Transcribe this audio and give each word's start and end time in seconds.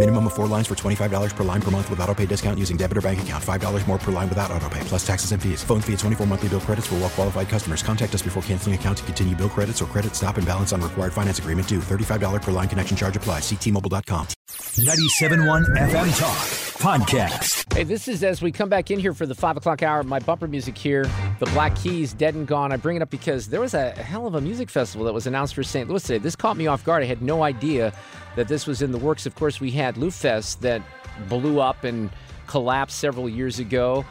Minimum 0.00 0.28
of 0.28 0.32
four 0.32 0.46
lines 0.46 0.66
for 0.66 0.74
$25 0.74 1.36
per 1.36 1.44
line 1.44 1.60
per 1.60 1.70
month 1.70 1.90
with 1.90 2.00
auto 2.00 2.14
pay 2.14 2.24
discount 2.24 2.58
using 2.58 2.78
debit 2.78 2.96
or 2.96 3.02
bank 3.02 3.20
account. 3.20 3.44
$5 3.44 3.86
more 3.86 3.98
per 3.98 4.10
line 4.10 4.30
without 4.30 4.50
auto 4.50 4.66
pay, 4.70 4.80
plus 4.84 5.06
taxes 5.06 5.32
and 5.32 5.42
fees. 5.42 5.62
Phone 5.62 5.82
fee 5.82 5.92
at 5.92 5.98
24 5.98 6.26
monthly 6.26 6.48
bill 6.48 6.60
credits 6.60 6.86
for 6.86 6.94
well 6.94 7.10
qualified 7.10 7.50
customers. 7.50 7.82
Contact 7.82 8.14
us 8.14 8.22
before 8.22 8.42
canceling 8.44 8.74
account 8.74 8.96
to 8.96 9.04
continue 9.04 9.36
bill 9.36 9.50
credits 9.50 9.82
or 9.82 9.84
credit 9.84 10.16
stop 10.16 10.38
and 10.38 10.46
balance 10.46 10.72
on 10.72 10.80
required 10.80 11.12
finance 11.12 11.38
agreement 11.38 11.68
due. 11.68 11.80
$35 11.80 12.40
per 12.40 12.50
line 12.50 12.66
connection 12.66 12.96
charge 12.96 13.14
applies. 13.14 13.42
Ctmobile.com. 13.42 14.26
97.1 14.48 15.66
FM 15.76 16.18
Talk 16.18 16.38
Podcast. 16.80 17.70
Hey, 17.74 17.84
this 17.84 18.08
is 18.08 18.24
as 18.24 18.40
we 18.40 18.50
come 18.50 18.70
back 18.70 18.90
in 18.90 18.98
here 18.98 19.12
for 19.12 19.26
the 19.26 19.34
five 19.34 19.58
o'clock 19.58 19.82
hour. 19.82 20.02
My 20.02 20.18
bumper 20.18 20.48
music 20.48 20.78
here, 20.78 21.10
the 21.40 21.46
Black 21.52 21.76
Keys, 21.76 22.14
Dead 22.14 22.34
and 22.34 22.46
Gone. 22.46 22.72
I 22.72 22.78
bring 22.78 22.96
it 22.96 23.02
up 23.02 23.10
because 23.10 23.48
there 23.48 23.60
was 23.60 23.74
a 23.74 23.90
hell 23.90 24.26
of 24.26 24.34
a 24.34 24.40
music 24.40 24.70
festival 24.70 25.04
that 25.04 25.12
was 25.12 25.26
announced 25.26 25.54
for 25.54 25.62
St. 25.62 25.90
Louis 25.90 26.02
today. 26.02 26.18
This 26.18 26.36
caught 26.36 26.56
me 26.56 26.66
off 26.66 26.84
guard. 26.84 27.02
I 27.02 27.06
had 27.06 27.20
no 27.20 27.42
idea 27.42 27.92
that 28.36 28.48
this 28.48 28.66
was 28.66 28.82
in 28.82 28.92
the 28.92 28.98
works. 28.98 29.26
Of 29.26 29.34
course, 29.34 29.60
we 29.60 29.70
had 29.70 29.96
LouFest 29.96 30.60
that 30.60 30.82
blew 31.28 31.60
up 31.60 31.84
and 31.84 32.10
collapsed 32.46 32.98
several 32.98 33.28
years 33.28 33.58
ago. 33.58 34.04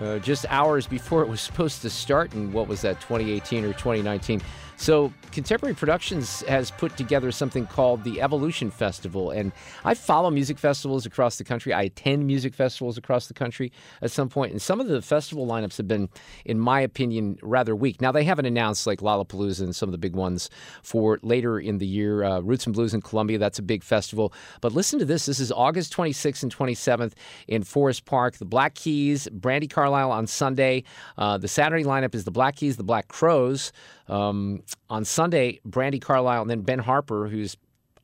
Uh, 0.00 0.18
just 0.18 0.44
hours 0.48 0.86
before 0.86 1.22
it 1.22 1.28
was 1.28 1.40
supposed 1.48 1.82
to 1.82 1.90
start 1.90 2.34
in 2.34 2.52
what 2.52 2.66
was 2.66 2.80
that 2.82 3.00
2018 3.00 3.64
or 3.64 3.72
2019 3.74 4.40
so 4.76 5.12
contemporary 5.30 5.74
productions 5.74 6.42
has 6.42 6.72
put 6.72 6.96
together 6.96 7.30
something 7.30 7.64
called 7.64 8.02
the 8.02 8.20
evolution 8.20 8.72
festival 8.72 9.30
and 9.30 9.52
i 9.84 9.94
follow 9.94 10.30
music 10.30 10.58
festivals 10.58 11.06
across 11.06 11.36
the 11.36 11.44
country. 11.44 11.72
I 11.72 11.82
attend 11.82 12.26
music 12.26 12.54
festivals 12.54 12.98
across 12.98 13.28
the 13.28 13.34
country 13.34 13.72
at 14.02 14.10
some 14.10 14.28
point 14.28 14.52
and 14.52 14.60
some 14.60 14.80
of 14.80 14.88
the 14.88 15.00
festival 15.02 15.46
lineups 15.46 15.76
have 15.76 15.88
been 15.88 16.08
in 16.44 16.58
my 16.58 16.80
opinion 16.80 17.38
rather 17.42 17.76
weak. 17.76 18.00
Now 18.00 18.12
they 18.12 18.24
haven't 18.24 18.46
announced 18.46 18.86
like 18.86 19.00
lollapalooza 19.00 19.60
and 19.60 19.76
some 19.76 19.88
of 19.88 19.92
the 19.92 19.98
big 19.98 20.16
ones 20.16 20.50
for 20.82 21.18
later 21.22 21.58
in 21.58 21.78
the 21.78 21.86
year. 21.86 22.24
Uh, 22.24 22.40
roots 22.40 22.66
and 22.66 22.74
blues 22.74 22.94
in 22.94 23.02
columbia 23.02 23.38
that's 23.38 23.58
a 23.58 23.62
big 23.62 23.82
festival. 23.82 24.32
But 24.60 24.72
listen 24.72 24.98
to 24.98 25.04
this. 25.04 25.26
This 25.26 25.40
is 25.40 25.52
august 25.52 25.94
26th 25.94 26.42
and 26.42 26.54
27th 26.54 27.12
in 27.48 27.62
forest 27.62 28.04
park. 28.04 28.36
The 28.36 28.44
black 28.44 28.74
keys 28.74 29.28
brandi 29.30 29.70
carlile 29.84 30.10
on 30.10 30.26
sunday 30.26 30.82
uh, 31.18 31.36
the 31.36 31.48
saturday 31.48 31.84
lineup 31.84 32.14
is 32.14 32.24
the 32.24 32.30
black 32.30 32.56
keys 32.56 32.76
the 32.76 32.82
black 32.82 33.08
crowes 33.08 33.72
um, 34.08 34.62
on 34.90 35.04
Sunday, 35.04 35.60
Brandi 35.68 36.00
Carlile 36.00 36.42
and 36.42 36.50
then 36.50 36.60
Ben 36.62 36.78
Harper, 36.78 37.28
who's 37.28 37.56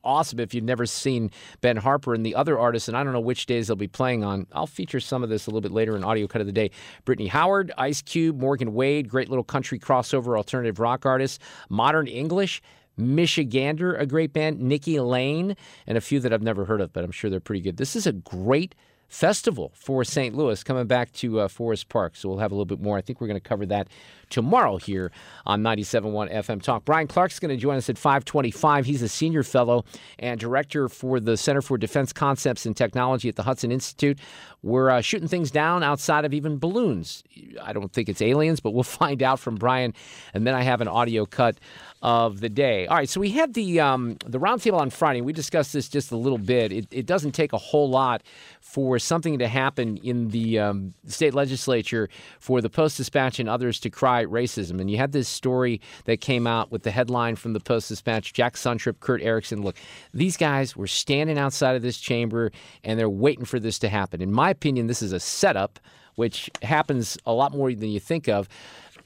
awesome 0.03 0.39
if 0.39 0.53
you've 0.53 0.63
never 0.63 0.87
seen 0.87 1.29
Ben 1.61 1.77
Harper 1.77 2.15
and 2.15 2.25
the 2.25 2.33
other 2.33 2.57
artists, 2.57 2.87
and 2.87 2.97
I 2.97 3.03
don't 3.03 3.13
know 3.13 3.19
which 3.19 3.45
days 3.45 3.67
they'll 3.67 3.75
be 3.75 3.87
playing 3.87 4.23
on. 4.23 4.47
I'll 4.51 4.67
feature 4.67 4.99
some 4.99 5.21
of 5.21 5.29
this 5.29 5.45
a 5.45 5.49
little 5.51 5.61
bit 5.61 5.71
later 5.71 5.95
in 5.95 6.03
Audio 6.03 6.27
Cut 6.27 6.41
of 6.41 6.47
the 6.47 6.53
Day. 6.53 6.71
Brittany 7.05 7.27
Howard, 7.27 7.71
Ice 7.77 8.01
Cube, 8.01 8.39
Morgan 8.39 8.73
Wade, 8.73 9.09
great 9.09 9.29
little 9.29 9.43
country 9.43 9.77
crossover 9.77 10.35
alternative 10.35 10.79
rock 10.79 11.05
artists, 11.05 11.39
modern 11.69 12.07
English. 12.07 12.61
Michigander, 12.99 13.99
a 13.99 14.05
great 14.05 14.33
band, 14.33 14.59
Nikki 14.59 14.99
Lane, 14.99 15.55
and 15.87 15.97
a 15.97 16.01
few 16.01 16.19
that 16.19 16.33
I've 16.33 16.43
never 16.43 16.65
heard 16.65 16.81
of, 16.81 16.91
but 16.91 17.05
I'm 17.05 17.11
sure 17.11 17.29
they're 17.29 17.39
pretty 17.39 17.61
good. 17.61 17.77
This 17.77 17.95
is 17.95 18.05
a 18.05 18.11
great 18.11 18.75
festival 19.11 19.73
for 19.75 20.05
St. 20.05 20.33
Louis 20.35 20.63
coming 20.63 20.87
back 20.87 21.11
to 21.11 21.41
uh, 21.41 21.47
Forest 21.49 21.89
Park. 21.89 22.15
So 22.15 22.29
we'll 22.29 22.37
have 22.39 22.51
a 22.51 22.55
little 22.55 22.65
bit 22.65 22.79
more. 22.79 22.97
I 22.97 23.01
think 23.01 23.19
we're 23.19 23.27
going 23.27 23.39
to 23.39 23.47
cover 23.47 23.65
that 23.65 23.89
tomorrow 24.31 24.77
here 24.77 25.11
on 25.45 25.61
97.1 25.61 26.33
FM 26.33 26.61
Talk. 26.61 26.85
Brian 26.85 27.07
Clark's 27.07 27.39
going 27.39 27.49
to 27.49 27.57
join 27.57 27.77
us 27.77 27.89
at 27.89 27.97
525. 27.97 28.85
He's 28.85 29.01
a 29.01 29.09
senior 29.09 29.43
fellow 29.43 29.85
and 30.17 30.39
director 30.39 30.89
for 30.89 31.19
the 31.19 31.37
Center 31.37 31.61
for 31.61 31.77
Defense 31.77 32.11
Concepts 32.11 32.65
and 32.65 32.75
Technology 32.75 33.29
at 33.29 33.35
the 33.35 33.43
Hudson 33.43 33.71
Institute. 33.71 34.17
We're 34.63 34.89
uh, 34.89 35.01
shooting 35.01 35.27
things 35.27 35.51
down 35.51 35.83
outside 35.83 36.25
of 36.25 36.33
even 36.33 36.57
balloons. 36.57 37.23
I 37.61 37.73
don't 37.73 37.91
think 37.91 38.09
it's 38.09 38.21
aliens, 38.21 38.59
but 38.59 38.73
we'll 38.73 38.83
find 39.01 39.21
out 39.21 39.39
from 39.39 39.55
Brian. 39.55 39.93
And 40.33 40.47
then 40.47 40.55
I 40.55 40.63
have 40.63 40.81
an 40.81 40.87
audio 40.87 41.25
cut 41.25 41.57
of 42.01 42.39
the 42.39 42.49
day. 42.49 42.87
All 42.87 42.97
right, 42.97 43.07
so 43.07 43.19
we 43.19 43.29
had 43.29 43.53
the 43.53 43.79
um, 43.79 44.17
the 44.25 44.39
roundtable 44.39 44.79
on 44.79 44.89
Friday. 44.89 45.21
We 45.21 45.33
discussed 45.33 45.73
this 45.73 45.87
just 45.87 46.11
a 46.11 46.17
little 46.17 46.39
bit. 46.39 46.71
It, 46.71 46.87
it 46.91 47.05
doesn't 47.05 47.33
take 47.33 47.53
a 47.53 47.59
whole 47.59 47.89
lot 47.89 48.23
for 48.59 48.97
something 48.97 49.37
to 49.39 49.47
happen 49.47 49.97
in 49.97 50.29
the 50.29 50.57
um, 50.57 50.93
state 51.05 51.33
legislature 51.33 52.09
for 52.39 52.59
the 52.61 52.69
Post 52.69 52.97
Dispatch 52.97 53.39
and 53.39 53.47
others 53.47 53.79
to 53.81 53.89
cry 53.89 54.20
racism. 54.27 54.79
And 54.79 54.89
you 54.89 54.97
had 54.97 55.11
this 55.11 55.27
story 55.27 55.81
that 56.05 56.21
came 56.21 56.47
out 56.47 56.71
with 56.71 56.83
the 56.83 56.91
headline 56.91 57.35
from 57.35 57.53
the 57.53 57.59
Post 57.59 57.89
Dispatch: 57.89 58.33
Jack 58.33 58.55
Suntrup, 58.55 58.99
Kurt 58.99 59.21
Erickson. 59.21 59.61
Look, 59.61 59.75
these 60.13 60.37
guys 60.37 60.75
were 60.75 60.87
standing 60.87 61.37
outside 61.37 61.75
of 61.75 61.81
this 61.81 61.99
chamber 61.99 62.51
and 62.83 62.99
they're 62.99 63.09
waiting 63.09 63.45
for 63.45 63.59
this 63.59 63.79
to 63.79 63.89
happen. 63.89 64.21
In 64.21 64.31
my 64.31 64.49
opinion, 64.49 64.87
this 64.87 65.01
is 65.01 65.13
a 65.13 65.19
setup, 65.19 65.79
which 66.15 66.49
happens 66.61 67.17
a 67.25 67.33
lot 67.33 67.51
more 67.51 67.73
than 67.73 67.89
you 67.89 67.99
think 67.99 68.27
of 68.27 68.47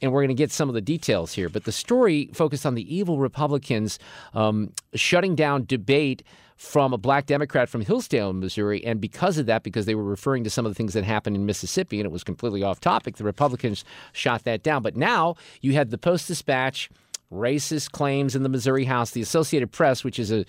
and 0.02 0.12
we're 0.12 0.22
going 0.22 0.28
to 0.30 0.34
get 0.34 0.52
some 0.52 0.70
of 0.70 0.76
the 0.76 0.82
details 0.82 1.34
here. 1.34 1.50
But 1.50 1.64
the 1.64 1.72
story 1.72 2.30
focused 2.34 2.66
on 2.66 2.76
the 2.76 2.96
evil 2.96 3.18
Republicans 3.18 4.00
um, 4.34 4.72
shutting 4.94 5.36
down 5.36 5.66
debate 5.66 6.24
from 6.56 6.94
a 6.94 6.98
black 6.98 7.26
Democrat 7.26 7.68
from 7.68 7.82
Hillsdale, 7.82 8.34
Missouri. 8.34 8.84
And 8.86 9.02
because 9.02 9.38
of 9.38 9.46
that, 9.48 9.64
because 9.64 9.86
they 9.86 9.96
were 9.96 10.04
referring 10.04 10.44
to 10.46 10.50
some 10.50 10.66
of 10.66 10.72
the 10.72 10.76
things 10.76 10.94
that 10.94 11.04
happened 11.04 11.36
in 11.36 11.46
Mississippi 11.46 12.00
and 12.00 12.06
it 12.06 12.12
was 12.12 12.24
completely 12.24 12.64
off 12.64 12.80
topic, 12.80 13.18
the 13.18 13.24
Republicans 13.24 13.84
shot 14.14 14.44
that 14.46 14.64
down. 14.64 14.82
But 14.82 14.96
now 14.96 15.36
you 15.62 15.74
had 15.74 15.92
the 15.92 15.98
Post 15.98 16.28
Dispatch, 16.28 16.90
racist 17.32 17.92
claims 17.92 18.36
in 18.36 18.44
the 18.44 18.50
Missouri 18.50 18.86
House, 18.86 19.12
the 19.12 19.22
Associated 19.22 19.72
Press, 19.72 20.04
which 20.04 20.18
is 20.18 20.32
a 20.32 20.46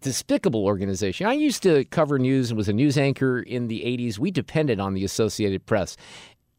despicable 0.00 0.64
organization. 0.64 1.26
I 1.26 1.32
used 1.32 1.62
to 1.62 1.84
cover 1.86 2.18
news 2.18 2.50
and 2.50 2.56
was 2.56 2.68
a 2.68 2.72
news 2.72 2.98
anchor 2.98 3.40
in 3.40 3.68
the 3.68 3.80
80s. 3.80 4.18
We 4.18 4.30
depended 4.30 4.78
on 4.80 4.94
the 4.94 5.04
Associated 5.04 5.64
Press 5.66 5.96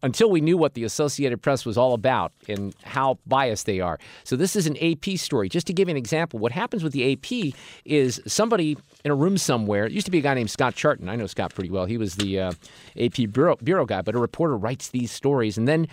until 0.01 0.29
we 0.29 0.41
knew 0.41 0.57
what 0.57 0.73
the 0.73 0.83
Associated 0.83 1.41
Press 1.41 1.65
was 1.65 1.77
all 1.77 1.93
about 1.93 2.31
and 2.47 2.75
how 2.83 3.17
biased 3.27 3.65
they 3.65 3.79
are. 3.79 3.99
So 4.23 4.35
this 4.35 4.55
is 4.55 4.67
an 4.67 4.77
AP 4.77 5.17
story. 5.17 5.49
Just 5.49 5.67
to 5.67 5.73
give 5.73 5.87
you 5.87 5.91
an 5.91 5.97
example, 5.97 6.39
what 6.39 6.51
happens 6.51 6.83
with 6.83 6.93
the 6.93 7.13
AP 7.13 7.53
is 7.85 8.21
somebody 8.25 8.77
in 9.03 9.11
a 9.11 9.15
room 9.15 9.37
somewhere. 9.37 9.85
It 9.85 9.91
used 9.91 10.05
to 10.05 10.11
be 10.11 10.19
a 10.19 10.21
guy 10.21 10.33
named 10.33 10.49
Scott 10.49 10.75
Charton. 10.75 11.09
I 11.09 11.15
know 11.15 11.27
Scott 11.27 11.53
pretty 11.53 11.69
well. 11.69 11.85
He 11.85 11.97
was 11.97 12.15
the 12.15 12.39
uh, 12.39 12.51
AP 12.99 13.31
bureau, 13.31 13.55
bureau 13.57 13.85
guy, 13.85 14.01
but 14.01 14.15
a 14.15 14.19
reporter 14.19 14.57
writes 14.57 14.89
these 14.89 15.11
stories 15.11 15.57
and 15.57 15.67
then 15.67 15.87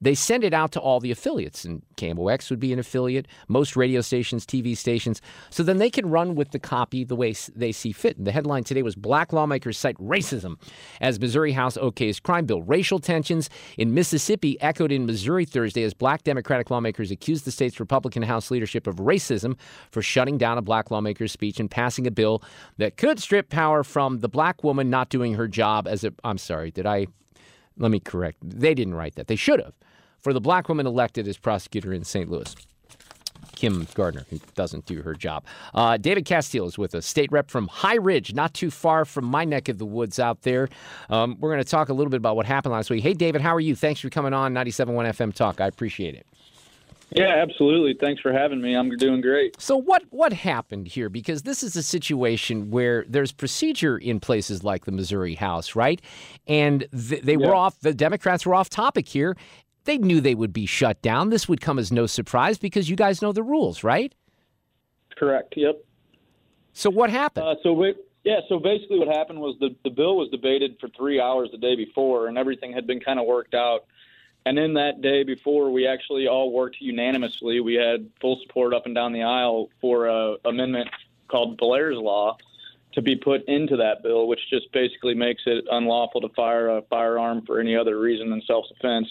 they 0.00 0.14
send 0.14 0.44
it 0.44 0.54
out 0.54 0.72
to 0.72 0.80
all 0.80 1.00
the 1.00 1.10
affiliates, 1.10 1.64
and 1.64 1.82
KMOX 1.96 2.50
would 2.50 2.60
be 2.60 2.72
an 2.72 2.78
affiliate, 2.78 3.26
most 3.48 3.76
radio 3.76 4.00
stations, 4.00 4.46
TV 4.46 4.76
stations. 4.76 5.20
So 5.50 5.62
then 5.62 5.78
they 5.78 5.90
can 5.90 6.08
run 6.08 6.34
with 6.34 6.52
the 6.52 6.58
copy 6.58 7.04
the 7.04 7.16
way 7.16 7.34
they 7.54 7.72
see 7.72 7.92
fit. 7.92 8.16
And 8.16 8.26
the 8.26 8.32
headline 8.32 8.64
today 8.64 8.82
was 8.82 8.94
Black 8.94 9.32
lawmakers 9.32 9.76
cite 9.76 9.96
racism 9.96 10.56
as 11.00 11.18
Missouri 11.18 11.52
House 11.52 11.76
okays 11.76 12.22
crime 12.22 12.46
bill. 12.46 12.62
Racial 12.62 12.98
tensions 12.98 13.50
in 13.76 13.94
Mississippi 13.94 14.60
echoed 14.60 14.92
in 14.92 15.06
Missouri 15.06 15.44
Thursday 15.44 15.82
as 15.82 15.94
black 15.94 16.22
Democratic 16.24 16.70
lawmakers 16.70 17.10
accused 17.10 17.44
the 17.44 17.50
state's 17.50 17.80
Republican 17.80 18.22
House 18.22 18.50
leadership 18.50 18.86
of 18.86 18.96
racism 18.96 19.56
for 19.90 20.02
shutting 20.02 20.38
down 20.38 20.58
a 20.58 20.62
black 20.62 20.90
lawmaker's 20.90 21.32
speech 21.32 21.58
and 21.58 21.70
passing 21.70 22.06
a 22.06 22.10
bill 22.10 22.42
that 22.76 22.96
could 22.96 23.18
strip 23.18 23.48
power 23.48 23.82
from 23.82 24.20
the 24.20 24.28
black 24.28 24.62
woman 24.62 24.90
not 24.90 25.08
doing 25.08 25.34
her 25.34 25.48
job 25.48 25.88
as 25.88 26.04
a. 26.04 26.12
I'm 26.22 26.38
sorry, 26.38 26.70
did 26.70 26.86
I? 26.86 27.06
Let 27.76 27.90
me 27.90 28.00
correct. 28.00 28.38
They 28.42 28.74
didn't 28.74 28.94
write 28.94 29.14
that. 29.16 29.28
They 29.28 29.36
should 29.36 29.60
have 29.60 29.74
for 30.20 30.32
the 30.32 30.40
black 30.40 30.68
woman 30.68 30.86
elected 30.86 31.28
as 31.28 31.36
prosecutor 31.36 31.92
in 31.92 32.04
St. 32.04 32.30
Louis. 32.30 32.54
Kim 33.58 33.88
Gardner, 33.94 34.24
who 34.30 34.38
doesn't 34.54 34.86
do 34.86 35.02
her 35.02 35.14
job. 35.14 35.44
Uh, 35.74 35.96
David 35.96 36.24
Casteel 36.24 36.66
is 36.68 36.78
with 36.78 36.94
us, 36.94 37.04
state 37.04 37.32
rep 37.32 37.50
from 37.50 37.66
High 37.66 37.96
Ridge, 37.96 38.32
not 38.32 38.54
too 38.54 38.70
far 38.70 39.04
from 39.04 39.24
my 39.24 39.44
neck 39.44 39.68
of 39.68 39.78
the 39.78 39.84
woods 39.84 40.20
out 40.20 40.42
there. 40.42 40.68
Um, 41.10 41.36
we're 41.40 41.50
going 41.50 41.62
to 41.62 41.68
talk 41.68 41.88
a 41.88 41.92
little 41.92 42.10
bit 42.10 42.18
about 42.18 42.36
what 42.36 42.46
happened 42.46 42.72
last 42.72 42.88
week. 42.88 43.02
Hey, 43.02 43.14
David, 43.14 43.40
how 43.40 43.52
are 43.52 43.60
you? 43.60 43.74
Thanks 43.74 44.00
for 44.00 44.10
coming 44.10 44.32
on 44.32 44.54
97.1 44.54 45.08
FM 45.08 45.34
Talk. 45.34 45.60
I 45.60 45.66
appreciate 45.66 46.14
it. 46.14 46.24
Yeah, 47.10 47.28
absolutely. 47.28 47.94
Thanks 47.94 48.20
for 48.20 48.32
having 48.32 48.60
me. 48.60 48.74
I'm 48.74 48.90
doing 48.96 49.22
great. 49.22 49.58
So 49.60 49.76
what 49.76 50.02
what 50.10 50.32
happened 50.32 50.86
here? 50.86 51.08
Because 51.08 51.42
this 51.42 51.62
is 51.62 51.74
a 51.74 51.82
situation 51.82 52.70
where 52.70 53.04
there's 53.08 53.32
procedure 53.32 53.96
in 53.96 54.20
places 54.20 54.62
like 54.62 54.84
the 54.84 54.92
Missouri 54.92 55.34
House, 55.34 55.74
right? 55.74 56.02
And 56.46 56.86
th- 56.92 57.22
they 57.22 57.32
yeah. 57.32 57.46
were 57.46 57.54
off. 57.54 57.80
The 57.80 57.94
Democrats 57.94 58.44
were 58.44 58.54
off 58.54 58.68
topic 58.68 59.08
here, 59.08 59.36
they 59.88 59.98
knew 59.98 60.20
they 60.20 60.34
would 60.34 60.52
be 60.52 60.66
shut 60.66 61.00
down. 61.02 61.30
This 61.30 61.48
would 61.48 61.60
come 61.60 61.78
as 61.78 61.90
no 61.90 62.06
surprise 62.06 62.58
because 62.58 62.90
you 62.90 62.94
guys 62.94 63.22
know 63.22 63.32
the 63.32 63.42
rules, 63.42 63.82
right? 63.82 64.14
Correct. 65.16 65.54
Yep. 65.56 65.82
So 66.74 66.90
what 66.90 67.10
happened? 67.10 67.46
Uh, 67.46 67.54
so 67.62 67.72
we, 67.72 67.94
Yeah, 68.22 68.40
so 68.48 68.58
basically 68.58 68.98
what 68.98 69.08
happened 69.08 69.40
was 69.40 69.56
the, 69.58 69.74
the 69.84 69.90
bill 69.90 70.16
was 70.18 70.28
debated 70.30 70.76
for 70.78 70.88
three 70.90 71.18
hours 71.18 71.48
the 71.50 71.56
day 71.58 71.74
before, 71.74 72.28
and 72.28 72.36
everything 72.36 72.72
had 72.72 72.86
been 72.86 73.00
kind 73.00 73.18
of 73.18 73.26
worked 73.26 73.54
out. 73.54 73.86
And 74.44 74.58
in 74.58 74.74
that 74.74 75.00
day 75.00 75.24
before, 75.24 75.70
we 75.70 75.86
actually 75.86 76.28
all 76.28 76.52
worked 76.52 76.76
unanimously. 76.80 77.60
We 77.60 77.74
had 77.74 78.10
full 78.20 78.38
support 78.42 78.74
up 78.74 78.84
and 78.84 78.94
down 78.94 79.14
the 79.14 79.22
aisle 79.22 79.70
for 79.80 80.06
a 80.06 80.36
amendment 80.44 80.90
called 81.28 81.56
Blair's 81.56 81.96
Law 81.96 82.36
to 82.92 83.02
be 83.02 83.16
put 83.16 83.46
into 83.48 83.76
that 83.76 84.02
bill, 84.02 84.28
which 84.28 84.40
just 84.50 84.70
basically 84.72 85.14
makes 85.14 85.42
it 85.46 85.64
unlawful 85.70 86.20
to 86.20 86.28
fire 86.30 86.68
a 86.68 86.82
firearm 86.82 87.44
for 87.46 87.60
any 87.60 87.74
other 87.74 87.98
reason 87.98 88.28
than 88.30 88.42
self-defense. 88.46 89.08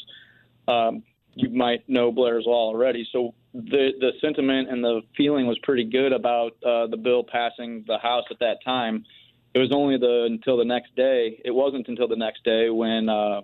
Um, 0.68 1.04
you 1.36 1.50
might 1.50 1.88
know 1.88 2.12
Blair's 2.12 2.46
Law 2.46 2.70
already, 2.70 3.08
so 3.12 3.34
the 3.54 3.92
the 4.00 4.12
sentiment 4.22 4.70
and 4.70 4.84
the 4.84 5.02
feeling 5.16 5.46
was 5.46 5.58
pretty 5.60 5.84
good 5.84 6.12
about 6.12 6.54
uh, 6.66 6.88
the 6.88 6.98
bill 6.98 7.24
passing 7.24 7.84
the 7.88 7.98
House 7.98 8.26
at 8.32 8.40
that 8.40 8.58
time. 8.66 9.06
It 9.54 9.60
was 9.60 9.72
only 9.72 9.98
the 9.98 10.24
until 10.26 10.58
the 10.58 10.66
next 10.66 10.96
day. 10.96 11.40
It 11.46 11.52
wasn't 11.52 11.88
until 11.88 12.08
the 12.08 12.16
next 12.16 12.44
day 12.44 12.70
when 12.70 13.08
uh, 13.08 13.42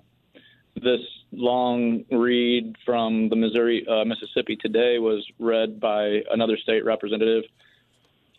this 0.76 1.02
long 1.32 2.04
read 2.12 2.76
from 2.86 3.30
the 3.30 3.36
Missouri 3.36 3.86
uh, 3.88 4.06
Mississippi 4.06 4.56
Today 4.56 5.00
was 5.00 5.26
read 5.40 5.80
by 5.80 6.22
another 6.32 6.58
state 6.58 6.84
representative 6.84 7.44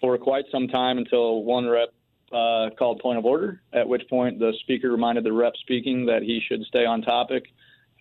for 0.01 0.19
quite 0.19 0.45
some 0.51 0.69
time 0.69 0.99
until 0.99 1.45
one 1.45 1.67
rep 1.67 1.89
uh, 2.33 2.71
called 2.77 3.01
point 3.01 3.19
of 3.19 3.25
order. 3.25 3.61
At 3.73 3.89
which 3.89 4.03
point 4.09 4.39
the 4.39 4.53
speaker 4.61 4.91
reminded 4.91 5.25
the 5.25 5.33
rep 5.33 5.55
speaking 5.61 6.07
that 6.07 6.23
he 6.23 6.41
should 6.47 6.63
stay 6.65 6.85
on 6.85 7.03
topic 7.03 7.45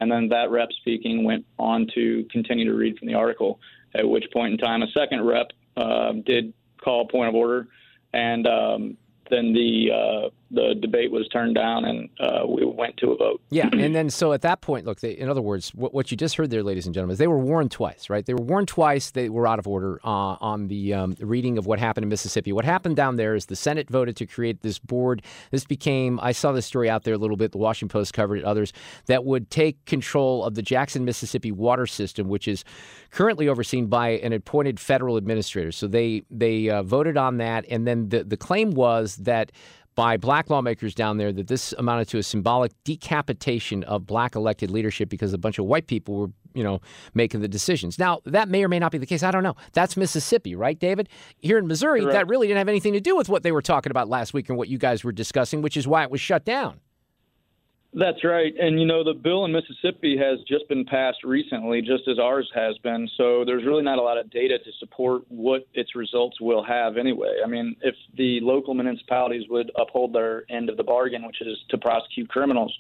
and 0.03 0.11
then 0.11 0.27
that 0.27 0.51
rep 0.51 0.69
speaking 0.73 1.23
went 1.23 1.45
on 1.57 1.87
to 1.95 2.25
continue 2.29 2.65
to 2.65 2.73
read 2.73 2.99
from 2.99 3.07
the 3.07 3.13
article. 3.13 3.59
At 3.95 4.07
which 4.07 4.25
point 4.33 4.51
in 4.51 4.57
time, 4.57 4.81
a 4.81 4.87
second 4.87 5.25
rep 5.25 5.51
uh, 5.77 6.11
did 6.25 6.53
call 6.83 7.07
point 7.07 7.29
of 7.29 7.35
order, 7.35 7.69
and 8.13 8.45
um, 8.45 8.97
then 9.29 9.53
the 9.53 9.91
uh, 9.91 10.29
the 10.53 10.75
debate 10.79 11.11
was 11.11 11.27
turned 11.29 11.55
down 11.55 11.85
and 11.85 12.09
uh, 12.19 12.45
we 12.47 12.63
went 12.65 12.95
to 12.97 13.11
a 13.11 13.17
vote. 13.17 13.41
Yeah, 13.49 13.69
and 13.73 13.95
then 13.95 14.09
so 14.09 14.33
at 14.33 14.41
that 14.41 14.61
point, 14.61 14.85
look, 14.85 14.99
they, 14.99 15.11
in 15.11 15.29
other 15.29 15.41
words, 15.41 15.73
what, 15.73 15.93
what, 15.93 16.11
you 16.11 16.17
just 16.17 16.35
heard 16.35 16.51
there, 16.51 16.63
ladies 16.63 16.85
and 16.85 16.93
gentlemen, 16.93 17.13
is 17.13 17.19
they 17.19 17.27
were 17.27 17.39
warned 17.39 17.71
twice, 17.71 18.09
right? 18.09 18.25
They 18.25 18.33
were 18.33 18.43
warned 18.43 18.67
twice. 18.67 19.11
They 19.11 19.29
were 19.29 19.47
out 19.47 19.59
of 19.59 19.67
order 19.67 19.99
uh, 20.03 20.37
on 20.39 20.67
the 20.67 20.93
um, 20.93 21.15
reading 21.19 21.57
of 21.57 21.65
what 21.65 21.79
happened 21.79 22.03
in 22.03 22.09
Mississippi. 22.09 22.53
What 22.53 22.65
happened 22.65 22.95
down 22.95 23.15
there 23.15 23.35
is 23.35 23.47
the 23.47 23.55
Senate 23.55 23.89
voted 23.89 24.15
to 24.17 24.25
create 24.25 24.61
this 24.61 24.77
board. 24.77 25.23
This 25.51 25.65
became, 25.65 26.19
I 26.21 26.31
saw 26.31 26.51
this 26.51 26.65
story 26.65 26.89
out 26.89 27.03
there 27.03 27.15
a 27.15 27.17
little 27.17 27.37
bit. 27.37 27.51
The 27.51 27.57
Washington 27.57 27.91
Post 27.91 28.13
covered 28.13 28.37
it. 28.37 28.45
Others 28.45 28.73
that 29.07 29.25
would 29.25 29.49
take 29.49 29.83
control 29.85 30.43
of 30.43 30.55
the 30.55 30.61
Jackson, 30.61 31.03
Mississippi 31.03 31.51
water 31.51 31.87
system, 31.87 32.27
which 32.27 32.47
is 32.47 32.63
currently 33.09 33.47
overseen 33.47 33.87
by 33.87 34.09
an 34.09 34.33
appointed 34.33 34.79
federal 34.79 35.17
administrator. 35.17 35.71
So 35.71 35.87
they 35.87 36.23
they 36.29 36.69
uh, 36.69 36.83
voted 36.83 37.17
on 37.17 37.37
that, 37.37 37.65
and 37.69 37.87
then 37.87 38.09
the 38.09 38.23
the 38.23 38.37
claim 38.37 38.71
was 38.71 39.15
that 39.17 39.51
by 39.95 40.17
black 40.17 40.49
lawmakers 40.49 40.95
down 40.95 41.17
there 41.17 41.31
that 41.31 41.47
this 41.47 41.73
amounted 41.77 42.07
to 42.09 42.17
a 42.17 42.23
symbolic 42.23 42.71
decapitation 42.83 43.83
of 43.83 44.05
black 44.05 44.35
elected 44.35 44.71
leadership 44.71 45.09
because 45.09 45.33
a 45.33 45.37
bunch 45.37 45.59
of 45.59 45.65
white 45.65 45.87
people 45.87 46.15
were, 46.15 46.27
you 46.53 46.63
know, 46.63 46.81
making 47.13 47.41
the 47.41 47.47
decisions. 47.47 47.99
Now, 47.99 48.21
that 48.25 48.49
may 48.49 48.63
or 48.63 48.69
may 48.69 48.79
not 48.79 48.91
be 48.91 48.97
the 48.97 49.05
case. 49.05 49.23
I 49.23 49.31
don't 49.31 49.43
know. 49.43 49.55
That's 49.73 49.95
Mississippi, 49.95 50.55
right, 50.55 50.79
David? 50.79 51.09
Here 51.37 51.57
in 51.57 51.67
Missouri, 51.67 52.01
Correct. 52.01 52.13
that 52.13 52.27
really 52.27 52.47
didn't 52.47 52.59
have 52.59 52.69
anything 52.69 52.93
to 52.93 53.01
do 53.01 53.15
with 53.15 53.29
what 53.29 53.43
they 53.43 53.51
were 53.51 53.61
talking 53.61 53.91
about 53.91 54.09
last 54.09 54.33
week 54.33 54.49
and 54.49 54.57
what 54.57 54.67
you 54.67 54.77
guys 54.77 55.03
were 55.03 55.11
discussing, 55.11 55.61
which 55.61 55.77
is 55.77 55.87
why 55.87 56.03
it 56.03 56.11
was 56.11 56.21
shut 56.21 56.45
down. 56.45 56.79
That's 57.95 58.23
right. 58.23 58.53
And, 58.59 58.79
you 58.79 58.87
know, 58.87 59.03
the 59.03 59.13
bill 59.13 59.45
in 59.45 59.51
Mississippi 59.51 60.17
has 60.17 60.39
just 60.47 60.67
been 60.67 60.83
passed 60.83 61.23
recently, 61.23 61.81
just 61.81 62.07
as 62.07 62.17
ours 62.17 62.49
has 62.55 62.75
been. 62.79 63.07
So 63.17 63.43
there's 63.45 63.63
really 63.65 63.83
not 63.83 63.99
a 63.99 64.01
lot 64.01 64.17
of 64.17 64.31
data 64.31 64.57
to 64.57 64.71
support 64.79 65.21
what 65.29 65.67
its 65.75 65.95
results 65.95 66.41
will 66.41 66.63
have 66.63 66.97
anyway. 66.97 67.37
I 67.43 67.47
mean, 67.47 67.75
if 67.81 67.93
the 68.17 68.39
local 68.41 68.73
municipalities 68.73 69.43
would 69.47 69.71
uphold 69.79 70.13
their 70.13 70.43
end 70.49 70.69
of 70.69 70.77
the 70.77 70.83
bargain, 70.83 71.25
which 71.27 71.41
is 71.41 71.57
to 71.69 71.77
prosecute 71.77 72.29
criminals, 72.29 72.75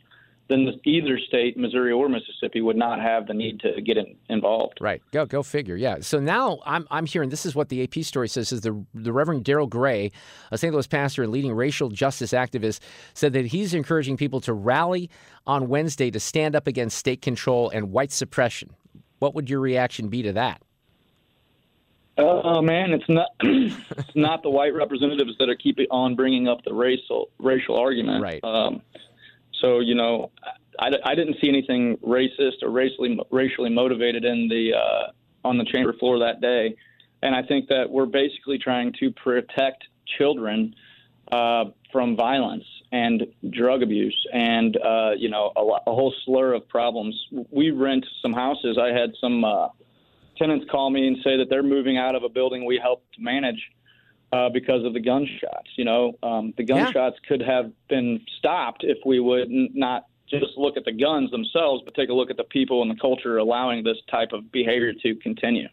then 0.49 0.79
either 0.83 1.17
state, 1.17 1.57
Missouri 1.57 1.91
or 1.91 2.09
Mississippi, 2.09 2.61
would 2.61 2.75
not 2.75 2.99
have 2.99 3.27
the 3.27 3.33
need 3.33 3.59
to 3.61 3.81
get 3.81 3.97
in, 3.97 4.15
involved. 4.29 4.77
Right. 4.81 5.01
Go 5.11 5.25
go 5.25 5.41
figure. 5.41 5.75
Yeah. 5.75 5.97
So 6.01 6.19
now 6.19 6.59
I'm 6.65 6.87
I'm 6.91 7.05
hearing 7.05 7.29
this 7.29 7.45
is 7.45 7.55
what 7.55 7.69
the 7.69 7.83
AP 7.83 8.03
story 8.03 8.27
says 8.27 8.51
is 8.51 8.61
the 8.61 8.85
the 8.93 9.13
Reverend 9.13 9.45
Darryl 9.45 9.69
Gray, 9.69 10.11
a 10.51 10.57
St. 10.57 10.73
Louis 10.73 10.87
pastor 10.87 11.23
and 11.23 11.31
leading 11.31 11.53
racial 11.53 11.89
justice 11.89 12.33
activist, 12.33 12.81
said 13.13 13.33
that 13.33 13.47
he's 13.47 13.73
encouraging 13.73 14.17
people 14.17 14.41
to 14.41 14.53
rally 14.53 15.09
on 15.47 15.69
Wednesday 15.69 16.11
to 16.11 16.19
stand 16.19 16.55
up 16.55 16.67
against 16.67 16.97
state 16.97 17.21
control 17.21 17.69
and 17.69 17.91
white 17.91 18.11
suppression. 18.11 18.75
What 19.19 19.35
would 19.35 19.49
your 19.49 19.61
reaction 19.61 20.09
be 20.09 20.23
to 20.23 20.33
that? 20.33 20.61
Oh 22.17 22.61
man, 22.61 22.91
it's 22.91 23.07
not 23.09 23.29
it's 23.39 24.15
not 24.15 24.43
the 24.43 24.49
white 24.49 24.73
representatives 24.73 25.31
that 25.39 25.49
are 25.49 25.55
keeping 25.55 25.87
on 25.89 26.15
bringing 26.15 26.47
up 26.47 26.63
the 26.63 26.73
racial 26.73 27.29
racial 27.39 27.77
argument. 27.77 28.21
Right. 28.21 28.43
Um, 28.43 28.81
so 29.63 29.79
you 29.79 29.95
know, 29.95 30.31
I, 30.79 30.91
I 31.05 31.15
didn't 31.15 31.37
see 31.41 31.47
anything 31.47 31.97
racist 31.97 32.61
or 32.61 32.69
racially 32.69 33.17
racially 33.31 33.69
motivated 33.69 34.25
in 34.25 34.47
the 34.49 34.73
uh, 34.73 35.11
on 35.47 35.57
the 35.57 35.65
chamber 35.65 35.93
floor 35.93 36.19
that 36.19 36.41
day, 36.41 36.75
and 37.21 37.33
I 37.33 37.43
think 37.43 37.69
that 37.69 37.89
we're 37.89 38.05
basically 38.05 38.57
trying 38.57 38.93
to 38.99 39.11
protect 39.11 39.85
children 40.17 40.75
uh, 41.31 41.65
from 41.91 42.15
violence 42.15 42.65
and 42.91 43.23
drug 43.49 43.81
abuse 43.81 44.27
and 44.33 44.77
uh, 44.77 45.11
you 45.17 45.29
know 45.29 45.51
a, 45.55 45.61
a, 45.89 45.93
whole 45.93 46.13
slur 46.25 46.53
of 46.53 46.67
problems. 46.67 47.15
We 47.49 47.71
rent 47.71 48.05
some 48.21 48.33
houses. 48.33 48.77
I 48.79 48.89
had 48.89 49.13
some 49.21 49.45
uh, 49.45 49.69
tenants 50.37 50.65
call 50.69 50.89
me 50.89 51.07
and 51.07 51.17
say 51.23 51.37
that 51.37 51.49
they're 51.49 51.63
moving 51.63 51.97
out 51.97 52.15
of 52.15 52.23
a 52.23 52.29
building 52.29 52.65
we 52.65 52.79
helped 52.81 53.17
manage 53.17 53.71
uh, 54.33 54.49
because 54.49 54.83
of 54.83 54.93
the 54.93 54.99
gunshots. 54.99 55.69
You 55.75 55.85
know, 55.85 56.13
um, 56.23 56.53
the 56.57 56.63
gunshots 56.63 57.17
yeah. 57.21 57.29
could 57.29 57.41
have 57.41 57.71
been 57.87 58.19
stopped 58.39 58.83
if 58.83 58.97
we 59.05 59.19
would 59.19 59.49
n- 59.49 59.69
not 59.73 60.07
just 60.29 60.57
look 60.57 60.75
at 60.75 60.85
the 60.85 60.91
guns 60.91 61.29
themselves, 61.29 61.83
but 61.85 61.93
take 61.93 62.09
a 62.09 62.13
look 62.13 62.31
at 62.31 62.37
the 62.37 62.43
people 62.45 62.81
and 62.81 62.89
the 62.89 62.99
culture 62.99 63.37
allowing 63.37 63.83
this 63.83 63.97
type 64.09 64.29
of 64.31 64.51
behavior 64.51 64.91
to 65.03 65.15
continue. 65.15 65.67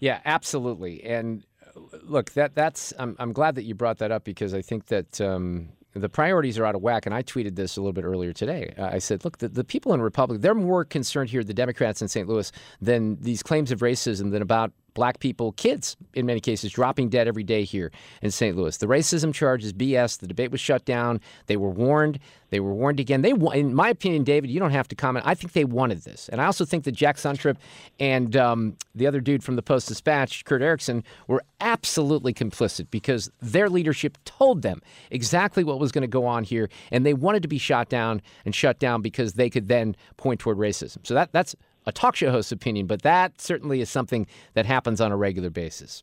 Yeah, 0.00 0.20
absolutely. 0.26 1.02
And 1.04 1.46
uh, 1.64 1.80
look, 2.02 2.32
that 2.32 2.54
that's 2.54 2.92
I'm, 2.98 3.16
I'm 3.18 3.32
glad 3.32 3.54
that 3.54 3.64
you 3.64 3.74
brought 3.74 3.98
that 3.98 4.12
up 4.12 4.24
because 4.24 4.52
I 4.52 4.60
think 4.60 4.86
that 4.86 5.20
um, 5.22 5.70
the 5.94 6.10
priorities 6.10 6.58
are 6.58 6.66
out 6.66 6.74
of 6.74 6.82
whack. 6.82 7.06
And 7.06 7.14
I 7.14 7.22
tweeted 7.22 7.56
this 7.56 7.78
a 7.78 7.80
little 7.80 7.94
bit 7.94 8.04
earlier 8.04 8.34
today. 8.34 8.74
I 8.76 8.98
said, 8.98 9.24
look, 9.24 9.38
the, 9.38 9.48
the 9.48 9.64
people 9.64 9.94
in 9.94 10.02
Republic, 10.02 10.42
they're 10.42 10.54
more 10.54 10.84
concerned 10.84 11.30
here, 11.30 11.42
the 11.42 11.54
Democrats 11.54 12.02
in 12.02 12.08
St. 12.08 12.28
Louis, 12.28 12.52
than 12.82 13.16
these 13.22 13.42
claims 13.42 13.72
of 13.72 13.80
racism 13.80 14.30
than 14.30 14.42
about 14.42 14.72
black 14.94 15.18
people, 15.18 15.52
kids 15.52 15.96
in 16.14 16.26
many 16.26 16.40
cases, 16.40 16.72
dropping 16.72 17.08
dead 17.08 17.28
every 17.28 17.42
day 17.42 17.64
here 17.64 17.90
in 18.22 18.30
St. 18.30 18.56
Louis. 18.56 18.76
The 18.76 18.86
racism 18.86 19.34
charge 19.34 19.64
is 19.64 19.72
BS. 19.72 20.18
The 20.18 20.26
debate 20.26 20.50
was 20.50 20.60
shut 20.60 20.84
down. 20.84 21.20
They 21.46 21.56
were 21.56 21.70
warned. 21.70 22.18
They 22.50 22.60
were 22.60 22.72
warned 22.72 23.00
again. 23.00 23.22
They, 23.22 23.32
in 23.32 23.74
my 23.74 23.88
opinion, 23.88 24.22
David, 24.22 24.48
you 24.48 24.60
don't 24.60 24.70
have 24.70 24.86
to 24.88 24.94
comment. 24.94 25.26
I 25.26 25.34
think 25.34 25.54
they 25.54 25.64
wanted 25.64 26.02
this, 26.02 26.28
and 26.28 26.40
I 26.40 26.46
also 26.46 26.64
think 26.64 26.84
that 26.84 26.92
Jack 26.92 27.16
Suntrup 27.16 27.56
and 27.98 28.36
um, 28.36 28.76
the 28.94 29.08
other 29.08 29.20
dude 29.20 29.42
from 29.42 29.56
the 29.56 29.62
Post 29.62 29.88
Dispatch, 29.88 30.44
Kurt 30.44 30.62
Erickson, 30.62 31.02
were 31.26 31.42
absolutely 31.60 32.32
complicit 32.32 32.86
because 32.90 33.28
their 33.40 33.68
leadership 33.68 34.18
told 34.24 34.62
them 34.62 34.80
exactly 35.10 35.64
what 35.64 35.80
was 35.80 35.90
going 35.90 36.02
to 36.02 36.08
go 36.08 36.26
on 36.26 36.44
here, 36.44 36.68
and 36.92 37.04
they 37.04 37.14
wanted 37.14 37.42
to 37.42 37.48
be 37.48 37.58
shot 37.58 37.88
down 37.88 38.22
and 38.44 38.54
shut 38.54 38.78
down 38.78 39.02
because 39.02 39.32
they 39.32 39.50
could 39.50 39.66
then 39.66 39.96
point 40.16 40.38
toward 40.38 40.58
racism. 40.58 41.04
So 41.04 41.14
that 41.14 41.32
that's 41.32 41.56
a 41.86 41.92
talk 41.92 42.16
show 42.16 42.30
host's 42.30 42.52
opinion, 42.52 42.86
but 42.86 43.02
that 43.02 43.40
certainly 43.40 43.80
is 43.80 43.90
something 43.90 44.26
that 44.54 44.66
happens 44.66 45.00
on 45.00 45.12
a 45.12 45.16
regular 45.16 45.50
basis. 45.50 46.02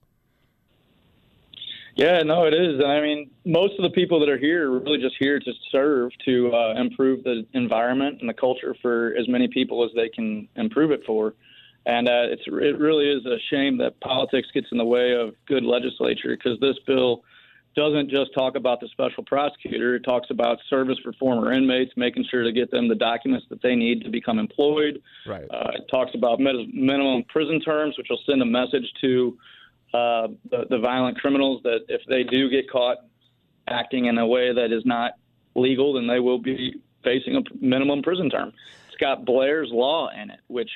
Yeah, 1.95 2.23
no, 2.23 2.45
it 2.45 2.53
is. 2.53 2.79
And 2.79 2.91
I 2.91 3.01
mean, 3.01 3.29
most 3.45 3.73
of 3.77 3.83
the 3.83 3.89
people 3.89 4.19
that 4.21 4.29
are 4.29 4.37
here 4.37 4.71
are 4.71 4.79
really 4.79 4.99
just 4.99 5.15
here 5.19 5.39
to 5.39 5.51
serve, 5.71 6.11
to 6.25 6.53
uh, 6.53 6.73
improve 6.79 7.23
the 7.23 7.45
environment 7.53 8.19
and 8.21 8.29
the 8.29 8.33
culture 8.33 8.75
for 8.81 9.13
as 9.19 9.27
many 9.27 9.47
people 9.47 9.83
as 9.83 9.91
they 9.95 10.07
can 10.09 10.47
improve 10.55 10.91
it 10.91 11.01
for. 11.05 11.33
And 11.85 12.07
uh, 12.07 12.29
it's 12.29 12.43
it 12.45 12.79
really 12.79 13.09
is 13.09 13.25
a 13.25 13.37
shame 13.49 13.77
that 13.79 13.99
politics 13.99 14.47
gets 14.53 14.67
in 14.71 14.77
the 14.77 14.85
way 14.85 15.13
of 15.13 15.33
good 15.47 15.63
legislature 15.63 16.37
because 16.37 16.59
this 16.59 16.77
bill 16.85 17.23
doesn't 17.75 18.09
just 18.09 18.33
talk 18.33 18.55
about 18.55 18.79
the 18.81 18.87
special 18.89 19.23
prosecutor. 19.23 19.95
It 19.95 20.03
talks 20.03 20.29
about 20.29 20.57
service 20.69 20.97
for 21.03 21.13
former 21.13 21.53
inmates, 21.53 21.93
making 21.95 22.25
sure 22.29 22.43
to 22.43 22.51
get 22.51 22.69
them 22.69 22.87
the 22.87 22.95
documents 22.95 23.45
that 23.49 23.61
they 23.61 23.75
need 23.75 24.03
to 24.03 24.09
become 24.09 24.39
employed. 24.39 25.01
Right. 25.25 25.45
Uh, 25.49 25.71
it 25.75 25.85
talks 25.89 26.11
about 26.13 26.39
med- 26.39 26.73
minimum 26.73 27.23
prison 27.29 27.61
terms, 27.61 27.97
which 27.97 28.07
will 28.09 28.19
send 28.25 28.41
a 28.41 28.45
message 28.45 28.91
to 29.01 29.37
uh, 29.93 30.27
the, 30.49 30.65
the 30.69 30.79
violent 30.79 31.17
criminals 31.19 31.61
that 31.63 31.85
if 31.87 32.01
they 32.07 32.23
do 32.23 32.49
get 32.49 32.69
caught 32.69 32.97
acting 33.67 34.05
in 34.05 34.17
a 34.17 34.27
way 34.27 34.53
that 34.53 34.71
is 34.71 34.85
not 34.85 35.13
legal, 35.55 35.93
then 35.93 36.07
they 36.07 36.19
will 36.19 36.39
be 36.39 36.75
facing 37.03 37.35
a 37.35 37.41
minimum 37.59 38.01
prison 38.01 38.29
term. 38.29 38.53
It's 38.87 38.97
got 38.97 39.25
Blair's 39.25 39.69
Law 39.71 40.09
in 40.09 40.29
it, 40.29 40.39
which 40.47 40.69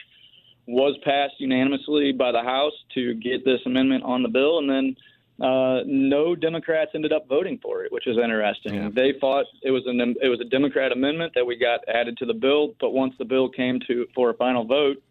was 0.67 0.97
passed 1.03 1.35
unanimously 1.39 2.11
by 2.11 2.31
the 2.31 2.41
House 2.41 2.73
to 2.95 3.13
get 3.15 3.45
this 3.45 3.59
amendment 3.65 4.03
on 4.03 4.23
the 4.23 4.29
bill, 4.29 4.59
and 4.59 4.69
then 4.69 4.95
uh, 5.42 5.82
no 5.86 6.34
Democrats 6.34 6.92
ended 6.96 7.12
up 7.12 7.27
voting 7.27 7.60
for 7.62 7.84
it, 7.84 7.92
which 7.92 8.08
is 8.08 8.18
interesting. 8.18 8.75
Yeah. 8.75 8.89
They 8.94 9.13
thought 9.20 9.46
it 9.63 9.72
was 9.72 9.84
an 9.86 10.15
it 10.22 10.30
was 10.30 10.39
a 10.39 10.46
Democrat 10.46 10.92
amendment 10.94 11.34
that 11.36 11.46
we 11.46 11.58
got 11.58 11.82
added 11.94 12.18
to 12.18 12.25
the 12.25 12.34
bill, 12.34 12.74
but 12.80 12.92
once 12.92 13.13
the 13.20 13.25
bill 13.25 13.50
came 13.50 13.80
to 13.88 14.08
for 14.15 14.30
a 14.30 14.34
final 14.36 14.63
vote, 14.63 15.04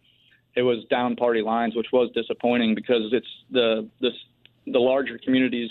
it 0.57 0.63
was 0.63 0.85
down 0.89 1.15
party 1.17 1.43
lines, 1.43 1.77
which 1.77 1.89
was 1.93 2.11
disappointing 2.15 2.75
because 2.75 3.13
it's 3.13 3.29
the 3.51 3.87
this 4.01 4.15
the 4.67 4.79
larger 4.79 5.19
communities 5.19 5.71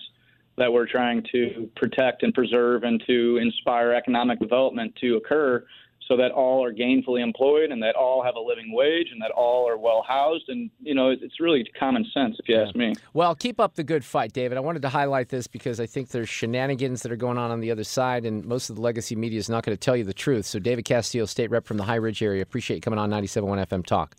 that 0.56 0.72
we're 0.72 0.86
trying 0.86 1.26
to 1.32 1.68
protect 1.76 2.22
and 2.22 2.32
preserve 2.32 2.84
and 2.84 3.04
to 3.08 3.38
inspire 3.38 3.92
economic 3.94 4.40
development 4.40 4.96
to 5.02 5.16
occur 5.16 5.66
so 6.08 6.18
that 6.18 6.32
all 6.32 6.64
are 6.64 6.74
gainfully 6.74 7.22
employed 7.22 7.72
and 7.72 7.82
that 7.82 7.96
all 7.96 8.24
have 8.24 8.36
a 8.36 8.40
living 8.40 8.72
wage 8.74 9.08
and 9.12 9.22
that 9.22 9.32
all 9.32 9.68
are 9.68 9.78
well 9.78 10.04
housed. 10.08 10.50
And, 10.50 10.70
you 10.82 10.94
know, 10.94 11.10
it's 11.10 11.40
really 11.40 11.64
common 11.80 12.06
sense, 12.14 12.38
if 12.40 12.48
you 12.48 12.56
yeah. 12.56 12.64
ask 12.64 12.76
me. 12.76 12.94
Well, 13.14 13.36
keep 13.36 13.60
up 13.60 13.76
the 13.76 13.84
good 13.84 14.04
fight, 14.04 14.34
David. 14.34 14.58
I 14.58 14.62
wanted 14.62 14.82
to 14.84 14.90
highlight 14.90 15.30
this 15.30 15.48
because 15.48 15.80
I 15.80 15.86
think 15.86 16.10
there's 16.10 16.30
shenanigans 16.30 17.04
that 17.04 17.12
are 17.12 17.18
going 17.18 17.38
on 17.38 17.52
on 17.52 17.60
the 17.60 17.72
other 17.72 17.84
side, 17.84 18.26
and 18.26 18.46
most 18.46 18.70
of 18.70 18.76
the 18.76 18.82
legacy 18.82 19.16
media 19.16 19.40
is 19.40 19.50
not 19.50 19.64
going 19.64 19.76
to 19.76 19.80
tell 19.80 19.96
you 19.96 20.04
the 20.04 20.14
truth. 20.14 20.46
So, 20.46 20.60
David 20.60 20.86
Casteel, 20.86 21.28
state 21.28 21.50
rep 21.50 21.66
from 21.66 21.78
the 21.78 21.84
High 21.84 21.96
Ridge 21.96 22.22
area, 22.22 22.42
appreciate 22.42 22.78
you 22.78 22.82
coming 22.82 23.00
on 23.00 23.10
97.1 23.10 23.68
FM 23.68 23.86
Talk. 23.86 24.16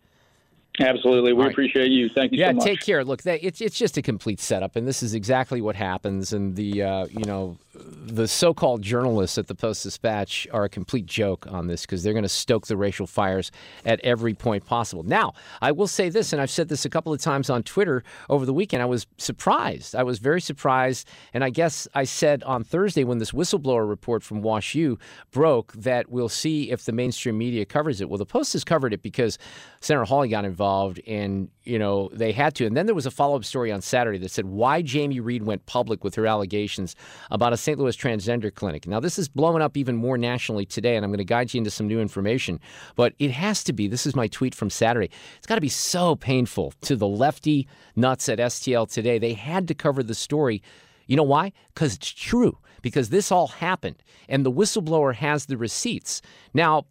Absolutely, 0.81 1.33
we 1.33 1.45
right. 1.45 1.53
appreciate 1.53 1.93
you. 1.93 2.09
Thank 2.09 2.33
you. 2.33 2.39
Yeah, 2.39 2.53
so 2.53 2.65
take 2.65 2.81
care. 2.81 3.05
Look, 3.05 3.25
it's 3.25 3.61
it's 3.61 3.79
just 3.79 3.97
a 3.97 4.03
complete 4.03 4.41
setup, 4.41 4.75
and 4.75 4.89
this 4.89 5.05
is 5.05 5.15
exactly 5.15 5.61
what 5.61 5.77
happens. 5.77 6.33
And 6.33 6.57
the 6.57 6.83
uh, 6.83 7.07
you 7.07 7.25
know 7.25 7.59
the 7.75 8.29
so-called 8.29 8.83
journalists 8.83 9.39
at 9.39 9.47
the 9.47 9.55
Post 9.55 9.83
Dispatch 9.83 10.47
are 10.53 10.65
a 10.65 10.69
complete 10.69 11.07
joke 11.07 11.47
on 11.49 11.67
this 11.67 11.83
because 11.83 12.03
they're 12.03 12.13
going 12.13 12.25
to 12.25 12.29
stoke 12.29 12.67
the 12.67 12.77
racial 12.77 13.07
fires 13.07 13.51
at 13.85 14.01
every 14.01 14.35
point 14.35 14.65
possible. 14.65 15.03
Now, 15.03 15.35
I 15.61 15.73
will 15.73 15.87
say 15.87 16.09
this, 16.09 16.33
and 16.33 16.41
I've 16.41 16.51
said 16.51 16.69
this 16.69 16.85
a 16.85 16.91
couple 16.91 17.13
of 17.13 17.21
times 17.21 17.51
on 17.51 17.63
Twitter 17.63 18.05
over 18.29 18.47
the 18.47 18.53
weekend. 18.53 18.83
I 18.83 18.87
was 18.87 19.07
surprised. 19.19 19.95
I 19.95 20.03
was 20.03 20.19
very 20.19 20.41
surprised, 20.41 21.09
and 21.33 21.43
I 21.43 21.51
guess 21.51 21.89
I 21.95 22.05
said 22.05 22.43
on 22.45 22.65
Thursday 22.65 23.05
when 23.05 23.19
this 23.19 23.33
whistleblower 23.33 23.89
report 23.89 24.23
from 24.23 24.43
Wash 24.43 24.75
U 24.75 24.99
broke 25.31 25.73
that 25.75 26.11
we'll 26.11 26.29
see 26.29 26.71
if 26.71 26.85
the 26.85 26.93
mainstream 26.93 27.39
media 27.39 27.65
covers 27.65 28.01
it. 28.01 28.09
Well, 28.09 28.19
the 28.19 28.27
Post 28.27 28.53
has 28.55 28.65
covered 28.65 28.93
it 28.93 29.03
because 29.03 29.39
Senator 29.81 30.05
Hawley 30.05 30.29
got 30.29 30.45
involved, 30.45 30.64
and 31.07 31.49
you 31.65 31.79
know 31.79 32.11
they 32.13 32.33
had 32.33 32.55
to. 32.57 32.67
And 32.67 32.77
then 32.77 32.87
there 32.87 32.95
was 32.95 33.07
a 33.07 33.11
follow-up 33.11 33.45
story 33.45 33.71
on 33.73 33.81
Saturday 33.81 34.19
that 34.19 34.31
said 34.31 34.47
why 34.47 34.83
Jamie 34.83 35.21
Reed 35.21 35.45
went 35.45 35.67
public 35.67 36.05
with 36.05 36.15
her 36.15 36.27
allegations 36.27 36.97
about 37.31 37.53
a 37.53 37.57
St. 37.57 37.79
Louis 37.79 37.97
transgender 37.97 38.55
clinic. 38.55 38.87
Now, 38.87 39.01
this 39.01 39.19
is 39.19 39.29
blowing 39.29 39.63
up 39.63 39.77
even 39.77 39.97
more 39.97 40.19
nationally 40.19 40.67
today, 40.67 40.97
and 40.97 41.05
I'm 41.05 41.11
going 41.11 41.19
to 41.19 41.25
guide 41.25 41.53
you 41.53 41.59
into 41.59 41.71
some 41.71 41.87
new 41.87 42.01
information. 42.01 42.61
But 42.97 43.15
it 43.19 43.31
has 43.31 43.65
to 43.65 43.73
be, 43.73 43.89
this 43.89 44.07
is 44.07 44.17
my 44.17 44.29
tweet 44.29 44.55
from 44.55 44.71
Saturday, 44.71 45.11
it's 45.37 45.47
got 45.47 45.57
to 45.57 45.61
be 45.61 45.69
so 45.69 46.17
painful 46.17 46.73
to 46.83 46.97
the 46.97 47.09
lefty 47.09 47.69
nuts 47.97 48.29
at 48.29 48.39
STL 48.39 48.91
today. 48.91 49.19
They 49.19 49.35
had 49.35 49.69
to 49.69 49.75
cover 49.75 50.03
the 50.03 50.15
story. 50.15 50.63
You 51.07 51.17
know 51.17 51.23
why? 51.23 51.53
Because 51.75 51.95
it's 51.95 52.11
true, 52.11 52.59
because 52.83 53.11
this 53.11 53.31
all 53.31 53.49
happened, 53.49 54.03
and 54.29 54.45
the 54.45 54.53
whistleblower 54.53 55.15
has 55.15 55.47
the 55.47 55.57
receipts. 55.57 56.23
Now, 56.55 56.87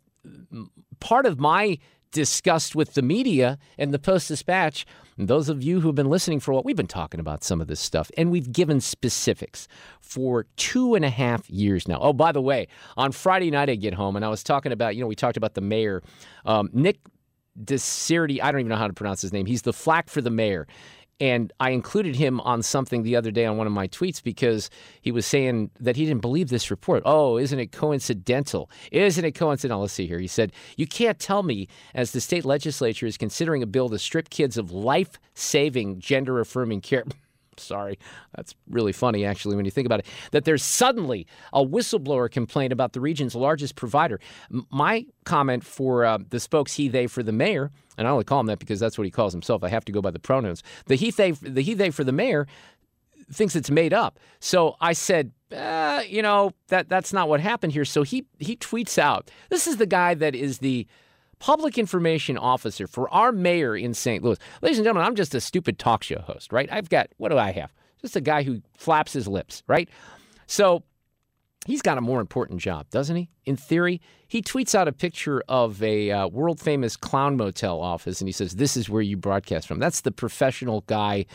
part 1.00 1.26
of 1.26 1.40
my 1.40 1.80
discussed 2.14 2.76
with 2.76 2.94
the 2.94 3.02
media 3.02 3.58
and 3.78 3.94
the 3.94 4.00
Post 4.00 4.30
Dispatch. 4.30 4.86
Those 5.18 5.50
of 5.50 5.62
you 5.62 5.82
who've 5.82 5.94
been 5.94 6.10
listening 6.10 6.40
for 6.40 6.54
what 6.54 6.64
we've 6.64 6.76
been 6.76 6.88
talking 6.88 7.20
about 7.20 7.44
some 7.44 7.60
of 7.60 7.68
this 7.68 7.80
stuff, 7.80 8.10
and 8.18 8.32
we've 8.32 8.52
given 8.52 8.80
specifics 8.80 9.68
for 10.00 10.46
two 10.56 10.96
and 10.96 11.04
a 11.04 11.10
half 11.10 11.50
years 11.50 11.88
now. 11.88 12.00
Oh, 12.00 12.14
by 12.14 12.32
the 12.32 12.42
way, 12.42 12.68
on 12.98 13.12
Friday 13.12 13.52
night 13.52 13.70
I 13.70 13.76
get 13.76 13.94
home 13.94 14.16
and 14.16 14.24
I 14.24 14.30
was 14.30 14.42
talking 14.42 14.72
about, 14.72 14.96
you 14.96 15.02
know, 15.02 15.08
we 15.08 15.16
talked 15.16 15.38
about 15.38 15.54
the 15.54 15.62
mayor, 15.62 16.02
um, 16.46 16.70
Nick 16.72 17.00
Desideri. 17.62 18.42
I 18.42 18.52
don't 18.52 18.62
even 18.62 18.70
know 18.70 18.76
how 18.76 18.88
to 18.88 18.94
pronounce 18.94 19.22
his 19.22 19.34
name. 19.34 19.46
He's 19.46 19.64
the 19.64 19.74
flack 19.74 20.10
for 20.10 20.22
the 20.22 20.32
mayor. 20.32 20.68
And 21.24 21.54
I 21.58 21.70
included 21.70 22.18
him 22.18 22.42
on 22.42 22.62
something 22.64 23.04
the 23.04 23.16
other 23.16 23.32
day 23.32 23.46
on 23.46 23.56
one 23.56 23.66
of 23.66 23.72
my 23.72 23.88
tweets 23.88 24.22
because 24.22 24.70
he 25.02 25.10
was 25.10 25.26
saying 25.26 25.72
that 25.80 25.96
he 25.96 26.06
didn't 26.06 26.22
believe 26.22 26.50
this 26.50 26.70
report. 26.70 27.02
Oh, 27.06 27.38
isn't 27.38 27.58
it 27.58 27.72
coincidental? 27.72 28.70
Isn't 28.92 29.24
it 29.24 29.32
coincidental? 29.32 29.80
Let's 29.80 29.94
see 29.94 30.06
here. 30.06 30.20
He 30.20 30.28
said, 30.28 30.52
You 30.76 30.86
can't 30.86 31.18
tell 31.18 31.42
me, 31.42 31.70
as 31.96 32.12
the 32.12 32.20
state 32.20 32.44
legislature 32.44 33.06
is 33.06 33.16
considering 33.16 33.64
a 33.64 33.66
bill 33.66 33.88
to 33.88 34.00
strip 34.00 34.30
kids 34.32 34.58
of 34.58 34.74
life 34.74 35.18
saving, 35.34 36.02
gender 36.02 36.42
affirming 36.42 36.82
care. 36.82 37.06
Sorry, 37.60 37.98
that's 38.36 38.56
really 38.70 38.92
funny, 38.92 39.26
actually, 39.26 39.56
when 39.56 39.66
you 39.66 39.72
think 39.72 39.86
about 39.86 40.00
it. 40.00 40.06
That 40.32 40.46
there's 40.46 40.64
suddenly 40.64 41.28
a 41.52 41.64
whistleblower 41.64 42.30
complaint 42.30 42.74
about 42.74 42.94
the 42.94 43.02
region's 43.02 43.36
largest 43.36 43.76
provider. 43.76 44.20
My 44.70 45.06
comment 45.26 45.64
for 45.64 46.06
uh, 46.06 46.20
the 46.30 46.40
spokes 46.40 46.74
he, 46.74 46.88
they 46.88 47.08
for 47.08 47.24
the 47.24 47.32
mayor, 47.32 47.72
and 47.98 48.08
I 48.08 48.12
only 48.12 48.24
call 48.24 48.40
him 48.40 48.48
that 48.48 48.60
because 48.60 48.80
that's 48.80 48.98
what 48.98 49.06
he 49.06 49.12
calls 49.12 49.34
himself. 49.34 49.64
I 49.64 49.70
have 49.70 49.86
to 49.86 49.92
go 49.92 50.02
by 50.02 50.12
the 50.12 50.20
pronouns. 50.20 50.64
The 50.86 50.96
he, 50.96 51.12
they, 51.12 51.32
the 51.32 51.62
he, 51.62 51.74
they 51.74 51.90
for 51.90 52.04
the 52.04 52.12
mayor 52.12 52.48
thinks 53.32 53.56
it's 53.56 53.72
made 53.72 53.94
up. 53.94 54.20
So 54.40 54.76
I 54.82 54.94
said, 54.94 55.32
uh, 55.56 56.04
you 56.08 56.22
know, 56.22 56.52
that 56.68 56.90
that's 56.90 57.14
not 57.14 57.30
what 57.30 57.40
happened 57.40 57.74
here. 57.74 57.86
So 57.86 58.04
he 58.04 58.26
he 58.40 58.56
tweets 58.56 58.98
out. 58.98 59.30
This 59.50 59.68
is 59.68 59.78
the 59.78 59.86
guy 59.86 60.14
that 60.16 60.36
is 60.36 60.60
the 60.60 60.88
public 61.40 61.78
information 61.78 62.38
officer 62.38 62.88
for 62.88 63.10
our 63.14 63.32
mayor 63.32 63.76
in 63.76 63.94
St. 63.94 64.24
Louis. 64.24 64.38
Ladies 64.62 64.78
and 64.78 64.86
gentlemen, 64.86 65.08
I'm 65.08 65.16
just 65.16 65.36
a 65.36 65.42
stupid 65.42 65.80
talk 65.80 66.04
show 66.04 66.20
host, 66.20 66.52
right? 66.52 66.70
I've 66.72 66.90
got, 66.90 67.10
what 67.18 67.30
do 67.30 67.38
I 67.38 67.52
have? 67.52 67.74
Just 68.02 68.16
a 68.16 68.22
guy 68.22 68.44
who 68.44 68.62
flaps 68.78 69.14
his 69.14 69.28
lips, 69.28 69.64
right? 69.68 69.90
So 70.48 70.84
he's 71.66 71.82
got 71.82 71.98
a 71.98 72.02
more 72.02 72.20
important 72.20 72.60
job, 72.60 72.90
doesn't 72.90 73.16
he? 73.16 73.30
In 73.46 73.56
theory, 73.56 74.02
he 74.28 74.42
tweets 74.42 74.76
out 74.76 74.88
a 74.88 74.92
picture 74.92 75.44
of 75.48 75.82
a 75.82 76.12
uh, 76.12 76.28
world 76.28 76.60
famous 76.60 76.96
clown 76.96 77.38
motel 77.38 77.80
office 77.82 78.20
and 78.20 78.28
he 78.28 78.34
says, 78.34 78.56
This 78.56 78.76
is 78.76 78.90
where 78.90 79.02
you 79.02 79.18
broadcast 79.18 79.68
from. 79.68 79.80
That's 79.80 80.02
the 80.02 80.12
professional 80.12 80.82
guy 80.82 81.26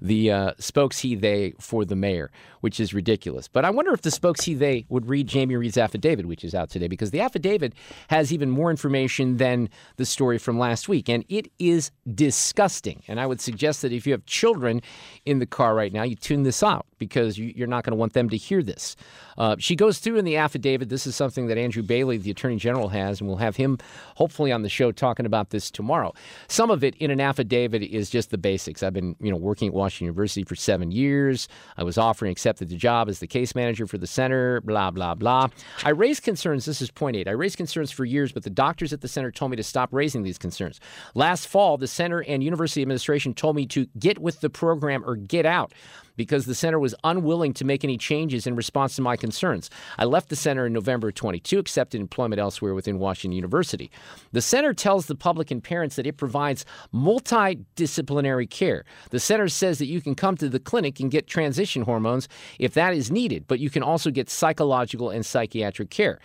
the 0.00 0.30
uh, 0.30 0.52
spokes 0.58 1.00
he 1.00 1.14
they 1.14 1.54
for 1.60 1.84
the 1.84 1.96
mayor, 1.96 2.30
which 2.60 2.80
is 2.80 2.92
ridiculous. 2.92 3.48
But 3.48 3.64
I 3.64 3.70
wonder 3.70 3.92
if 3.92 4.02
the 4.02 4.10
spokes 4.10 4.44
he 4.44 4.54
they 4.54 4.86
would 4.88 5.08
read 5.08 5.26
Jamie 5.26 5.56
Reed's 5.56 5.78
affidavit, 5.78 6.26
which 6.26 6.44
is 6.44 6.54
out 6.54 6.70
today, 6.70 6.88
because 6.88 7.10
the 7.10 7.20
affidavit 7.20 7.74
has 8.08 8.32
even 8.32 8.50
more 8.50 8.70
information 8.70 9.36
than 9.36 9.68
the 9.96 10.06
story 10.06 10.38
from 10.38 10.58
last 10.58 10.88
week, 10.88 11.08
and 11.08 11.24
it 11.28 11.50
is 11.58 11.90
disgusting. 12.14 13.02
And 13.08 13.20
I 13.20 13.26
would 13.26 13.40
suggest 13.40 13.82
that 13.82 13.92
if 13.92 14.06
you 14.06 14.12
have 14.12 14.26
children 14.26 14.82
in 15.24 15.38
the 15.38 15.46
car 15.46 15.74
right 15.74 15.92
now, 15.92 16.02
you 16.02 16.16
tune 16.16 16.42
this 16.42 16.62
out 16.62 16.86
because 16.98 17.38
you're 17.38 17.66
not 17.66 17.84
going 17.84 17.92
to 17.92 17.96
want 17.96 18.14
them 18.14 18.28
to 18.30 18.36
hear 18.36 18.62
this. 18.62 18.96
Uh, 19.36 19.56
she 19.58 19.76
goes 19.76 19.98
through 19.98 20.16
in 20.16 20.24
the 20.24 20.36
affidavit. 20.36 20.88
This 20.88 21.06
is 21.06 21.14
something 21.14 21.46
that 21.48 21.58
Andrew 21.58 21.82
Bailey, 21.82 22.16
the 22.16 22.30
Attorney 22.30 22.56
General, 22.56 22.88
has, 22.88 23.20
and 23.20 23.28
we'll 23.28 23.36
have 23.36 23.56
him 23.56 23.78
hopefully 24.14 24.50
on 24.50 24.62
the 24.62 24.68
show 24.68 24.92
talking 24.92 25.26
about 25.26 25.50
this 25.50 25.70
tomorrow. 25.70 26.14
Some 26.48 26.70
of 26.70 26.82
it 26.82 26.94
in 26.96 27.10
an 27.10 27.20
affidavit 27.20 27.82
is 27.82 28.08
just 28.08 28.30
the 28.30 28.38
basics. 28.38 28.82
I've 28.82 28.94
been, 28.94 29.14
you 29.20 29.30
know, 29.30 29.36
working 29.36 29.68
at 29.68 29.74
Washington 29.86 30.06
University 30.06 30.42
for 30.42 30.56
seven 30.56 30.90
years. 30.90 31.48
I 31.76 31.84
was 31.84 31.96
offered 31.96 32.26
and 32.26 32.32
accepted 32.32 32.68
the 32.68 32.76
job 32.76 33.08
as 33.08 33.20
the 33.20 33.28
case 33.28 33.54
manager 33.54 33.86
for 33.86 33.98
the 33.98 34.06
center. 34.06 34.60
Blah 34.62 34.90
blah 34.90 35.14
blah. 35.14 35.48
I 35.84 35.90
raised 35.90 36.24
concerns. 36.24 36.64
This 36.64 36.82
is 36.82 36.90
point 36.90 37.16
eight. 37.16 37.28
I 37.28 37.32
raised 37.32 37.56
concerns 37.56 37.92
for 37.92 38.04
years, 38.04 38.32
but 38.32 38.42
the 38.42 38.50
doctors 38.50 38.92
at 38.92 39.00
the 39.00 39.06
center 39.06 39.30
told 39.30 39.52
me 39.52 39.56
to 39.56 39.62
stop 39.62 39.90
raising 39.92 40.24
these 40.24 40.38
concerns. 40.38 40.80
Last 41.14 41.46
fall, 41.46 41.76
the 41.76 41.86
center 41.86 42.20
and 42.24 42.42
university 42.42 42.82
administration 42.82 43.32
told 43.32 43.54
me 43.54 43.64
to 43.66 43.86
get 43.96 44.18
with 44.18 44.40
the 44.40 44.50
program 44.50 45.04
or 45.06 45.14
get 45.14 45.46
out 45.46 45.72
because 46.16 46.46
the 46.46 46.54
center 46.54 46.78
was 46.78 46.94
unwilling 47.04 47.52
to 47.54 47.64
make 47.64 47.84
any 47.84 47.96
changes 47.96 48.46
in 48.46 48.56
response 48.56 48.96
to 48.96 49.02
my 49.02 49.16
concerns. 49.16 49.70
I 49.98 50.04
left 50.04 50.28
the 50.28 50.36
center 50.36 50.66
in 50.66 50.72
November 50.72 51.12
22, 51.12 51.58
accepted 51.58 52.00
employment 52.00 52.40
elsewhere 52.40 52.74
within 52.74 52.98
Washington 52.98 53.36
University. 53.36 53.90
The 54.32 54.42
center 54.42 54.74
tells 54.74 55.06
the 55.06 55.14
public 55.14 55.50
and 55.50 55.62
parents 55.62 55.96
that 55.96 56.06
it 56.06 56.16
provides 56.16 56.64
multidisciplinary 56.92 58.48
care. 58.48 58.84
The 59.10 59.20
center 59.20 59.48
says 59.48 59.78
that 59.78 59.86
you 59.86 60.00
can 60.00 60.14
come 60.14 60.36
to 60.36 60.48
the 60.48 60.60
clinic 60.60 61.00
and 61.00 61.10
get 61.10 61.26
transition 61.26 61.82
hormones 61.82 62.28
if 62.58 62.74
that 62.74 62.94
is 62.94 63.10
needed, 63.10 63.46
but 63.46 63.60
you 63.60 63.70
can 63.70 63.82
also 63.82 64.10
get 64.10 64.30
psychological 64.30 65.10
and 65.10 65.24
psychiatric 65.24 65.90
care. 65.90 66.18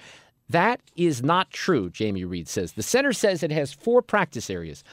That 0.49 0.81
is 0.97 1.23
not 1.23 1.49
true, 1.51 1.89
Jamie 1.89 2.25
Reed 2.25 2.47
says. 2.49 2.73
The 2.73 2.83
center 2.83 3.13
says 3.13 3.41
it 3.41 3.51
has 3.51 3.71
four 3.71 4.01
practice 4.01 4.49
areas 4.49 4.83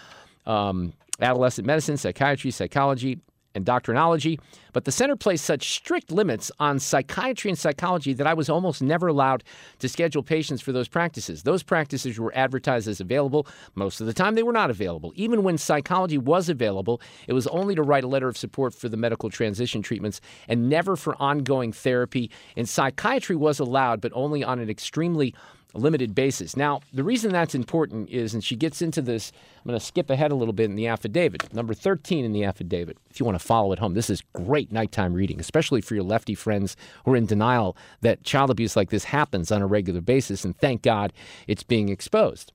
um, 0.46 0.94
adolescent 1.20 1.66
medicine, 1.66 1.96
psychiatry, 1.96 2.50
psychology, 2.50 3.20
and 3.66 4.38
but 4.72 4.84
the 4.84 4.92
center 4.92 5.16
placed 5.16 5.44
such 5.44 5.72
strict 5.72 6.12
limits 6.12 6.50
on 6.58 6.78
psychiatry 6.78 7.50
and 7.50 7.58
psychology 7.58 8.12
that 8.12 8.26
I 8.26 8.34
was 8.34 8.48
almost 8.48 8.80
never 8.80 9.08
allowed 9.08 9.42
to 9.80 9.88
schedule 9.88 10.22
patients 10.22 10.60
for 10.60 10.72
those 10.72 10.88
practices. 10.88 11.42
Those 11.42 11.62
practices 11.62 12.18
were 12.18 12.32
advertised 12.34 12.88
as 12.88 13.00
available. 13.00 13.46
Most 13.74 14.00
of 14.00 14.06
the 14.06 14.12
time, 14.12 14.34
they 14.34 14.42
were 14.42 14.52
not 14.52 14.70
available. 14.70 15.12
Even 15.16 15.42
when 15.42 15.58
psychology 15.58 16.18
was 16.18 16.48
available, 16.48 17.00
it 17.26 17.32
was 17.32 17.46
only 17.48 17.74
to 17.74 17.82
write 17.82 18.04
a 18.04 18.08
letter 18.08 18.28
of 18.28 18.36
support 18.36 18.72
for 18.72 18.88
the 18.88 18.96
medical 18.96 19.30
transition 19.30 19.82
treatments 19.82 20.20
and 20.46 20.68
never 20.68 20.96
for 20.96 21.20
ongoing 21.20 21.72
therapy. 21.72 22.30
And 22.56 22.68
psychiatry 22.68 23.36
was 23.36 23.58
allowed, 23.58 24.00
but 24.00 24.12
only 24.14 24.44
on 24.44 24.58
an 24.58 24.70
extremely 24.70 25.34
limited 25.74 26.14
basis. 26.14 26.56
Now, 26.56 26.80
the 26.92 27.04
reason 27.04 27.32
that's 27.32 27.54
important 27.54 28.08
is, 28.08 28.32
and 28.32 28.42
she 28.42 28.56
gets 28.56 28.80
into 28.80 29.02
this, 29.02 29.32
I'm 29.58 29.68
going 29.68 29.78
to 29.78 29.84
skip 29.84 30.08
ahead 30.08 30.32
a 30.32 30.34
little 30.34 30.54
bit 30.54 30.70
in 30.70 30.76
the 30.76 30.86
affidavit. 30.86 31.52
Number 31.52 31.74
13 31.74 32.24
in 32.24 32.32
the 32.32 32.44
affidavit, 32.44 32.96
if 33.10 33.20
you 33.20 33.26
want 33.26 33.38
to 33.38 33.44
follow 33.44 33.72
at 33.72 33.78
home, 33.78 33.94
this 33.94 34.10
is 34.10 34.22
great 34.32 34.72
nighttime 34.72 35.12
reading, 35.12 35.40
especially 35.40 35.80
for 35.80 35.94
your 35.94 36.04
lefty 36.04 36.34
friends 36.34 36.76
who 37.04 37.12
are 37.12 37.16
in 37.16 37.26
denial 37.26 37.76
that 38.00 38.24
child 38.24 38.50
abuse 38.50 38.76
like 38.76 38.90
this 38.90 39.04
happens 39.04 39.52
on 39.52 39.62
a 39.62 39.66
regular 39.66 40.00
basis, 40.00 40.44
and 40.44 40.56
thank 40.56 40.82
God 40.82 41.12
it's 41.46 41.62
being 41.62 41.90
exposed. 41.90 42.52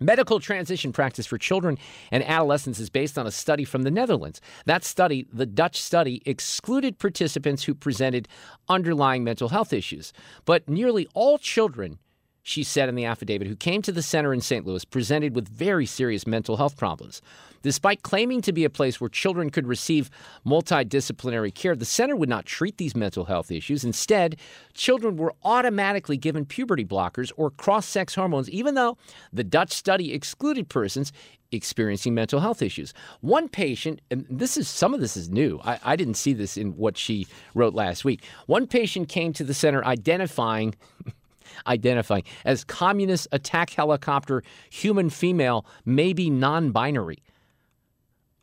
Medical 0.00 0.40
transition 0.40 0.92
practice 0.92 1.24
for 1.24 1.38
children 1.38 1.78
and 2.10 2.24
adolescents 2.24 2.80
is 2.80 2.90
based 2.90 3.16
on 3.16 3.28
a 3.28 3.30
study 3.30 3.64
from 3.64 3.82
the 3.82 3.92
Netherlands. 3.92 4.40
That 4.66 4.82
study, 4.82 5.28
the 5.32 5.46
Dutch 5.46 5.80
study, 5.80 6.20
excluded 6.26 6.98
participants 6.98 7.62
who 7.62 7.74
presented 7.76 8.26
underlying 8.68 9.22
mental 9.22 9.50
health 9.50 9.72
issues. 9.72 10.12
But 10.46 10.68
nearly 10.68 11.06
all 11.14 11.38
children 11.38 12.00
she 12.46 12.62
said 12.62 12.90
in 12.90 12.94
the 12.94 13.06
affidavit, 13.06 13.48
who 13.48 13.56
came 13.56 13.80
to 13.80 13.90
the 13.90 14.02
center 14.02 14.34
in 14.34 14.42
St. 14.42 14.66
Louis 14.66 14.84
presented 14.84 15.34
with 15.34 15.48
very 15.48 15.86
serious 15.86 16.26
mental 16.26 16.58
health 16.58 16.76
problems. 16.76 17.22
Despite 17.62 18.02
claiming 18.02 18.42
to 18.42 18.52
be 18.52 18.66
a 18.66 18.70
place 18.70 19.00
where 19.00 19.08
children 19.08 19.48
could 19.48 19.66
receive 19.66 20.10
multidisciplinary 20.44 21.54
care, 21.54 21.74
the 21.74 21.86
center 21.86 22.14
would 22.14 22.28
not 22.28 22.44
treat 22.44 22.76
these 22.76 22.94
mental 22.94 23.24
health 23.24 23.50
issues. 23.50 23.82
Instead, 23.82 24.36
children 24.74 25.16
were 25.16 25.32
automatically 25.42 26.18
given 26.18 26.44
puberty 26.44 26.84
blockers 26.84 27.32
or 27.38 27.50
cross 27.50 27.86
sex 27.86 28.14
hormones, 28.14 28.50
even 28.50 28.74
though 28.74 28.98
the 29.32 29.42
Dutch 29.42 29.72
study 29.72 30.12
excluded 30.12 30.68
persons 30.68 31.14
experiencing 31.50 32.12
mental 32.12 32.40
health 32.40 32.60
issues. 32.60 32.92
One 33.22 33.48
patient, 33.48 34.02
and 34.10 34.26
this 34.28 34.58
is 34.58 34.68
some 34.68 34.92
of 34.92 35.00
this 35.00 35.16
is 35.16 35.30
new. 35.30 35.60
I, 35.64 35.78
I 35.82 35.96
didn't 35.96 36.14
see 36.14 36.34
this 36.34 36.58
in 36.58 36.76
what 36.76 36.98
she 36.98 37.26
wrote 37.54 37.72
last 37.72 38.04
week. 38.04 38.22
One 38.44 38.66
patient 38.66 39.08
came 39.08 39.32
to 39.32 39.44
the 39.44 39.54
center 39.54 39.82
identifying 39.82 40.74
identifying 41.66 42.24
as 42.44 42.64
communist 42.64 43.28
attack 43.32 43.70
helicopter 43.70 44.42
human 44.70 45.10
female, 45.10 45.66
maybe 45.84 46.30
non 46.30 46.70
binary. 46.70 47.22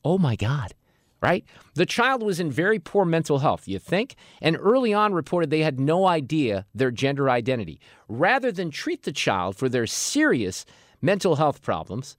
Oh 0.03 0.17
my 0.17 0.35
God. 0.35 0.73
Right? 1.21 1.45
The 1.75 1.85
child 1.85 2.23
was 2.23 2.39
in 2.39 2.49
very 2.49 2.79
poor 2.79 3.05
mental 3.05 3.37
health, 3.37 3.67
you 3.67 3.77
think? 3.77 4.15
And 4.41 4.57
early 4.59 4.91
on 4.91 5.13
reported 5.13 5.51
they 5.51 5.61
had 5.61 5.79
no 5.79 6.07
idea 6.07 6.65
their 6.73 6.89
gender 6.89 7.29
identity. 7.29 7.79
Rather 8.07 8.51
than 8.51 8.71
treat 8.71 9.03
the 9.03 9.11
child 9.11 9.55
for 9.55 9.69
their 9.69 9.85
serious 9.85 10.65
mental 10.99 11.35
health 11.35 11.61
problems, 11.61 12.17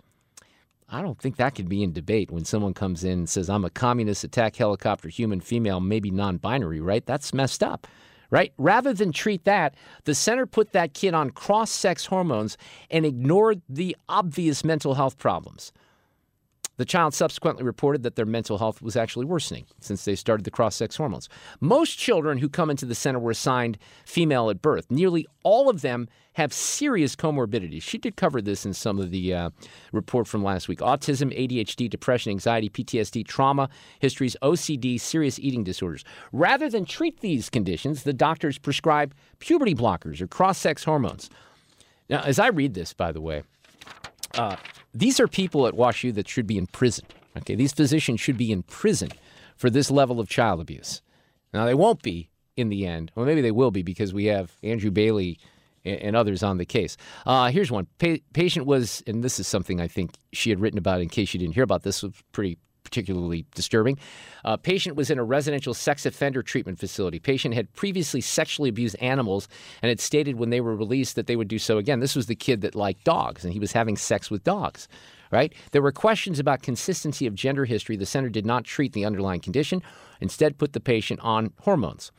I 0.89 1.01
don't 1.01 1.19
think 1.19 1.37
that 1.37 1.55
could 1.55 1.71
be 1.71 1.83
in 1.83 1.93
debate 1.95 2.31
when 2.31 2.45
someone 2.45 2.75
comes 2.75 3.03
in 3.03 3.21
and 3.21 3.29
says, 3.29 3.49
I'm 3.49 3.65
a 3.65 3.71
communist 3.71 4.25
attack 4.25 4.57
helicopter 4.57 5.09
human 5.09 5.41
female, 5.41 5.81
maybe 5.81 6.11
non 6.11 6.37
binary, 6.37 6.81
right? 6.81 7.05
That's 7.05 7.33
messed 7.33 7.63
up, 7.63 7.87
right? 8.33 8.53
Rather 8.57 8.93
than 8.95 9.13
treat 9.13 9.45
that, 9.45 9.75
the 10.05 10.15
center 10.15 10.47
put 10.47 10.73
that 10.73 10.95
kid 10.95 11.15
on 11.15 11.31
cross 11.31 11.71
sex 11.71 12.07
hormones 12.07 12.57
and 12.91 13.07
ignored 13.07 13.61
the 13.69 13.95
obvious 14.09 14.65
mental 14.65 14.95
health 14.95 15.19
problems. 15.19 15.71
The 16.79 16.85
child 16.85 17.15
subsequently 17.15 17.65
reported 17.65 18.03
that 18.03 18.17
their 18.17 18.27
mental 18.27 18.59
health 18.59 18.81
was 18.81 18.97
actually 18.97 19.27
worsening 19.27 19.67
since 19.81 20.05
they 20.05 20.15
started 20.15 20.45
the 20.45 20.51
cross 20.51 20.75
sex 20.75 20.97
hormones. 20.97 21.29
Most 21.61 21.99
children 21.99 22.39
who 22.39 22.49
come 22.49 22.71
into 22.71 22.87
the 22.87 22.95
center 22.95 23.19
were 23.19 23.31
assigned 23.31 23.79
female 24.05 24.49
at 24.51 24.63
birth. 24.63 24.91
Nearly 24.91 25.27
all 25.43 25.69
of 25.69 25.83
them 25.83 26.09
have 26.35 26.53
serious 26.53 27.15
comorbidities. 27.15 27.83
She 27.83 27.99
did 27.99 28.17
cover 28.17 28.41
this 28.41 28.65
in 28.65 28.73
some 28.73 28.99
of 28.99 29.11
the 29.11 29.35
uh, 29.35 29.51
report 29.93 30.27
from 30.27 30.43
last 30.43 30.67
week 30.67 30.79
autism, 30.79 31.37
ADHD, 31.39 31.91
depression, 31.91 32.31
anxiety, 32.31 32.71
PTSD, 32.71 33.27
trauma 33.27 33.69
histories, 33.99 34.35
OCD, 34.43 34.99
serious 34.99 35.39
eating 35.39 35.63
disorders. 35.63 36.05
Rather 36.33 36.71
than 36.71 36.87
treat 36.87 37.21
these 37.21 37.51
conditions, 37.51 38.05
the 38.05 38.15
doctors 38.15 38.57
prescribe 38.57 39.15
puberty 39.41 39.75
blockers 39.75 40.21
or 40.23 40.27
cross 40.27 40.57
sex 40.57 40.85
hormones. 40.85 41.29
Now, 42.09 42.23
as 42.23 42.39
I 42.39 42.49
read 42.49 42.75
this, 42.75 42.95
by 42.95 43.13
the 43.13 43.21
way, 43.21 43.43
uh, 44.35 44.57
these 44.93 45.19
are 45.21 45.29
people 45.29 45.67
at 45.67 45.75
WashU 45.75 46.15
that 46.15 46.29
should 46.29 46.47
be 46.47 46.59
in 46.59 46.67
prison. 46.67 47.07
Okay, 47.37 47.55
these 47.55 47.73
physicians 47.73 48.21
should 48.21 48.37
be 48.37 48.53
in 48.53 48.63
prison 48.63 49.11
for 49.57 49.71
this 49.71 49.91
level 49.91 50.21
of 50.21 50.29
child 50.29 50.61
abuse. 50.61 51.01
Now 51.53 51.65
they 51.65 51.75
won't 51.75 52.03
be 52.03 52.31
in 52.57 52.69
the 52.69 52.87
end. 52.87 53.11
Well, 53.15 53.27
maybe 53.27 53.41
they 53.41 53.51
will 53.51 53.71
be 53.71 53.83
because 53.83 54.13
we 54.13 54.27
have 54.27 54.53
Andrew 54.63 54.91
Bailey 54.91 55.39
and, 55.85 56.15
others 56.15 56.43
on 56.43 56.59
the 56.59 56.65
case. 56.65 56.97
Uh, 57.27 57.51
here's 57.51 57.71
one. 57.71 57.87
Pa- 57.99 58.23
patient 58.33 58.67
was, 58.67 59.03
and 59.07 59.25
this 59.25 59.41
is 59.41 59.49
something 59.49 59.81
I 59.81 59.89
think 59.89 60.13
she 60.33 60.51
had 60.51 60.61
written 60.61 60.79
about. 60.79 61.01
In 61.01 61.09
case 61.09 61.35
you 61.35 61.41
didn't 61.41 61.55
hear 61.55 61.65
about 61.65 61.83
this, 61.83 62.03
was 62.03 62.13
pretty 62.33 62.59
particularly 62.93 63.47
disturbing. 63.55 63.99
Uh, 64.45 64.59
patient 64.59 64.97
was 64.97 65.09
in 65.09 65.19
a 65.19 65.25
residential 65.25 65.73
sex 65.73 66.05
offender 66.05 66.43
treatment 66.43 66.79
facility. 66.79 67.19
Patient 67.19 67.55
had 67.55 67.73
previously 67.73 68.21
sexually 68.21 68.69
abused 68.69 68.97
animals 69.01 69.49
and 69.81 69.89
had 69.89 69.99
stated 69.99 70.37
when 70.37 70.51
they 70.51 70.61
were 70.61 70.77
released 70.77 71.17
that 71.17 71.27
they 71.27 71.35
would 71.35 71.49
do 71.49 71.59
so 71.59 71.79
again. 71.79 72.01
This 72.01 72.15
was 72.15 72.27
the 72.27 72.35
kid 72.35 72.61
that 72.61 72.75
liked 72.75 73.05
dogs, 73.05 73.45
and 73.45 73.55
he 73.55 73.59
was 73.59 73.73
having 73.73 73.97
sex 73.97 74.31
with 74.31 74.45
dogs. 74.45 74.89
Right? 75.31 75.55
There 75.71 75.81
were 75.81 75.93
questions 75.93 76.39
about 76.39 76.61
consistency 76.61 77.27
of 77.27 77.35
gender 77.35 77.65
history. 77.65 77.97
The 77.97 78.05
center 78.05 78.29
did 78.29 78.45
not 78.45 78.65
treat 78.65 78.93
the 78.93 79.07
underlying 79.07 79.41
condition, 79.41 79.83
instead 80.21 80.59
put 80.59 80.75
the 80.75 80.81
patient 80.81 81.21
on 81.21 81.55
hormones. 81.61 82.13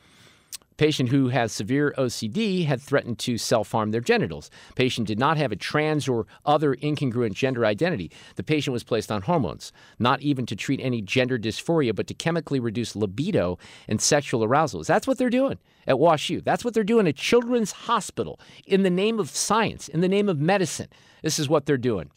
Patient 0.76 1.10
who 1.10 1.28
has 1.28 1.52
severe 1.52 1.94
OCD 1.96 2.66
had 2.66 2.80
threatened 2.80 3.18
to 3.20 3.38
self 3.38 3.72
harm 3.72 3.92
their 3.92 4.00
genitals. 4.00 4.50
Patient 4.74 5.06
did 5.06 5.18
not 5.18 5.36
have 5.36 5.52
a 5.52 5.56
trans 5.56 6.08
or 6.08 6.26
other 6.44 6.74
incongruent 6.74 7.34
gender 7.34 7.64
identity. 7.64 8.10
The 8.36 8.42
patient 8.42 8.72
was 8.72 8.82
placed 8.82 9.12
on 9.12 9.22
hormones, 9.22 9.72
not 9.98 10.20
even 10.20 10.46
to 10.46 10.56
treat 10.56 10.80
any 10.80 11.00
gender 11.00 11.38
dysphoria, 11.38 11.94
but 11.94 12.06
to 12.08 12.14
chemically 12.14 12.58
reduce 12.58 12.96
libido 12.96 13.58
and 13.88 14.00
sexual 14.00 14.42
arousal. 14.42 14.82
That's 14.82 15.06
what 15.06 15.18
they're 15.18 15.30
doing 15.30 15.58
at 15.86 15.96
WashU. 15.96 16.42
That's 16.42 16.64
what 16.64 16.74
they're 16.74 16.84
doing 16.84 17.06
at 17.06 17.16
Children's 17.16 17.72
Hospital 17.72 18.40
in 18.66 18.82
the 18.82 18.90
name 18.90 19.20
of 19.20 19.30
science, 19.30 19.88
in 19.88 20.00
the 20.00 20.08
name 20.08 20.28
of 20.28 20.40
medicine. 20.40 20.88
This 21.22 21.38
is 21.38 21.48
what 21.48 21.66
they're 21.66 21.76
doing. 21.76 22.10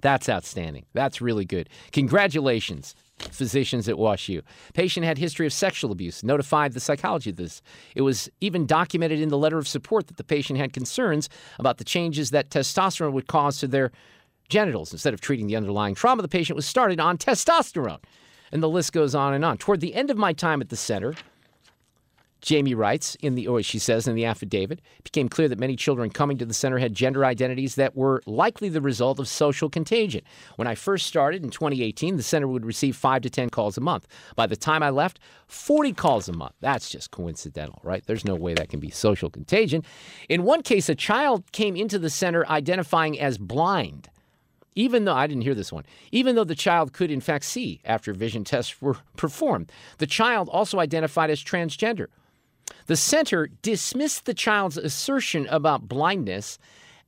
That's 0.00 0.28
outstanding. 0.28 0.86
That's 0.94 1.20
really 1.20 1.44
good. 1.44 1.68
Congratulations 1.92 2.94
physicians 3.30 3.88
at 3.88 3.96
WashU. 3.96 4.42
Patient 4.74 5.04
had 5.04 5.18
history 5.18 5.46
of 5.46 5.52
sexual 5.52 5.92
abuse, 5.92 6.22
notified 6.22 6.72
the 6.72 6.80
psychology 6.80 7.30
of 7.30 7.36
this. 7.36 7.60
It 7.94 8.02
was 8.02 8.30
even 8.40 8.66
documented 8.66 9.20
in 9.20 9.28
the 9.28 9.38
letter 9.38 9.58
of 9.58 9.68
support 9.68 10.06
that 10.06 10.16
the 10.16 10.24
patient 10.24 10.58
had 10.58 10.72
concerns 10.72 11.28
about 11.58 11.78
the 11.78 11.84
changes 11.84 12.30
that 12.30 12.50
testosterone 12.50 13.12
would 13.12 13.26
cause 13.26 13.58
to 13.58 13.66
their 13.66 13.92
genitals. 14.48 14.92
Instead 14.92 15.14
of 15.14 15.20
treating 15.20 15.46
the 15.46 15.56
underlying 15.56 15.94
trauma, 15.94 16.22
the 16.22 16.28
patient 16.28 16.56
was 16.56 16.66
started 16.66 17.00
on 17.00 17.18
testosterone. 17.18 18.00
And 18.52 18.62
the 18.62 18.68
list 18.68 18.92
goes 18.92 19.14
on 19.14 19.32
and 19.32 19.44
on. 19.44 19.58
Toward 19.58 19.80
the 19.80 19.94
end 19.94 20.10
of 20.10 20.16
my 20.16 20.32
time 20.32 20.60
at 20.60 20.70
the 20.70 20.76
center, 20.76 21.14
Jamie 22.40 22.74
writes 22.74 23.16
in 23.16 23.34
the, 23.34 23.46
or 23.46 23.62
she 23.62 23.78
says 23.78 24.08
in 24.08 24.14
the 24.14 24.24
affidavit, 24.24 24.80
it 24.98 25.04
became 25.04 25.28
clear 25.28 25.48
that 25.48 25.58
many 25.58 25.76
children 25.76 26.10
coming 26.10 26.38
to 26.38 26.46
the 26.46 26.54
center 26.54 26.78
had 26.78 26.94
gender 26.94 27.24
identities 27.24 27.74
that 27.74 27.96
were 27.96 28.22
likely 28.26 28.68
the 28.68 28.80
result 28.80 29.18
of 29.18 29.28
social 29.28 29.68
contagion. 29.68 30.22
When 30.56 30.66
I 30.66 30.74
first 30.74 31.06
started 31.06 31.44
in 31.44 31.50
2018, 31.50 32.16
the 32.16 32.22
center 32.22 32.48
would 32.48 32.64
receive 32.64 32.96
five 32.96 33.22
to 33.22 33.30
10 33.30 33.50
calls 33.50 33.76
a 33.76 33.80
month. 33.80 34.06
By 34.36 34.46
the 34.46 34.56
time 34.56 34.82
I 34.82 34.90
left, 34.90 35.20
40 35.48 35.92
calls 35.92 36.28
a 36.28 36.32
month. 36.32 36.54
That's 36.60 36.88
just 36.88 37.10
coincidental, 37.10 37.80
right? 37.82 38.04
There's 38.06 38.24
no 38.24 38.34
way 38.34 38.54
that 38.54 38.68
can 38.68 38.80
be 38.80 38.90
social 38.90 39.30
contagion. 39.30 39.84
In 40.28 40.44
one 40.44 40.62
case, 40.62 40.88
a 40.88 40.94
child 40.94 41.50
came 41.52 41.76
into 41.76 41.98
the 41.98 42.10
center 42.10 42.46
identifying 42.46 43.18
as 43.20 43.38
blind 43.38 44.08
even 44.76 45.04
though 45.04 45.14
I 45.14 45.26
didn't 45.26 45.42
hear 45.42 45.54
this 45.54 45.72
one, 45.72 45.84
even 46.12 46.36
though 46.36 46.44
the 46.44 46.54
child 46.54 46.92
could 46.92 47.10
in 47.10 47.20
fact 47.20 47.44
see 47.44 47.80
after 47.84 48.12
vision 48.12 48.44
tests 48.44 48.80
were 48.80 48.96
performed. 49.16 49.70
The 49.98 50.06
child 50.06 50.48
also 50.48 50.78
identified 50.78 51.28
as 51.28 51.42
transgender. 51.42 52.06
The 52.86 52.96
center 52.96 53.48
dismissed 53.62 54.24
the 54.24 54.34
child's 54.34 54.76
assertion 54.76 55.46
about 55.48 55.88
blindness 55.88 56.58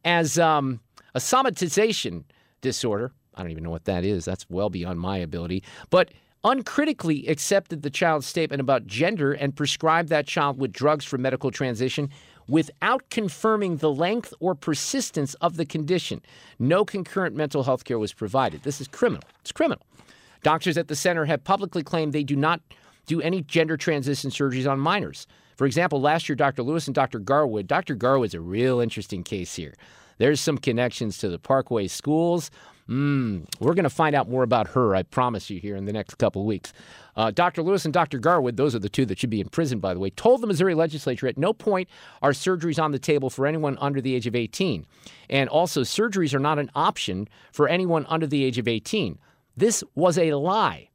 as 0.05 0.39
um, 0.39 0.81
a 1.15 1.19
somatization 1.19 2.25
disorder. 2.61 3.13
I 3.35 3.43
don't 3.43 3.51
even 3.51 3.65
know 3.65 3.71
what 3.71 3.85
that 3.87 4.05
is. 4.05 4.25
That's 4.25 4.49
well 4.51 4.71
beyond 4.71 5.01
my 5.01 5.19
ability. 5.19 5.63
But 5.91 6.11
uncritically 6.45 7.27
accepted 7.29 7.83
the 7.83 7.91
child's 7.91 8.27
statement 8.27 8.61
about 8.61 8.87
gender 8.87 9.33
and 9.33 9.55
prescribed 9.55 10.09
that 10.09 10.27
child 10.27 10.59
with 10.59 10.73
drugs 10.73 11.05
for 11.05 11.17
medical 11.19 11.51
transition 11.51 12.11
without 12.49 13.09
confirming 13.11 13.77
the 13.77 13.91
length 13.91 14.35
or 14.41 14.55
persistence 14.55 15.35
of 15.35 15.57
the 15.57 15.65
condition. 15.65 16.21
No 16.59 16.85
concurrent 16.85 17.37
mental 17.37 17.63
health 17.63 17.85
care 17.85 17.99
was 17.99 18.13
provided. 18.13 18.63
This 18.65 18.81
is 18.81 18.89
criminal. 18.89 19.23
It's 19.41 19.53
criminal. 19.53 19.85
Doctors 20.43 20.77
at 20.77 20.89
the 20.89 20.97
center 20.97 21.25
have 21.27 21.45
publicly 21.45 21.85
claimed 21.85 22.13
they 22.13 22.25
do 22.25 22.35
not 22.35 22.61
do 23.07 23.21
any 23.21 23.43
gender 23.43 23.77
transition 23.77 24.31
surgeries 24.31 24.71
on 24.71 24.81
minors. 24.81 25.27
For 25.57 25.67
example, 25.67 26.01
last 26.01 26.29
year, 26.29 26.37
Dr. 26.37 26.63
Lewis 26.63 26.87
and 26.87 26.95
Dr. 26.95 27.19
Garwood, 27.19 27.67
Dr. 27.67 27.95
Garwood's 27.95 28.35
a 28.35 28.41
real 28.41 28.81
interesting 28.81 29.23
case 29.23 29.55
here. 29.55 29.75
There's 30.19 30.41
some 30.41 30.59
connections 30.59 31.19
to 31.19 31.29
the 31.29 31.39
Parkway 31.39 31.89
schools. 31.89 32.51
Mm, 32.89 33.47
we're 33.61 33.75
going 33.75 33.85
to 33.85 33.91
find 33.91 34.15
out 34.15 34.29
more 34.29 34.43
about 34.43 34.69
her, 34.69 34.95
I 34.95 35.03
promise 35.03 35.49
you, 35.51 35.61
here 35.61 35.77
in 35.77 35.85
the 35.85 35.93
next 35.93 36.17
couple 36.19 36.43
of 36.43 36.47
weeks. 36.47 36.73
Uh, 37.17 37.31
Dr. 37.31 37.63
Lewis 37.63 37.85
and 37.85 37.95
Dr. 37.95 38.19
Garwood, 38.19 38.57
those 38.57 38.75
are 38.75 38.81
the 38.81 38.89
two 38.89 39.07
that 39.07 39.19
should 39.19 39.31
be 39.31 39.41
in 39.41 39.49
prison, 39.49 39.79
by 39.79 39.95
the 39.95 40.01
way, 40.01 40.11
told 40.11 40.41
the 40.41 40.47
Missouri 40.47 40.75
legislature 40.75 41.29
at 41.29 41.39
no 41.39 41.53
point 41.53 41.89
are 42.23 42.33
surgeries 42.33 42.83
on 42.83 42.93
the 42.93 42.99
table 42.99 43.31
for 43.31 43.47
anyone 43.47 43.79
under 43.81 44.01
the 44.01 44.15
age 44.15 44.27
of 44.27 44.35
18. 44.35 44.87
And 45.31 45.49
also, 45.49 45.83
surgeries 45.83 46.35
are 46.35 46.41
not 46.41 46.59
an 46.59 46.71
option 46.75 47.29
for 47.53 47.69
anyone 47.69 48.07
under 48.09 48.27
the 48.27 48.45
age 48.45 48.59
of 48.59 48.69
18. 48.69 49.19
This 49.57 49.85
was 49.95 50.19
a 50.19 50.35
lie. 50.35 50.89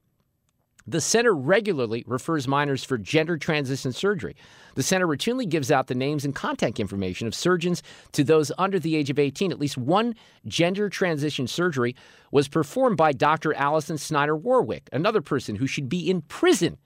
The 0.90 1.02
center 1.02 1.34
regularly 1.34 2.06
refers 2.08 2.48
minors 2.48 2.86
for 2.86 2.98
gender 2.98 3.38
transition 3.38 3.92
surgery. 3.92 4.38
The 4.76 4.84
center 4.84 5.06
routinely 5.06 5.48
gives 5.48 5.70
out 5.70 5.88
the 5.88 5.96
names 5.96 6.24
and 6.24 6.34
contact 6.34 6.80
information 6.80 7.28
of 7.28 7.36
surgeons 7.36 7.84
to 8.14 8.24
those 8.24 8.54
under 8.58 8.80
the 8.80 8.96
age 8.96 9.10
of 9.10 9.20
18. 9.20 9.52
At 9.52 9.60
least 9.60 9.78
one 9.78 10.16
gender 10.46 10.90
transition 10.90 11.46
surgery 11.46 11.94
was 12.32 12.48
performed 12.48 12.96
by 12.96 13.12
Dr. 13.12 13.54
Alison 13.54 13.98
Snyder 13.98 14.36
Warwick, 14.36 14.88
another 14.94 15.22
person 15.22 15.58
who 15.58 15.68
should 15.68 15.90
be 15.90 16.10
in 16.10 16.22
prison 16.22 16.78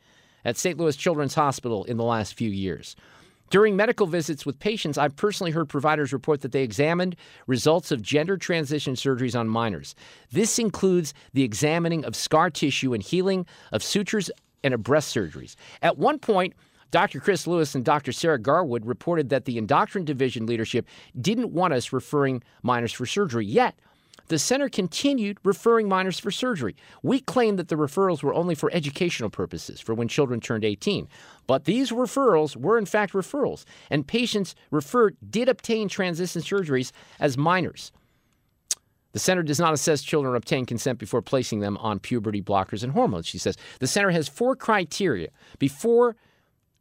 at 0.43 0.57
St. 0.57 0.79
Louis 0.79 0.95
Children's 0.95 1.35
Hospital 1.35 1.83
in 1.83 1.97
the 1.97 2.03
last 2.03 2.33
few 2.33 2.49
years. 2.49 2.95
During 3.51 3.75
medical 3.75 4.07
visits 4.07 4.45
with 4.45 4.59
patients, 4.59 4.97
I've 4.97 5.17
personally 5.17 5.51
heard 5.51 5.67
providers 5.67 6.13
report 6.13 6.39
that 6.39 6.53
they 6.53 6.63
examined 6.63 7.17
results 7.47 7.91
of 7.91 8.01
gender 8.01 8.37
transition 8.37 8.93
surgeries 8.93 9.37
on 9.37 9.49
minors. 9.49 9.93
This 10.31 10.57
includes 10.57 11.13
the 11.33 11.43
examining 11.43 12.05
of 12.05 12.15
scar 12.15 12.49
tissue 12.49 12.93
and 12.93 13.03
healing 13.03 13.45
of 13.73 13.83
sutures 13.83 14.31
and 14.63 14.73
of 14.73 14.83
breast 14.83 15.13
surgeries. 15.13 15.55
At 15.81 15.97
one 15.97 16.17
point, 16.17 16.53
Dr. 16.91 17.19
Chris 17.19 17.45
Lewis 17.45 17.75
and 17.75 17.83
Dr. 17.83 18.13
Sarah 18.13 18.39
Garwood 18.39 18.85
reported 18.85 19.27
that 19.29 19.43
the 19.43 19.57
endocrine 19.57 20.05
division 20.05 20.45
leadership 20.45 20.87
didn't 21.19 21.51
want 21.51 21.73
us 21.73 21.91
referring 21.91 22.41
minors 22.63 22.93
for 22.93 23.05
surgery 23.05 23.45
yet. 23.45 23.77
The 24.27 24.39
center 24.39 24.69
continued 24.69 25.39
referring 25.43 25.89
minors 25.89 26.17
for 26.17 26.31
surgery. 26.31 26.75
We 27.03 27.19
claimed 27.19 27.59
that 27.59 27.67
the 27.67 27.75
referrals 27.75 28.23
were 28.23 28.33
only 28.33 28.55
for 28.55 28.71
educational 28.71 29.29
purposes, 29.29 29.81
for 29.81 29.93
when 29.93 30.07
children 30.07 30.39
turned 30.39 30.63
18. 30.63 31.09
But 31.47 31.65
these 31.65 31.91
referrals 31.91 32.55
were, 32.55 32.77
in 32.77 32.85
fact, 32.85 33.11
referrals, 33.13 33.65
and 33.89 34.07
patients 34.07 34.55
referred 34.69 35.17
did 35.29 35.49
obtain 35.49 35.89
transition 35.89 36.41
surgeries 36.41 36.91
as 37.19 37.37
minors. 37.37 37.91
The 39.11 39.19
center 39.19 39.43
does 39.43 39.59
not 39.59 39.73
assess 39.73 40.01
children 40.01 40.35
obtain 40.35 40.65
consent 40.65 40.97
before 40.97 41.21
placing 41.21 41.59
them 41.59 41.77
on 41.77 41.99
puberty 41.99 42.41
blockers 42.41 42.83
and 42.83 42.93
hormones, 42.93 43.27
she 43.27 43.37
says. 43.37 43.57
The 43.79 43.87
center 43.87 44.11
has 44.11 44.29
four 44.29 44.55
criteria 44.55 45.29
before 45.59 46.15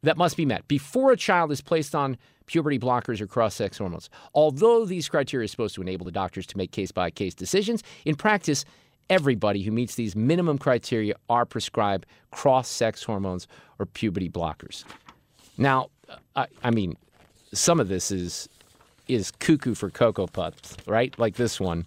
that 0.02 0.16
must 0.16 0.36
be 0.36 0.46
met 0.46 0.66
before 0.68 1.12
a 1.12 1.16
child 1.16 1.50
is 1.52 1.60
placed 1.60 1.94
on 1.94 2.16
puberty 2.50 2.78
blockers 2.78 3.20
or 3.20 3.26
cross 3.28 3.54
sex 3.54 3.78
hormones. 3.78 4.10
Although 4.34 4.84
these 4.84 5.08
criteria 5.08 5.44
are 5.44 5.48
supposed 5.48 5.76
to 5.76 5.82
enable 5.82 6.04
the 6.04 6.12
doctors 6.12 6.46
to 6.46 6.56
make 6.56 6.72
case 6.72 6.90
by 6.90 7.10
case 7.10 7.32
decisions, 7.32 7.84
in 8.04 8.16
practice, 8.16 8.64
everybody 9.08 9.62
who 9.62 9.70
meets 9.70 9.94
these 9.94 10.16
minimum 10.16 10.58
criteria 10.58 11.14
are 11.28 11.46
prescribed 11.46 12.06
cross 12.32 12.68
sex 12.68 13.04
hormones 13.04 13.46
or 13.78 13.86
puberty 13.86 14.28
blockers. 14.28 14.84
Now, 15.58 15.90
I, 16.34 16.46
I 16.64 16.70
mean, 16.70 16.96
some 17.52 17.78
of 17.78 17.88
this 17.88 18.10
is 18.10 18.48
is 19.06 19.30
cuckoo 19.32 19.74
for 19.74 19.90
cocoa 19.90 20.26
puffs, 20.26 20.76
right? 20.86 21.16
Like 21.18 21.34
this 21.34 21.60
one. 21.60 21.86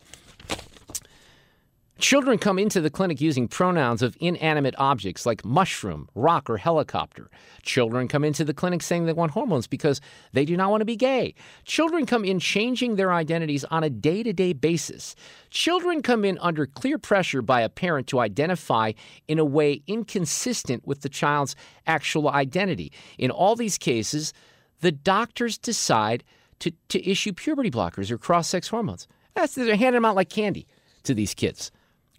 Children 2.03 2.37
come 2.37 2.59
into 2.59 2.81
the 2.81 2.89
clinic 2.89 3.21
using 3.21 3.47
pronouns 3.47 4.01
of 4.01 4.17
inanimate 4.19 4.75
objects 4.77 5.25
like 5.25 5.45
mushroom, 5.45 6.09
rock, 6.15 6.49
or 6.49 6.57
helicopter. 6.57 7.29
Children 7.61 8.09
come 8.09 8.25
into 8.25 8.43
the 8.43 8.53
clinic 8.53 8.83
saying 8.83 9.05
they 9.05 9.13
want 9.13 9.31
hormones 9.31 9.67
because 9.67 10.01
they 10.33 10.43
do 10.43 10.57
not 10.57 10.69
want 10.69 10.81
to 10.81 10.85
be 10.85 10.97
gay. 10.97 11.33
Children 11.63 12.05
come 12.05 12.25
in 12.25 12.39
changing 12.39 12.97
their 12.97 13.13
identities 13.13 13.63
on 13.63 13.85
a 13.85 13.89
day 13.89 14.21
to 14.21 14.33
day 14.33 14.51
basis. 14.51 15.15
Children 15.49 16.01
come 16.01 16.25
in 16.25 16.37
under 16.39 16.65
clear 16.65 16.97
pressure 16.97 17.41
by 17.41 17.61
a 17.61 17.69
parent 17.69 18.07
to 18.07 18.19
identify 18.19 18.91
in 19.29 19.39
a 19.39 19.45
way 19.45 19.81
inconsistent 19.87 20.85
with 20.85 21.03
the 21.03 21.09
child's 21.09 21.55
actual 21.87 22.27
identity. 22.27 22.91
In 23.17 23.31
all 23.31 23.55
these 23.55 23.77
cases, 23.77 24.33
the 24.81 24.91
doctors 24.91 25.57
decide 25.57 26.25
to, 26.59 26.73
to 26.89 27.09
issue 27.09 27.31
puberty 27.31 27.71
blockers 27.71 28.11
or 28.11 28.17
cross 28.17 28.49
sex 28.49 28.67
hormones. 28.67 29.07
That's, 29.35 29.55
they're 29.55 29.77
handing 29.77 29.93
them 29.93 30.05
out 30.05 30.17
like 30.17 30.29
candy 30.29 30.67
to 31.03 31.13
these 31.13 31.33
kids. 31.33 31.71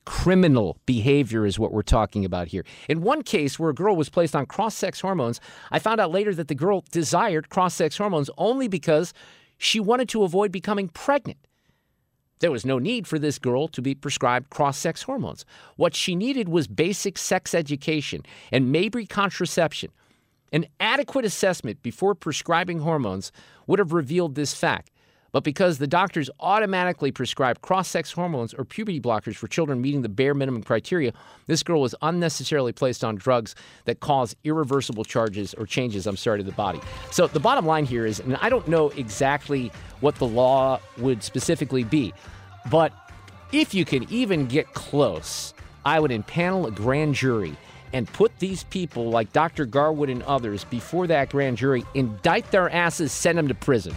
Criminal 0.05 0.79
behavior 0.85 1.47
is 1.47 1.59
what 1.59 1.73
we're 1.73 1.83
talking 1.83 2.25
about 2.25 2.49
here. 2.49 2.65
In 2.89 3.01
one 3.01 3.23
case 3.23 3.59
where 3.59 3.71
a 3.71 3.75
girl 3.75 3.97
was 3.97 4.11
placed 4.11 4.37
on 4.37 4.45
cross 4.45 4.75
sex 4.75 5.01
hormones, 5.01 5.41
I 5.71 5.79
found 5.79 6.01
out 6.01 6.11
later 6.11 6.35
that 6.35 6.49
the 6.49 6.55
girl 6.55 6.85
desired 6.93 7.49
cross 7.49 7.75
sex 7.75 7.97
hormones 7.97 8.29
only 8.37 8.69
because 8.69 9.15
she 9.57 9.81
wanted 9.81 10.09
to 10.11 10.23
avoid 10.23 10.53
becoming 10.53 10.89
pregnant. 10.89 11.39
There 12.41 12.51
was 12.51 12.67
no 12.67 12.79
need 12.79 13.07
for 13.07 13.19
this 13.19 13.39
girl 13.39 13.69
to 13.69 13.81
be 13.81 13.95
prescribed 13.95 14.51
cross 14.51 14.77
sex 14.77 15.03
hormones. 15.03 15.47
What 15.77 15.95
she 15.95 16.15
needed 16.15 16.51
was 16.51 16.67
basic 16.67 17.17
sex 17.17 17.55
education 17.55 18.23
and 18.53 18.71
maybe 18.71 19.07
contraception. 19.07 19.91
An 20.53 20.67
adequate 20.79 21.25
assessment 21.25 21.83
before 21.83 22.15
prescribing 22.15 22.81
hormones 22.81 23.33
would 23.67 23.79
have 23.79 23.95
revealed 23.95 24.35
this 24.35 24.53
fact. 24.53 24.91
But 25.35 25.43
because 25.43 25.79
the 25.79 25.89
doctors 25.89 26.31
automatically 26.39 27.11
prescribe 27.11 27.61
cross 27.61 27.89
sex 27.89 28.13
hormones 28.13 28.55
or 28.55 28.65
puberty 28.65 29.01
blockers 29.01 29.35
for 29.35 29.49
children 29.49 29.81
meeting 29.81 30.03
the 30.03 30.09
bare 30.09 30.33
minimum 30.33 30.63
criteria, 30.63 31.13
this 31.49 31.65
girl 31.65 31.81
was 31.81 31.93
unnecessarily 32.03 32.71
placed 32.71 33.03
on 33.03 33.17
drugs 33.17 33.57
that 33.87 33.99
cause 33.99 34.37
irreversible 34.45 35.03
charges 35.03 35.53
or 35.53 35.67
changes, 35.67 36.07
I'm 36.07 36.17
sorry, 36.17 36.39
to 36.39 36.45
the 36.45 36.53
body. 36.53 36.79
So 37.11 37.27
the 37.27 37.41
bottom 37.41 37.67
line 37.67 37.85
here 37.85 38.07
is, 38.07 38.21
and 38.21 38.37
I 38.37 38.49
don't 38.49 38.69
know 38.69 38.91
exactly 38.91 39.73
what 39.99 40.15
the 40.15 40.27
law 40.29 40.79
would 40.99 41.25
specifically 41.25 41.83
be, 41.83 42.15
but 42.71 42.93
if 43.51 43.75
you 43.75 43.85
can 43.85 44.09
even 44.13 44.47
get 44.47 44.73
close, 44.75 45.53
I 45.85 45.99
would 45.99 46.13
impanel 46.13 46.69
a 46.69 46.71
grand 46.71 47.17
jury 47.17 47.57
and 47.93 48.07
put 48.13 48.39
these 48.39 48.63
people 48.63 49.11
like 49.11 49.33
Dr. 49.33 49.67
Garwood 49.67 50.11
and 50.11 50.23
others 50.23 50.63
before 50.63 51.09
that 51.09 51.31
grand 51.31 51.57
jury, 51.57 51.83
indict 51.95 52.53
their 52.53 52.71
asses, 52.71 53.11
send 53.11 53.37
them 53.37 53.49
to 53.49 53.55
prison. 53.55 53.97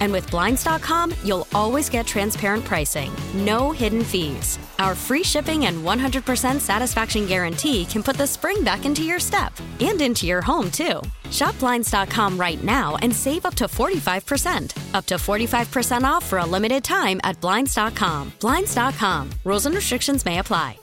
And 0.00 0.12
with 0.12 0.30
Blinds.com, 0.30 1.14
you'll 1.24 1.46
always 1.54 1.88
get 1.88 2.06
transparent 2.06 2.64
pricing, 2.64 3.12
no 3.34 3.70
hidden 3.70 4.04
fees. 4.04 4.58
Our 4.78 4.94
free 4.94 5.22
shipping 5.22 5.66
and 5.66 5.82
100% 5.82 6.60
satisfaction 6.60 7.24
guarantee 7.26 7.86
can 7.86 8.02
put 8.02 8.16
the 8.16 8.26
spring 8.26 8.62
back 8.62 8.84
into 8.84 9.02
your 9.02 9.18
step 9.18 9.52
and 9.80 10.00
into 10.00 10.26
your 10.26 10.42
home, 10.42 10.70
too. 10.70 11.00
Shop 11.30 11.58
Blinds.com 11.58 12.38
right 12.38 12.62
now 12.62 12.96
and 12.96 13.14
save 13.14 13.46
up 13.46 13.54
to 13.54 13.64
45%. 13.64 14.94
Up 14.94 15.06
to 15.06 15.14
45% 15.14 16.04
off 16.04 16.26
for 16.26 16.38
a 16.38 16.46
limited 16.46 16.84
time 16.84 17.20
at 17.24 17.40
Blinds.com. 17.40 18.32
Blinds.com. 18.40 19.30
Rules 19.44 19.66
and 19.66 19.74
restrictions 19.74 20.24
may 20.26 20.38
apply. 20.38 20.78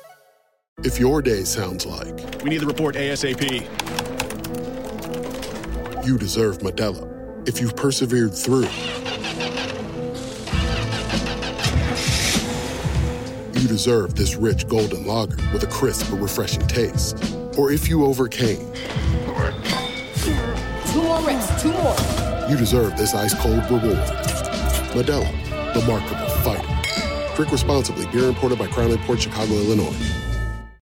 If 0.79 0.99
your 0.99 1.21
day 1.21 1.43
sounds 1.43 1.85
like 1.85 2.15
we 2.41 2.49
need 2.49 2.61
the 2.61 2.65
report 2.65 2.95
ASAP, 2.95 3.43
you 6.05 6.17
deserve 6.17 6.57
Modelo. 6.59 7.07
If 7.47 7.61
you've 7.61 7.75
persevered 7.75 8.33
through, 8.33 8.67
you 13.63 13.69
deserve 13.69 14.13
this 14.13 14.35
rich 14.35 14.67
golden 14.67 15.07
lager 15.07 15.37
with 15.53 15.63
a 15.63 15.67
crisp 15.67 16.11
but 16.11 16.19
refreshing 16.19 16.67
taste. 16.67 17.33
Or 17.57 17.71
if 17.71 17.87
you 17.87 18.03
overcame, 18.03 18.59
two 20.91 21.01
more 21.01 21.21
reps, 21.21 21.61
two 21.61 21.71
more. 21.71 21.95
You 22.49 22.57
deserve 22.57 22.97
this 22.97 23.15
ice 23.15 23.33
cold 23.33 23.63
reward. 23.71 23.95
Modelo, 24.91 25.73
the 25.73 25.81
mark 25.87 26.03
of 26.11 26.19
a 26.19 26.29
fighter. 26.43 27.35
Drink 27.37 27.53
responsibly. 27.53 28.05
Beer 28.07 28.25
imported 28.25 28.59
by 28.59 28.67
Crown 28.67 28.91
Imports 28.91 29.23
Chicago, 29.23 29.53
Illinois. 29.53 29.95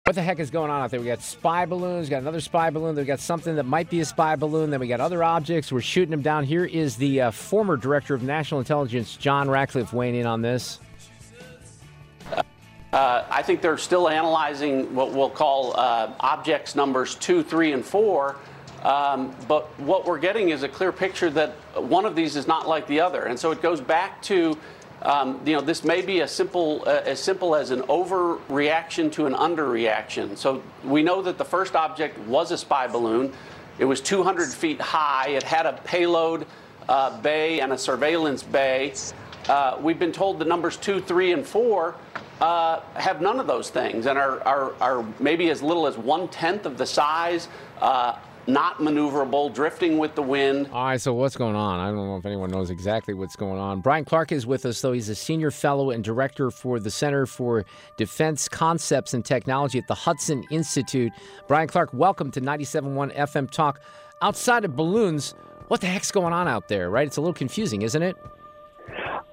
What 0.04 0.16
the 0.16 0.22
heck 0.22 0.40
is 0.40 0.50
going 0.50 0.68
on 0.68 0.82
out 0.82 0.90
there? 0.90 0.98
We 0.98 1.06
got 1.06 1.22
spy 1.22 1.64
balloons, 1.64 2.08
got 2.08 2.22
another 2.22 2.40
spy 2.40 2.70
balloon, 2.70 2.96
then 2.96 3.04
we 3.04 3.06
got 3.06 3.20
something 3.20 3.54
that 3.54 3.62
might 3.62 3.90
be 3.90 4.00
a 4.00 4.04
spy 4.04 4.34
balloon, 4.34 4.70
then 4.70 4.80
we 4.80 4.88
got 4.88 5.00
other 5.00 5.22
objects. 5.22 5.70
We're 5.70 5.82
shooting 5.82 6.10
them 6.10 6.22
down. 6.22 6.42
Here 6.42 6.64
is 6.64 6.96
the 6.96 7.20
uh, 7.20 7.30
former 7.30 7.76
director 7.76 8.12
of 8.16 8.24
national 8.24 8.58
intelligence, 8.58 9.16
John 9.16 9.48
Ratcliffe, 9.48 9.92
weighing 9.92 10.16
in 10.16 10.26
on 10.26 10.42
this. 10.42 10.80
Uh, 12.92 13.24
I 13.30 13.40
think 13.40 13.62
they're 13.62 13.78
still 13.78 14.06
analyzing 14.06 14.94
what 14.94 15.12
we'll 15.12 15.30
call 15.30 15.72
uh, 15.78 16.12
objects 16.20 16.74
numbers 16.74 17.14
two, 17.14 17.42
three, 17.42 17.72
and 17.72 17.82
four. 17.82 18.36
Um, 18.82 19.34
but 19.48 19.66
what 19.80 20.04
we're 20.04 20.18
getting 20.18 20.50
is 20.50 20.62
a 20.62 20.68
clear 20.68 20.92
picture 20.92 21.30
that 21.30 21.52
one 21.74 22.04
of 22.04 22.14
these 22.14 22.36
is 22.36 22.46
not 22.46 22.68
like 22.68 22.86
the 22.88 23.00
other. 23.00 23.22
And 23.24 23.38
so 23.38 23.50
it 23.50 23.62
goes 23.62 23.80
back 23.80 24.20
to 24.22 24.58
um, 25.00 25.40
you 25.44 25.54
know, 25.54 25.62
this 25.62 25.82
may 25.82 26.02
be 26.02 26.20
a 26.20 26.28
simple, 26.28 26.84
uh, 26.86 27.00
as 27.04 27.18
simple 27.18 27.56
as 27.56 27.70
an 27.70 27.80
overreaction 27.82 29.10
to 29.12 29.26
an 29.26 29.32
underreaction. 29.32 30.36
So 30.36 30.62
we 30.84 31.02
know 31.02 31.22
that 31.22 31.38
the 31.38 31.44
first 31.44 31.74
object 31.74 32.18
was 32.20 32.52
a 32.52 32.58
spy 32.58 32.86
balloon. 32.86 33.32
It 33.78 33.84
was 33.84 34.00
200 34.00 34.52
feet 34.52 34.80
high. 34.80 35.30
It 35.30 35.42
had 35.42 35.66
a 35.66 35.72
payload 35.72 36.46
uh, 36.88 37.18
bay 37.20 37.60
and 37.60 37.72
a 37.72 37.78
surveillance 37.78 38.44
bay. 38.44 38.94
Uh, 39.48 39.76
we've 39.80 39.98
been 39.98 40.12
told 40.12 40.38
the 40.38 40.44
numbers 40.44 40.76
two, 40.76 41.00
three, 41.00 41.32
and 41.32 41.44
four 41.44 41.96
uh, 42.42 42.80
have 42.94 43.20
none 43.20 43.38
of 43.38 43.46
those 43.46 43.70
things 43.70 44.06
and 44.06 44.18
are, 44.18 44.40
are, 44.40 44.74
are 44.80 45.06
maybe 45.20 45.48
as 45.50 45.62
little 45.62 45.86
as 45.86 45.96
one 45.96 46.26
tenth 46.28 46.66
of 46.66 46.76
the 46.76 46.84
size. 46.84 47.46
Uh, 47.80 48.18
not 48.48 48.78
maneuverable, 48.78 49.54
drifting 49.54 49.98
with 49.98 50.16
the 50.16 50.22
wind. 50.22 50.68
All 50.72 50.86
right, 50.86 51.00
so 51.00 51.14
what's 51.14 51.36
going 51.36 51.54
on? 51.54 51.78
I 51.78 51.86
don't 51.86 52.08
know 52.08 52.16
if 52.16 52.26
anyone 52.26 52.50
knows 52.50 52.70
exactly 52.70 53.14
what's 53.14 53.36
going 53.36 53.60
on. 53.60 53.80
Brian 53.80 54.04
Clark 54.04 54.32
is 54.32 54.48
with 54.48 54.66
us, 54.66 54.80
though. 54.80 54.90
He's 54.90 55.08
a 55.08 55.14
senior 55.14 55.52
fellow 55.52 55.92
and 55.92 56.02
director 56.02 56.50
for 56.50 56.80
the 56.80 56.90
Center 56.90 57.24
for 57.24 57.64
Defense 57.96 58.48
Concepts 58.48 59.14
and 59.14 59.24
Technology 59.24 59.78
at 59.78 59.86
the 59.86 59.94
Hudson 59.94 60.42
Institute. 60.50 61.12
Brian 61.46 61.68
Clark, 61.68 61.90
welcome 61.92 62.32
to 62.32 62.40
97.1 62.40 63.16
FM 63.16 63.48
Talk. 63.48 63.80
Outside 64.22 64.64
of 64.64 64.74
balloons, 64.74 65.36
what 65.68 65.80
the 65.80 65.86
heck's 65.86 66.10
going 66.10 66.32
on 66.32 66.48
out 66.48 66.66
there, 66.66 66.90
right? 66.90 67.06
It's 67.06 67.18
a 67.18 67.20
little 67.20 67.32
confusing, 67.32 67.82
isn't 67.82 68.02
it? 68.02 68.16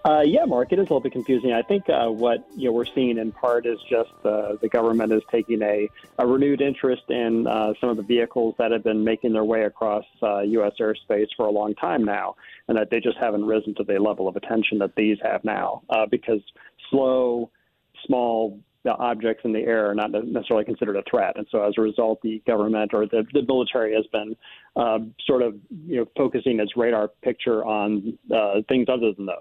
Uh, 0.06 0.22
yeah, 0.22 0.46
Mark, 0.46 0.72
it 0.72 0.80
is 0.80 0.84
a 0.84 0.84
little 0.84 1.02
bit 1.02 1.12
confusing. 1.12 1.52
I 1.52 1.62
think 1.62 1.90
uh, 1.90 2.08
what 2.08 2.48
you 2.56 2.66
know 2.66 2.72
we're 2.72 2.86
seeing 2.86 3.18
in 3.18 3.32
part 3.32 3.66
is 3.66 3.78
just 3.90 4.12
uh, 4.24 4.56
the 4.62 4.70
government 4.70 5.12
is 5.12 5.22
taking 5.30 5.62
a, 5.62 5.90
a 6.18 6.26
renewed 6.26 6.62
interest 6.62 7.04
in 7.10 7.46
uh, 7.46 7.74
some 7.82 7.90
of 7.90 7.98
the 7.98 8.04
vehicles 8.04 8.56
that 8.58 8.72
have 8.72 8.84
been 8.84 9.04
making 9.04 9.34
their 9.34 9.44
way 9.44 9.64
across 9.64 10.06
U.S. 10.22 10.74
Uh, 10.80 10.84
airspace 10.84 11.28
for 11.36 11.48
a 11.48 11.52
long 11.52 11.76
time 11.76 12.04
now, 12.06 12.36
and 12.68 12.78
that 12.78 12.90
they 12.90 13.00
just 13.00 13.18
haven't 13.18 13.46
risen 13.46 13.76
to 13.76 13.84
the 13.84 14.00
level 14.00 14.28
of 14.28 14.36
attention 14.36 14.80
that 14.80 14.96
these 14.96 15.18
have 15.22 15.44
now 15.44 15.82
uh, 15.90 16.06
because 16.10 16.42
slow, 16.90 17.52
small 18.06 18.58
objects 18.88 19.44
in 19.44 19.54
the 19.54 19.60
air 19.60 19.90
are 19.90 19.96
not 19.96 20.12
necessarily 20.12 20.66
considered 20.66 20.96
a 20.96 21.04
threat. 21.10 21.36
And 21.36 21.46
so 21.52 21.62
as 21.64 21.74
a 21.78 21.82
result, 21.82 22.22
the 22.22 22.42
government 22.48 22.94
or 22.94 23.06
the, 23.06 23.26
the 23.34 23.44
military 23.44 23.94
has 23.94 24.06
been 24.08 24.36
uh, 24.76 25.00
sort 25.26 25.42
of 25.42 25.56
you 25.86 25.98
know 25.98 26.06
focusing 26.16 26.60
its 26.60 26.76
radar 26.76 27.10
picture 27.24 27.66
on 27.66 28.18
uh, 28.34 28.62
things 28.68 28.88
other 28.92 29.14
than 29.14 29.26
those. 29.26 29.36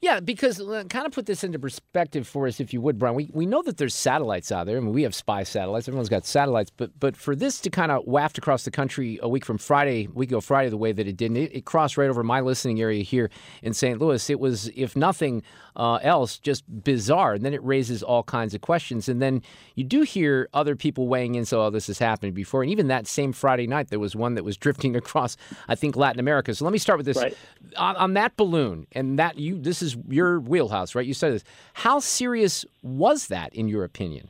Yeah, 0.00 0.20
because 0.20 0.60
uh, 0.60 0.84
kind 0.88 1.06
of 1.06 1.12
put 1.12 1.26
this 1.26 1.44
into 1.44 1.58
perspective 1.58 2.26
for 2.26 2.46
us, 2.46 2.60
if 2.60 2.72
you 2.72 2.80
would, 2.80 2.98
Brian. 2.98 3.14
We, 3.14 3.30
we 3.32 3.46
know 3.46 3.62
that 3.62 3.76
there's 3.76 3.94
satellites 3.94 4.50
out 4.50 4.66
there. 4.66 4.76
I 4.76 4.80
mean, 4.80 4.92
we 4.92 5.02
have 5.04 5.14
spy 5.14 5.44
satellites. 5.44 5.88
Everyone's 5.88 6.08
got 6.08 6.26
satellites. 6.26 6.70
But 6.76 6.98
but 6.98 7.16
for 7.16 7.36
this 7.36 7.60
to 7.60 7.70
kind 7.70 7.92
of 7.92 8.04
waft 8.06 8.38
across 8.38 8.64
the 8.64 8.70
country 8.70 9.18
a 9.22 9.28
week 9.28 9.44
from 9.44 9.58
Friday, 9.58 10.08
we 10.12 10.26
go 10.26 10.40
Friday 10.40 10.70
the 10.70 10.76
way 10.76 10.92
that 10.92 11.06
it 11.06 11.16
did, 11.16 11.36
it, 11.36 11.54
it 11.54 11.64
crossed 11.64 11.96
right 11.96 12.10
over 12.10 12.22
my 12.22 12.40
listening 12.40 12.80
area 12.80 13.02
here 13.02 13.30
in 13.62 13.72
St. 13.72 14.00
Louis. 14.00 14.28
It 14.28 14.40
was, 14.40 14.70
if 14.74 14.96
nothing 14.96 15.42
uh, 15.76 15.98
else, 16.02 16.38
just 16.38 16.64
bizarre. 16.82 17.34
And 17.34 17.44
then 17.44 17.54
it 17.54 17.62
raises 17.64 18.02
all 18.02 18.22
kinds 18.22 18.54
of 18.54 18.60
questions. 18.60 19.08
And 19.08 19.22
then 19.22 19.42
you 19.74 19.84
do 19.84 20.02
hear 20.02 20.48
other 20.52 20.76
people 20.76 21.08
weighing 21.08 21.34
in, 21.34 21.44
so 21.44 21.62
oh, 21.62 21.70
this 21.70 21.86
has 21.86 21.98
happened 21.98 22.34
before. 22.34 22.62
And 22.62 22.70
even 22.70 22.88
that 22.88 23.06
same 23.06 23.32
Friday 23.32 23.66
night, 23.66 23.88
there 23.88 23.98
was 23.98 24.16
one 24.16 24.34
that 24.34 24.44
was 24.44 24.56
drifting 24.72 24.96
across, 24.96 25.36
I 25.68 25.74
think, 25.74 25.96
Latin 25.96 26.18
America. 26.18 26.54
So 26.54 26.64
let 26.64 26.72
me 26.72 26.78
start 26.78 26.98
with 26.98 27.06
this. 27.06 27.18
Right. 27.18 27.36
On, 27.76 27.96
on 27.96 28.14
that 28.14 28.36
balloon, 28.36 28.86
and 28.92 29.18
that 29.18 29.38
you, 29.38 29.58
this 29.58 29.82
is 29.82 29.96
your 30.08 30.40
wheelhouse, 30.40 30.94
right? 30.94 31.06
You 31.06 31.14
said 31.14 31.32
this. 31.32 31.44
How 31.74 32.00
serious 32.00 32.64
was 32.82 33.28
that, 33.28 33.54
in 33.54 33.68
your 33.68 33.84
opinion? 33.84 34.28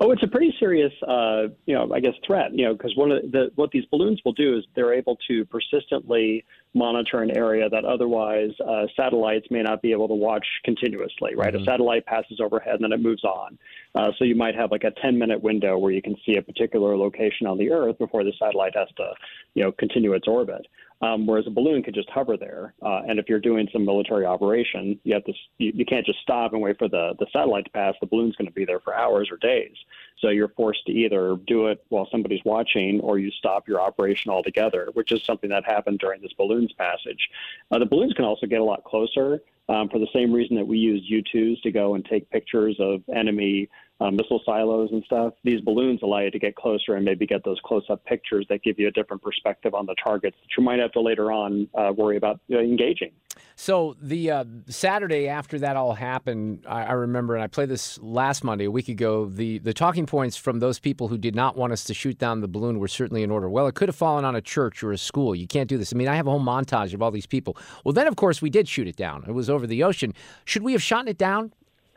Oh, 0.00 0.10
it's 0.10 0.22
a 0.22 0.26
pretty 0.26 0.54
serious, 0.58 0.92
uh, 1.06 1.48
you 1.66 1.74
know, 1.74 1.92
I 1.92 2.00
guess 2.00 2.14
threat. 2.26 2.52
You 2.52 2.66
know, 2.66 2.72
because 2.72 2.96
one 2.96 3.12
of 3.12 3.30
the 3.30 3.50
what 3.56 3.70
these 3.70 3.84
balloons 3.86 4.20
will 4.24 4.32
do 4.32 4.56
is 4.56 4.64
they're 4.74 4.94
able 4.94 5.16
to 5.28 5.44
persistently 5.46 6.44
monitor 6.74 7.22
an 7.22 7.36
area 7.36 7.68
that 7.68 7.84
otherwise 7.84 8.50
uh, 8.66 8.86
satellites 8.96 9.46
may 9.50 9.62
not 9.62 9.82
be 9.82 9.92
able 9.92 10.08
to 10.08 10.14
watch 10.14 10.46
continuously. 10.64 11.34
Right, 11.34 11.52
mm-hmm. 11.52 11.62
a 11.62 11.66
satellite 11.66 12.06
passes 12.06 12.40
overhead 12.40 12.74
and 12.74 12.84
then 12.84 12.92
it 12.92 13.00
moves 13.00 13.24
on. 13.24 13.58
Uh, 13.94 14.10
so 14.18 14.24
you 14.24 14.34
might 14.34 14.54
have 14.54 14.70
like 14.70 14.84
a 14.84 14.90
10 15.02 15.18
minute 15.18 15.42
window 15.42 15.76
where 15.78 15.92
you 15.92 16.02
can 16.02 16.16
see 16.24 16.36
a 16.36 16.42
particular 16.42 16.96
location 16.96 17.46
on 17.46 17.58
the 17.58 17.70
Earth 17.70 17.98
before 17.98 18.24
the 18.24 18.32
satellite 18.38 18.76
has 18.76 18.88
to, 18.96 19.12
you 19.54 19.62
know, 19.62 19.72
continue 19.72 20.14
its 20.14 20.26
orbit. 20.26 20.66
Um, 21.02 21.26
whereas 21.26 21.48
a 21.48 21.50
balloon 21.50 21.82
could 21.82 21.94
just 21.94 22.08
hover 22.10 22.36
there. 22.36 22.74
Uh, 22.80 23.00
and 23.08 23.18
if 23.18 23.28
you're 23.28 23.40
doing 23.40 23.68
some 23.72 23.84
military 23.84 24.24
operation, 24.24 25.00
you 25.02 25.14
have 25.14 25.24
to 25.24 25.32
you, 25.58 25.72
you 25.74 25.84
can't 25.84 26.06
just 26.06 26.20
stop 26.20 26.52
and 26.52 26.62
wait 26.62 26.78
for 26.78 26.88
the 26.88 27.14
the 27.18 27.26
satellite 27.32 27.64
to 27.64 27.70
pass. 27.72 27.94
The 28.00 28.06
balloon's 28.06 28.36
going 28.36 28.46
to 28.46 28.54
be 28.54 28.64
there 28.64 28.78
for 28.78 28.94
hours 28.94 29.28
or 29.30 29.36
days. 29.38 29.74
So 30.22 30.28
you're 30.28 30.48
forced 30.48 30.86
to 30.86 30.92
either 30.92 31.36
do 31.46 31.66
it 31.66 31.84
while 31.88 32.08
somebody's 32.10 32.44
watching 32.44 33.00
or 33.00 33.18
you 33.18 33.30
stop 33.32 33.66
your 33.66 33.80
operation 33.80 34.30
altogether, 34.30 34.88
which 34.94 35.10
is 35.10 35.22
something 35.24 35.50
that 35.50 35.64
happened 35.64 35.98
during 35.98 36.22
this 36.22 36.32
balloon's 36.32 36.72
passage. 36.72 37.28
Uh, 37.70 37.80
the 37.80 37.86
balloons 37.86 38.14
can 38.14 38.24
also 38.24 38.46
get 38.46 38.60
a 38.60 38.64
lot 38.64 38.84
closer 38.84 39.42
um, 39.68 39.88
for 39.88 39.98
the 39.98 40.06
same 40.12 40.32
reason 40.32 40.56
that 40.56 40.66
we 40.66 40.78
use 40.78 41.02
U-2s 41.06 41.60
to 41.62 41.72
go 41.72 41.96
and 41.96 42.04
take 42.04 42.30
pictures 42.30 42.76
of 42.78 43.02
enemy 43.14 43.68
uh, 44.02 44.10
missile 44.10 44.40
silos 44.44 44.90
and 44.90 45.04
stuff. 45.04 45.34
These 45.44 45.60
balloons 45.60 46.00
allow 46.02 46.20
you 46.20 46.30
to 46.30 46.38
get 46.38 46.56
closer 46.56 46.94
and 46.94 47.04
maybe 47.04 47.26
get 47.26 47.44
those 47.44 47.58
close-up 47.64 48.04
pictures 48.04 48.46
that 48.48 48.62
give 48.62 48.78
you 48.78 48.88
a 48.88 48.90
different 48.90 49.22
perspective 49.22 49.74
on 49.74 49.86
the 49.86 49.94
targets 50.02 50.36
that 50.42 50.48
you 50.58 50.64
might 50.64 50.80
have 50.80 50.92
to 50.92 51.00
later 51.00 51.30
on 51.30 51.68
uh, 51.74 51.92
worry 51.96 52.16
about 52.16 52.40
uh, 52.52 52.58
engaging. 52.58 53.12
So 53.54 53.96
the 54.00 54.30
uh, 54.30 54.44
Saturday 54.68 55.28
after 55.28 55.58
that 55.60 55.76
all 55.76 55.94
happened, 55.94 56.64
I, 56.66 56.84
I, 56.84 56.92
remember, 56.92 57.34
and 57.34 57.44
I 57.44 57.46
played 57.46 57.68
this 57.68 57.98
last 58.02 58.42
Monday, 58.42 58.64
a 58.64 58.70
week 58.70 58.88
ago. 58.88 59.26
The 59.26 59.58
the 59.58 59.72
talking 59.72 60.06
points 60.06 60.36
from 60.36 60.58
those 60.58 60.78
people 60.78 61.08
who 61.08 61.16
did 61.16 61.34
not 61.34 61.56
want 61.56 61.72
us 61.72 61.84
to 61.84 61.94
shoot 61.94 62.18
down 62.18 62.40
the 62.40 62.48
balloon 62.48 62.78
were 62.78 62.88
certainly 62.88 63.22
in 63.22 63.30
order. 63.30 63.48
Well, 63.48 63.66
it 63.66 63.74
could 63.74 63.88
have 63.88 63.96
fallen 63.96 64.24
on 64.24 64.34
a 64.34 64.40
church 64.40 64.82
or 64.82 64.92
a 64.92 64.98
school. 64.98 65.34
You 65.34 65.46
can't 65.46 65.68
do 65.68 65.78
this. 65.78 65.92
I 65.92 65.96
mean, 65.96 66.08
I 66.08 66.16
have 66.16 66.26
a 66.26 66.30
whole 66.30 66.40
montage 66.40 66.92
of 66.92 67.02
all 67.02 67.10
these 67.10 67.26
people. 67.26 67.56
Well, 67.84 67.92
then 67.92 68.06
of 68.06 68.16
course 68.16 68.42
we 68.42 68.50
did 68.50 68.68
shoot 68.68 68.88
it 68.88 68.96
down. 68.96 69.24
It 69.28 69.32
was 69.32 69.48
over 69.48 69.66
the 69.66 69.82
ocean. 69.84 70.12
Should 70.44 70.62
we 70.62 70.72
have 70.72 70.82
shot 70.82 71.08
it 71.08 71.18
down 71.18 71.52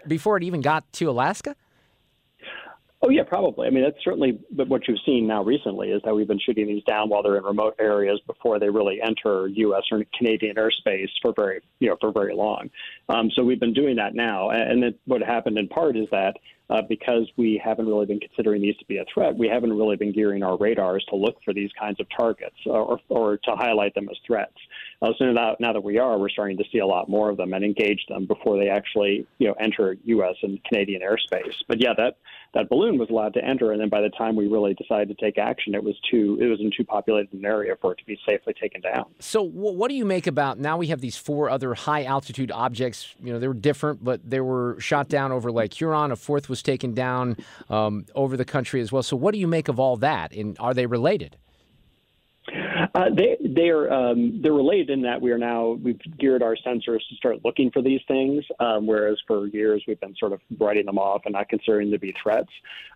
before 0.08 0.38
it 0.38 0.44
even 0.44 0.62
got 0.62 0.91
to 0.94 1.10
Alaska? 1.10 1.56
Oh 3.06 3.12
yeah, 3.12 3.22
probably. 3.22 3.68
I 3.68 3.70
mean, 3.70 3.84
that's 3.84 4.04
certainly 4.04 4.39
what 4.50 4.88
you've 4.88 4.98
seen 5.06 5.28
now 5.28 5.44
recently 5.44 5.89
is 5.89 6.02
that 6.06 6.15
we've 6.15 6.28
been 6.28 6.39
shooting 6.44 6.65
these 6.65 6.84
down 6.86 7.08
while 7.08 7.22
they're 7.22 7.38
in 7.38 7.44
remote 7.44 7.76
areas 7.78 8.20
before 8.26 8.58
they 8.58 8.68
really 8.68 9.00
enter 9.00 9.48
U.S. 9.48 9.84
or 9.91 10.04
Canadian 10.18 10.56
airspace 10.56 11.10
for 11.22 11.32
very, 11.36 11.62
you 11.80 11.89
know, 11.89 11.98
for 12.02 12.12
very 12.12 12.34
long. 12.34 12.72
Um, 13.08 13.30
so 13.36 13.44
we've 13.44 13.60
been 13.60 13.76
doing 13.76 13.98
that 13.98 14.15
now, 14.15 14.50
and 14.50 14.82
then 14.82 14.96
what 15.06 15.22
happened 15.22 15.60
in 15.60 15.68
part 15.68 15.96
is 15.96 16.08
that 16.10 16.38
uh, 16.70 16.82
because 16.89 17.30
we 17.38 17.62
haven't 17.63 17.86
really 17.86 18.08
been 18.08 18.20
considering 18.20 18.62
these 18.62 18.76
to 18.78 18.86
be 18.86 18.98
a 18.98 19.06
threat, 19.13 19.38
we 19.38 19.48
haven't 19.48 19.72
really 19.72 19.98
been 19.98 20.12
gearing 20.12 20.41
our 20.41 20.58
radars 20.58 21.06
to 21.10 21.15
look 21.15 21.36
for 21.46 21.54
these 21.54 21.70
kinds 21.80 22.00
of 22.00 22.08
targets 22.15 22.56
or, 22.65 23.00
or 23.10 23.38
to 23.38 23.52
highlight 23.52 23.94
them 23.94 24.10
as 24.10 24.18
threats. 24.26 24.58
Uh, 25.06 25.12
so 25.20 25.26
now, 25.26 25.56
now 25.60 25.72
that 25.72 25.84
we 25.84 26.00
are, 26.00 26.18
we're 26.18 26.30
starting 26.30 26.58
to 26.58 26.63
see 26.72 26.80
a 26.80 26.86
lot 26.86 27.08
more 27.08 27.30
of 27.30 27.38
them 27.38 27.54
and 27.54 27.63
engage 27.63 28.04
them 28.10 28.26
before 28.26 28.58
they 28.58 28.70
actually, 28.70 29.28
you 29.38 29.48
know, 29.48 29.54
enter 29.60 29.96
U.S. 30.04 30.36
and 30.41 30.63
Canadian 30.63 31.02
airspace. 31.02 31.54
But 31.68 31.80
yeah, 31.80 31.94
that 31.98 32.18
that 32.56 32.70
balloon 32.70 32.98
was 32.98 33.10
allowed 33.12 33.36
to 33.36 33.46
enter, 33.46 33.72
and 33.72 33.80
then 33.80 33.89
by 33.89 34.02
the 34.02 34.10
time 34.10 34.36
we 34.36 34.48
really 34.48 34.74
decided 34.74 35.10
to 35.10 35.24
take 35.24 35.38
action, 35.38 35.76
it 35.76 35.84
was 35.84 35.96
too 36.10 36.39
it 36.41 36.48
was 36.48 36.60
in 36.60 36.72
too 36.76 36.84
populated 36.84 37.34
an 37.34 37.46
area 37.46 37.76
for 37.80 37.91
it 37.91 38.00
to 38.00 38.06
be 38.06 38.18
safely 38.28 38.54
taken 38.60 38.82
down. 38.82 39.06
So, 39.20 39.44
what 39.44 39.89
do 39.89 39.96
you 39.96 40.06
make 40.06 40.26
about 40.26 40.58
now? 40.58 40.78
We 40.78 40.88
have 40.88 41.02
these 41.02 41.18
four 41.18 41.52
other 41.52 41.76
high 41.76 42.06
altitude 42.06 42.52
objects. 42.52 43.13
You 43.22 43.34
know, 43.34 43.38
they 43.38 43.48
were 43.48 43.54
different, 43.54 44.04
but 44.04 44.28
they 44.28 44.39
were 44.39 44.76
shot 44.80 45.08
down 45.08 45.32
over 45.32 45.52
Lake 45.52 45.74
Huron. 45.76 46.12
A 46.12 46.15
fourth 46.15 46.50
was 46.50 46.63
taken 46.63 46.96
down 46.96 47.38
um, 47.70 48.08
over 48.15 48.38
the 48.38 48.46
country 48.46 48.82
as 48.82 48.91
well. 48.91 49.04
So, 49.04 49.15
what 49.15 49.34
do 49.34 49.39
you 49.39 49.48
make 49.48 49.68
of 49.68 49.80
all 49.80 49.98
that? 49.98 50.34
And 50.34 50.58
are 50.60 50.74
they 50.74 50.88
related? 50.88 51.38
Uh, 52.93 53.10
they 53.15 53.38
they 53.41 53.69
are 53.69 53.91
um, 53.91 54.41
they're 54.41 54.54
related 54.54 54.89
in 54.89 55.02
that 55.02 55.21
we 55.21 55.32
are 55.32 55.38
now 55.38 55.71
we've 55.82 56.00
geared 56.19 56.43
our 56.43 56.56
sensors 56.65 57.00
to 57.10 57.15
start 57.15 57.38
looking 57.43 57.71
for 57.71 57.82
these 57.82 58.02
things, 58.08 58.43
um, 58.60 58.86
whereas 58.86 59.17
for 59.28 59.48
years 59.48 59.84
we've 59.88 60.00
been 60.00 60.15
sort 60.17 60.34
of 60.34 60.41
writing 60.60 60.86
them 60.86 60.98
off 60.98 61.21
and 61.26 61.34
not 61.34 61.50
considering 61.50 61.89
them 61.89 62.00
to 62.00 62.00
be 62.00 62.13
threats. 62.21 62.52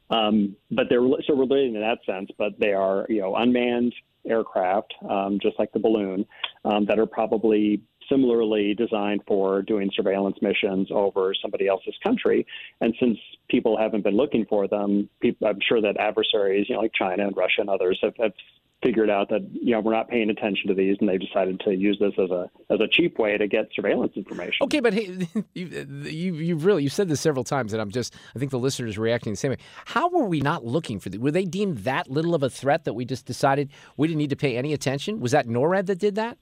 Um, 0.09 0.55
but 0.71 0.87
they're 0.89 1.07
so 1.25 1.35
related 1.35 1.75
in 1.75 1.81
that 1.81 1.99
sense, 2.05 2.29
but 2.37 2.59
they 2.59 2.73
are 2.73 3.05
you 3.09 3.21
know 3.21 3.35
unmanned 3.35 3.93
aircraft, 4.27 4.93
um, 5.09 5.39
just 5.41 5.57
like 5.57 5.71
the 5.71 5.79
balloon, 5.79 6.25
um, 6.65 6.85
that 6.85 6.99
are 6.99 7.05
probably 7.05 7.81
similarly 8.09 8.73
designed 8.73 9.21
for 9.27 9.61
doing 9.61 9.89
surveillance 9.95 10.37
missions 10.41 10.89
over 10.91 11.33
somebody 11.41 11.67
else's 11.67 11.95
country. 12.03 12.45
And 12.81 12.93
since 12.99 13.17
people 13.49 13.77
haven't 13.77 14.03
been 14.03 14.17
looking 14.17 14.45
for 14.45 14.67
them, 14.67 15.09
people, 15.21 15.47
I'm 15.47 15.59
sure 15.67 15.81
that 15.81 15.97
adversaries, 15.97 16.65
you 16.67 16.75
know, 16.75 16.81
like 16.81 16.93
China 16.93 17.27
and 17.27 17.37
Russia 17.37 17.59
and 17.61 17.69
others, 17.69 17.99
have, 18.01 18.15
have 18.19 18.33
figured 18.81 19.09
out 19.09 19.29
that 19.29 19.47
you 19.51 19.71
know 19.71 19.79
we're 19.79 19.93
not 19.93 20.09
paying 20.09 20.29
attention 20.29 20.67
to 20.67 20.73
these, 20.73 20.97
and 20.99 21.09
they 21.09 21.17
decided 21.17 21.59
to 21.61 21.75
use 21.75 21.97
this 21.99 22.13
as 22.17 22.29
a 22.29 22.49
as 22.69 22.79
a 22.79 22.87
cheap 22.91 23.19
way 23.19 23.37
to 23.37 23.47
get 23.47 23.67
surveillance 23.75 24.13
information. 24.15 24.57
Okay, 24.63 24.79
but 24.79 24.93
hey, 24.93 25.27
you 25.53 25.65
you 26.05 26.33
you 26.35 26.55
really 26.55 26.83
you 26.83 26.89
said 26.89 27.09
this 27.09 27.21
several 27.21 27.43
times, 27.43 27.73
and 27.73 27.81
I'm 27.81 27.91
just 27.91 28.15
I 28.35 28.39
think 28.39 28.51
the 28.51 28.59
listeners 28.59 28.97
are 28.97 29.01
reacting 29.01 29.33
the 29.33 29.37
same 29.37 29.51
way. 29.51 29.57
How 29.85 30.09
were 30.09 30.25
we 30.25 30.41
not 30.41 30.65
looking 30.65 30.99
for? 30.99 31.09
The, 31.09 31.17
were 31.17 31.31
they 31.31 31.45
deemed 31.45 31.79
that 31.79 32.09
little 32.09 32.35
of 32.35 32.43
a 32.43 32.49
threat 32.49 32.85
that 32.85 32.93
we 32.93 33.05
just 33.05 33.25
decided 33.25 33.69
we 33.97 34.07
didn't 34.07 34.19
need 34.19 34.29
to 34.29 34.37
pay 34.37 34.57
any 34.57 34.73
attention? 34.73 35.19
Was 35.19 35.31
that 35.31 35.47
NORAD 35.47 35.87
that 35.87 35.99
did 35.99 36.15
that? 36.15 36.37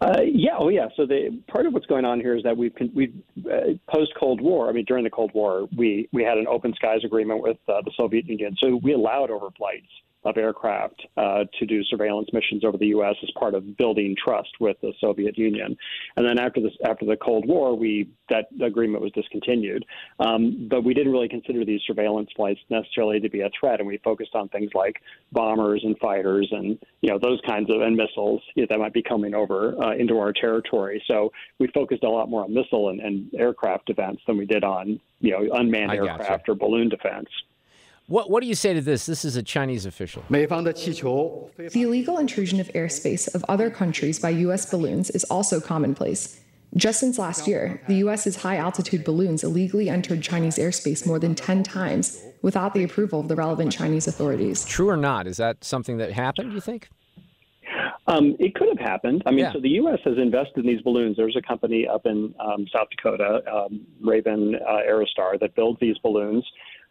Uh, 0.00 0.20
yeah, 0.24 0.52
oh 0.56 0.68
yeah. 0.68 0.86
So 0.96 1.04
the 1.04 1.42
part 1.48 1.66
of 1.66 1.72
what's 1.72 1.86
going 1.86 2.04
on 2.04 2.20
here 2.20 2.36
is 2.36 2.44
that 2.44 2.56
we've 2.56 2.72
we've 2.94 3.14
uh, 3.44 3.72
post 3.92 4.12
Cold 4.18 4.40
War. 4.40 4.68
I 4.68 4.72
mean, 4.72 4.84
during 4.84 5.02
the 5.02 5.10
Cold 5.10 5.32
War, 5.34 5.68
we 5.76 6.08
we 6.12 6.22
had 6.22 6.38
an 6.38 6.46
open 6.46 6.72
skies 6.74 7.00
agreement 7.04 7.42
with 7.42 7.56
uh, 7.68 7.82
the 7.84 7.90
Soviet 7.96 8.26
Union, 8.26 8.54
so 8.60 8.78
we 8.80 8.92
allowed 8.92 9.30
overflights 9.30 9.88
of 10.24 10.36
aircraft 10.36 11.00
uh, 11.16 11.44
to 11.58 11.66
do 11.66 11.82
surveillance 11.84 12.28
missions 12.32 12.64
over 12.64 12.76
the 12.76 12.88
U.S. 12.88 13.14
as 13.22 13.30
part 13.38 13.54
of 13.54 13.76
building 13.76 14.16
trust 14.22 14.50
with 14.58 14.76
the 14.80 14.92
Soviet 15.00 15.38
Union. 15.38 15.76
And 16.16 16.26
then 16.26 16.38
after 16.38 16.60
this, 16.60 16.72
after 16.84 17.06
the 17.06 17.16
Cold 17.16 17.46
War, 17.46 17.76
we 17.76 18.10
that 18.28 18.46
agreement 18.62 19.02
was 19.02 19.12
discontinued. 19.12 19.84
Um, 20.18 20.66
but 20.68 20.84
we 20.84 20.92
didn't 20.92 21.12
really 21.12 21.28
consider 21.28 21.64
these 21.64 21.80
surveillance 21.86 22.30
flights 22.34 22.60
necessarily 22.68 23.20
to 23.20 23.30
be 23.30 23.40
a 23.40 23.50
threat, 23.58 23.80
and 23.80 23.88
we 23.88 23.98
focused 23.98 24.34
on 24.34 24.48
things 24.48 24.70
like 24.74 24.96
bombers 25.32 25.82
and 25.84 25.96
fighters 25.98 26.48
and 26.50 26.78
you 27.00 27.10
know 27.10 27.18
those 27.22 27.40
kinds 27.46 27.70
of 27.70 27.80
and 27.80 27.96
missiles 27.96 28.42
that 28.56 28.78
might 28.78 28.92
be 28.92 29.02
coming 29.02 29.34
over 29.34 29.80
uh, 29.82 29.94
into 29.94 30.18
our 30.18 30.32
territory. 30.32 31.02
So 31.06 31.32
we 31.58 31.68
focused 31.68 32.02
a 32.02 32.10
lot 32.10 32.28
more 32.28 32.44
on 32.44 32.52
missile 32.52 32.88
and, 32.88 33.00
and 33.00 33.32
aircraft 33.34 33.86
defense 33.86 34.18
than 34.26 34.36
we 34.36 34.46
did 34.46 34.64
on 34.64 35.00
you 35.20 35.30
know 35.30 35.54
unmanned 35.54 35.92
aircraft 35.92 36.48
or 36.48 36.54
balloon 36.54 36.88
defense. 36.88 37.28
What, 38.08 38.30
what 38.30 38.40
do 38.40 38.46
you 38.46 38.54
say 38.54 38.72
to 38.72 38.80
this? 38.80 39.04
This 39.04 39.22
is 39.22 39.36
a 39.36 39.42
Chinese 39.42 39.84
official. 39.84 40.24
The 40.30 40.46
illegal 41.74 42.16
intrusion 42.16 42.58
of 42.58 42.68
airspace 42.68 43.34
of 43.34 43.44
other 43.50 43.68
countries 43.68 44.18
by 44.18 44.30
U.S. 44.30 44.70
balloons 44.70 45.10
is 45.10 45.24
also 45.24 45.60
commonplace. 45.60 46.40
Just 46.74 47.00
since 47.00 47.18
last 47.18 47.46
year, 47.46 47.82
the 47.86 47.96
U.S.'s 47.96 48.36
high 48.36 48.56
altitude 48.56 49.04
balloons 49.04 49.44
illegally 49.44 49.90
entered 49.90 50.22
Chinese 50.22 50.56
airspace 50.56 51.06
more 51.06 51.18
than 51.18 51.34
10 51.34 51.62
times 51.62 52.22
without 52.40 52.72
the 52.72 52.82
approval 52.82 53.20
of 53.20 53.28
the 53.28 53.36
relevant 53.36 53.72
Chinese 53.72 54.08
authorities. 54.08 54.64
True 54.64 54.88
or 54.88 54.96
not? 54.96 55.26
Is 55.26 55.36
that 55.36 55.62
something 55.62 55.98
that 55.98 56.12
happened, 56.12 56.54
you 56.54 56.60
think? 56.60 56.88
Um, 58.06 58.36
it 58.38 58.54
could 58.54 58.68
have 58.68 58.78
happened. 58.78 59.22
I 59.26 59.30
mean, 59.32 59.40
Yeah. 59.40 59.52
so 59.52 59.60
the 59.60 59.68
U.S. 59.82 59.98
has 60.04 60.16
invested 60.16 60.64
in 60.64 60.66
these 60.66 60.80
balloons. 60.80 61.18
There's 61.18 61.36
a 61.36 61.42
company 61.42 61.86
up 61.86 62.06
in 62.06 62.34
um, 62.40 62.66
South 62.72 62.88
Dakota, 62.90 63.42
um, 63.54 63.86
Raven 64.00 64.54
uh, 64.66 64.78
Aerostar, 64.90 65.38
that 65.40 65.54
builds 65.54 65.78
these 65.78 65.98
balloons 65.98 66.42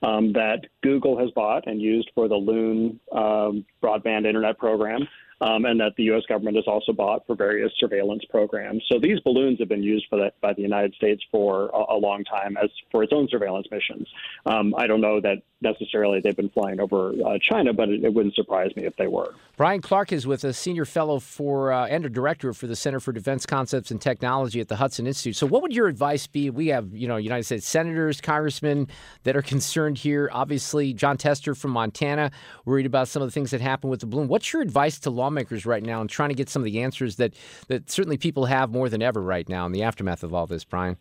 um, 0.02 0.34
that 0.34 0.62
Google 0.84 1.18
has 1.18 1.30
bought 1.32 1.68
and 1.68 1.82
used 1.82 2.12
for 2.14 2.28
the 2.28 2.36
Loon 2.36 3.00
um, 3.12 3.66
broadband 3.82 4.26
internet 4.26 4.58
program. 4.58 5.08
Um, 5.40 5.66
and 5.66 5.80
that 5.80 5.94
the 5.98 6.04
U.S. 6.06 6.24
government 6.28 6.56
has 6.56 6.66
also 6.68 6.94
bought 6.94 7.28
for 7.28 7.36
various 7.36 7.72
surveillance 7.78 8.24
programs. 8.28 8.84
So 8.90 9.00
these 9.00 9.20
balloons 9.20 9.60
have 9.60 9.70
been 9.70 9.84
used 9.84 10.08
for 10.10 10.32
by 10.42 10.54
the 10.54 10.64
United 10.64 10.96
States 10.96 11.22
for 11.32 11.70
a, 11.70 11.94
a 11.94 11.98
long 11.98 12.24
time 12.24 12.58
as 12.58 12.72
for 12.92 13.04
its 13.04 13.14
own 13.14 13.28
surveillance 13.30 13.68
missions. 13.70 14.08
Um, 14.48 14.74
I 14.76 14.88
don't 14.88 15.02
know 15.02 15.22
that 15.22 15.44
necessarily 15.62 16.20
they've 16.20 16.36
been 16.36 16.50
flying 16.50 16.80
over 16.80 17.14
uh, 17.26 17.38
China, 17.42 17.74
but 17.74 17.90
it, 17.90 18.04
it 18.04 18.14
wouldn't 18.14 18.36
surprise 18.36 18.76
me 18.76 18.86
if 18.86 18.96
they 18.96 19.08
were. 19.08 19.34
Bryan 19.56 19.82
Clark 19.82 20.12
is 20.12 20.28
with 20.28 20.44
a 20.44 20.54
senior 20.54 20.86
fellow 20.86 21.20
for 21.20 21.72
uh, 21.72 21.88
and 21.88 22.06
a 22.06 22.10
director 22.10 22.54
for 22.54 22.68
the 22.68 22.76
Center 22.76 23.00
for 23.00 23.12
Defense 23.12 23.46
Concepts 23.46 23.90
and 23.90 24.00
Technology 24.00 24.60
at 24.60 24.68
the 24.68 24.76
Hudson 24.76 25.08
Institute. 25.08 25.36
So, 25.36 25.48
what 25.48 25.62
would 25.64 25.74
your 25.74 25.88
advice 25.88 26.28
be? 26.28 26.50
We 26.50 26.68
have, 26.68 26.94
you 26.94 27.08
know, 27.08 27.18
United 27.18 27.44
States 27.44 27.68
senators, 27.68 28.22
congressmen 28.22 28.88
that 29.24 29.36
are 29.36 29.42
concerned 29.42 29.98
here. 29.98 30.30
Obviously, 30.32 30.94
Jon 30.94 31.18
Tester 31.18 31.56
from 31.56 31.72
Montana 31.72 32.32
worried 32.66 32.86
about 32.86 33.08
some 33.08 33.22
of 33.22 33.28
the 33.28 33.32
things 33.32 33.52
that 33.52 33.62
happened 33.62 33.90
with 33.90 34.02
the 34.02 34.06
balloon. 34.06 34.28
What's 34.28 34.54
your 34.54 34.62
advice 34.62 35.00
to 35.00 35.10
lawmakers 35.28 35.66
right 35.66 35.84
now 35.84 36.00
and 36.00 36.10
trying 36.10 36.30
to 36.30 36.36
get 36.36 36.50
some 36.50 36.62
of 36.62 36.66
the 36.66 36.82
answers 36.82 37.18
that 37.18 37.34
that 37.68 37.90
certainly 37.90 38.18
people 38.18 38.46
have 38.46 38.72
more 38.72 38.88
than 38.88 39.02
ever 39.02 39.22
right 39.22 39.48
now 39.50 39.66
in 39.66 39.74
the 39.74 39.84
aftermath 39.84 40.24
of 40.24 40.34
all 40.34 40.48
this, 40.48 40.64
Bryan? 40.64 40.98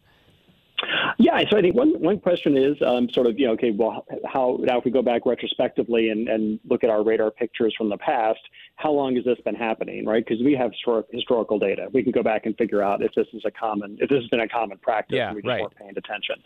Yeah, 1.18 1.40
so 1.48 1.56
I 1.56 1.62
think 1.62 1.74
one 1.74 1.98
one 2.00 2.18
question 2.18 2.56
is 2.58 2.76
um, 2.84 3.08
sort 3.10 3.26
of 3.26 3.38
you 3.38 3.46
know 3.46 3.52
okay 3.52 3.70
well 3.70 4.04
how 4.26 4.58
now 4.60 4.78
if 4.78 4.84
we 4.84 4.90
go 4.90 5.00
back 5.00 5.24
retrospectively 5.24 6.10
and, 6.10 6.28
and 6.28 6.60
look 6.68 6.84
at 6.84 6.90
our 6.90 7.02
radar 7.02 7.30
pictures 7.30 7.74
from 7.78 7.88
the 7.88 7.96
past, 7.96 8.40
how 8.74 8.90
long 8.90 9.14
has 9.16 9.24
this 9.24 9.38
been 9.44 9.54
happening, 9.54 10.04
right? 10.04 10.24
Because 10.26 10.44
we 10.44 10.52
have 10.54 10.72
historic, 10.72 11.06
historical 11.10 11.58
data, 11.58 11.88
we 11.92 12.02
can 12.02 12.12
go 12.12 12.22
back 12.22 12.44
and 12.44 12.54
figure 12.58 12.82
out 12.82 13.02
if 13.02 13.12
this 13.14 13.26
is 13.32 13.42
a 13.46 13.50
common 13.50 13.96
if 14.00 14.10
this 14.10 14.20
has 14.20 14.28
been 14.28 14.40
a 14.40 14.48
common 14.48 14.76
practice. 14.78 15.16
Yeah, 15.16 15.28
and 15.28 15.36
we 15.36 15.42
just 15.42 15.48
right. 15.48 15.62
weren't 15.62 15.76
paying 15.76 15.94
attention. 15.96 16.36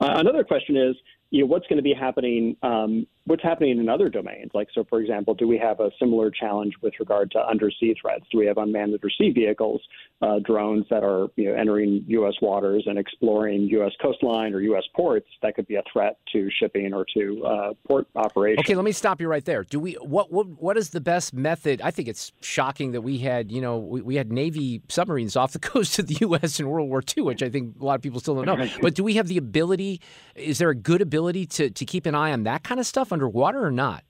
Uh, 0.00 0.16
another 0.18 0.44
question 0.44 0.76
is 0.76 0.94
you 1.30 1.40
know 1.40 1.46
what's 1.46 1.66
going 1.66 1.78
to 1.78 1.82
be 1.82 1.94
happening 1.94 2.56
um, 2.62 3.06
what's 3.28 3.42
happening 3.42 3.78
in 3.78 3.88
other 3.88 4.08
domains 4.08 4.50
like 4.54 4.68
so 4.74 4.84
for 4.88 5.00
example 5.00 5.34
do 5.34 5.46
we 5.46 5.58
have 5.58 5.80
a 5.80 5.90
similar 5.98 6.30
challenge 6.30 6.74
with 6.82 6.94
regard 6.98 7.30
to 7.30 7.38
undersea 7.46 7.94
threats 8.00 8.24
do 8.32 8.38
we 8.38 8.46
have 8.46 8.58
unmanned 8.58 8.92
undersea 8.92 9.30
vehicles 9.30 9.80
uh, 10.20 10.38
drones 10.40 10.84
that 10.90 11.04
are 11.04 11.28
you 11.36 11.48
know 11.48 11.54
entering 11.54 12.04
U.S. 12.08 12.34
waters 12.42 12.84
and 12.86 12.98
exploring 12.98 13.62
U.S. 13.62 13.92
coastline 14.02 14.52
or 14.52 14.60
U.S. 14.60 14.84
ports 14.96 15.28
that 15.42 15.54
could 15.54 15.66
be 15.68 15.76
a 15.76 15.82
threat 15.92 16.18
to 16.32 16.48
shipping 16.58 16.92
or 16.92 17.06
to 17.14 17.44
uh, 17.44 17.74
port 17.86 18.06
operations 18.16 18.58
Okay, 18.60 18.74
let 18.74 18.84
me 18.84 18.92
stop 18.92 19.20
you 19.20 19.28
right 19.28 19.44
there. 19.44 19.62
Do 19.62 19.78
we 19.78 19.92
what 19.94 20.32
what 20.32 20.46
what 20.60 20.76
is 20.76 20.90
the 20.90 21.00
best 21.00 21.32
method? 21.32 21.80
I 21.82 21.90
think 21.90 22.08
it's 22.08 22.32
shocking 22.40 22.92
that 22.92 23.02
we 23.02 23.18
had 23.18 23.52
you 23.52 23.60
know 23.60 23.78
we, 23.78 24.02
we 24.02 24.14
had 24.16 24.32
Navy 24.32 24.82
submarines 24.88 25.36
off 25.36 25.52
the 25.52 25.58
coast 25.72 25.98
of 25.98 26.06
the 26.06 26.16
U.S. 26.22 26.58
in 26.58 26.68
World 26.68 26.88
War 26.88 27.02
II, 27.16 27.24
which 27.24 27.42
I 27.42 27.48
think 27.48 27.76
a 27.80 27.84
lot 27.84 27.94
of 27.94 28.02
people 28.02 28.20
still 28.20 28.34
don't 28.34 28.46
know. 28.46 28.68
But 28.80 28.94
do 28.94 29.04
we 29.04 29.14
have 29.14 29.28
the 29.28 29.38
ability? 29.38 30.00
Is 30.34 30.58
there 30.58 30.70
a 30.70 30.74
good 30.74 31.00
ability 31.00 31.46
to 31.46 31.70
to 31.70 31.84
keep 31.84 32.06
an 32.06 32.14
eye 32.14 32.32
on 32.32 32.42
that 32.44 32.64
kind 32.64 32.80
of 32.80 32.86
stuff 32.86 33.12
underwater 33.18 33.64
or 33.64 33.70
not? 33.72 34.04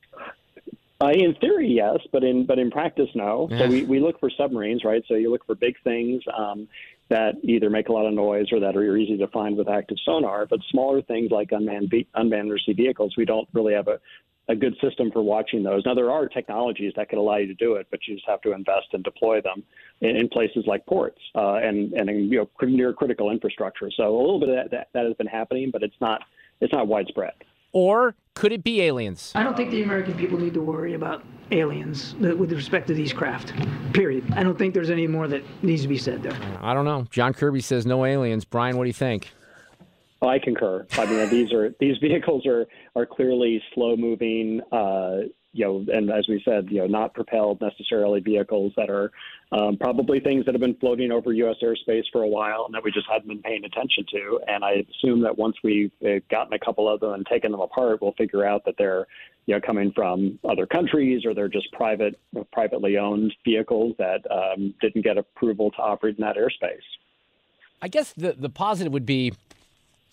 Uh, 1.01 1.11
in 1.11 1.35
theory, 1.37 1.69
yes, 1.69 1.99
but 2.13 2.25
in 2.25 2.45
but 2.45 2.59
in 2.59 2.71
practice, 2.71 3.09
no. 3.15 3.49
Yeah. 3.51 3.59
So 3.59 3.69
we, 3.69 3.85
we 3.85 4.01
look 4.01 4.19
for 4.19 4.31
submarines, 4.31 4.85
right? 4.85 5.03
So 5.07 5.15
you 5.15 5.31
look 5.31 5.47
for 5.47 5.55
big 5.55 5.77
things 5.85 6.23
um, 6.37 6.69
that 7.09 7.37
either 7.43 7.71
make 7.71 7.89
a 7.89 7.93
lot 7.93 8.07
of 8.07 8.15
noise 8.15 8.47
or 8.53 8.61
that 8.61 8.77
are 8.77 8.97
easy 8.97 9.17
to 9.17 9.29
find 9.29 9.57
with 9.57 9.69
active 9.69 9.97
sonar. 10.05 10.47
But 10.47 10.59
smaller 10.71 11.01
things 11.03 11.31
like 11.31 11.53
unmanned 11.53 11.91
ve- 11.91 12.09
unmanned 12.15 12.51
undersea 12.51 12.73
vehicles, 12.73 13.15
we 13.17 13.25
don't 13.25 13.49
really 13.53 13.75
have 13.75 13.89
a 13.89 14.01
a 14.49 14.57
good 14.57 14.75
system 14.83 15.13
for 15.13 15.23
watching 15.23 15.63
those. 15.63 15.83
Now 15.85 15.95
there 15.95 16.11
are 16.11 16.27
technologies 16.27 16.95
that 16.97 17.11
could 17.11 17.19
allow 17.19 17.37
you 17.37 17.47
to 17.47 17.55
do 17.55 17.75
it, 17.75 17.87
but 17.91 18.01
you 18.07 18.15
just 18.15 18.27
have 18.27 18.41
to 18.43 18.53
invest 18.53 18.87
and 18.93 19.05
deploy 19.05 19.41
them 19.41 19.63
in, 20.01 20.17
in 20.17 20.29
places 20.29 20.65
like 20.67 20.85
ports 20.87 21.21
uh, 21.35 21.57
and 21.57 21.93
and 21.93 22.11
in, 22.11 22.33
you 22.33 22.39
know 22.39 22.67
near 22.67 22.93
critical 22.93 23.31
infrastructure. 23.31 23.91
So 23.97 24.17
a 24.17 24.21
little 24.21 24.41
bit 24.41 24.49
of 24.49 24.57
that, 24.57 24.71
that 24.73 24.89
that 24.95 25.05
has 25.07 25.15
been 25.15 25.29
happening, 25.29 25.71
but 25.71 25.83
it's 25.85 26.01
not 26.01 26.23
it's 26.61 26.73
not 26.73 26.89
widespread. 26.89 27.35
Or 27.73 28.15
could 28.39 28.53
it 28.53 28.63
be 28.63 28.81
aliens? 28.83 29.33
I 29.35 29.43
don't 29.43 29.57
think 29.57 29.73
the 29.73 29.83
American 29.83 30.15
people 30.15 30.39
need 30.39 30.55
to 30.55 30.61
worry 30.61 30.95
about 30.95 31.25
aliens 31.51 32.15
with 32.21 32.53
respect 32.53 32.87
to 32.87 32.95
these 32.95 33.13
craft. 33.13 33.53
Period. 33.93 34.25
I 34.37 34.45
don't 34.45 34.57
think 34.57 34.75
there's 34.75 34.91
any 34.91 35.09
more 35.09 35.27
that 35.27 35.43
needs 35.65 35.83
to 35.83 35.89
be 35.89 35.99
said 35.99 36.23
there. 36.23 36.39
I 36.61 36.73
don't 36.73 36.85
know. 36.85 37.05
John 37.11 37.35
Kirby 37.35 37.61
says 37.61 37.85
no 37.85 38.05
aliens. 38.05 38.45
Bryan, 38.45 38.77
what 38.77 38.85
do 38.85 38.89
you 38.91 38.95
think? 38.95 39.33
I 40.23 40.39
concur. 40.39 40.87
I 40.93 41.07
mean, 41.07 41.29
these 41.31 41.53
are 41.53 41.75
these 41.81 41.99
vehicles 41.99 42.47
are 42.47 42.67
are 42.95 43.07
clearly 43.07 43.61
slow 43.75 43.97
moving. 43.97 44.61
Uh, 44.71 45.23
you 45.53 45.65
know, 45.65 45.85
and 45.93 46.09
as 46.11 46.29
we 46.29 46.41
said, 46.45 46.69
you 46.71 46.79
know, 46.79 46.87
not 46.87 47.15
propelled 47.15 47.61
necessarily 47.61 48.21
vehicles 48.21 48.73
that 48.77 48.89
are 48.89 49.11
um, 49.53 49.77
probably 49.79 50.21
things 50.21 50.45
that 50.45 50.55
have 50.55 50.61
been 50.61 50.77
floating 50.77 51.11
over 51.11 51.33
U.S. 51.33 51.57
airspace 51.63 52.05
for 52.13 52.23
a 52.23 52.29
while 52.29 52.65
and 52.67 52.75
that 52.75 52.85
we 52.85 52.91
just 52.91 53.07
hadn't 53.11 53.29
been 53.29 53.43
paying 53.43 53.65
attention 53.65 54.05
to. 54.13 54.41
And 54.47 54.63
I 54.63 54.85
assume 54.91 55.23
that 55.23 55.39
once 55.39 55.57
we've 55.65 55.93
uh, 56.05 56.21
gotten 56.31 56.53
a 56.53 56.59
couple 56.59 56.89
of 56.93 57.01
them 57.01 57.13
and 57.15 57.27
taken 57.27 57.53
them 57.53 57.61
apart, 57.61 58.03
we'll 58.03 58.13
figure 58.13 58.45
out 58.45 58.65
that 58.67 58.75
they're 58.77 59.07
you 59.47 59.55
know 59.55 59.61
coming 59.61 59.91
from 59.93 60.39
other 60.49 60.67
countries 60.67 61.25
or 61.25 61.35
they're 61.35 61.49
just 61.49 61.73
private 61.73 62.21
privately 62.53 62.99
owned 62.99 63.35
vehicles 63.45 63.95
that 63.99 64.21
um, 64.31 64.75
didn't 64.81 65.03
get 65.03 65.17
approval 65.17 65.71
to 65.71 65.79
operate 65.79 66.19
in 66.19 66.23
that 66.23 66.37
airspace. 66.37 66.85
I 67.81 67.89
guess 67.89 68.13
the 68.13 68.33
the 68.33 68.51
positive 68.51 68.93
would 68.93 69.07
be 69.07 69.33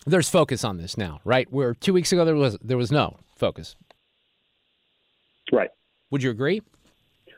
there's 0.06 0.30
focus 0.30 0.64
on 0.64 0.78
this 0.78 0.96
now, 0.96 1.20
right? 1.24 1.52
Where 1.52 1.74
two 1.74 1.92
weeks 1.92 2.12
ago 2.12 2.24
there 2.24 2.34
was 2.34 2.56
there 2.62 2.78
was 2.78 2.90
no 2.90 3.18
focus. 3.34 3.76
Right. 5.52 5.70
Would 6.10 6.22
you 6.22 6.30
agree? 6.30 6.62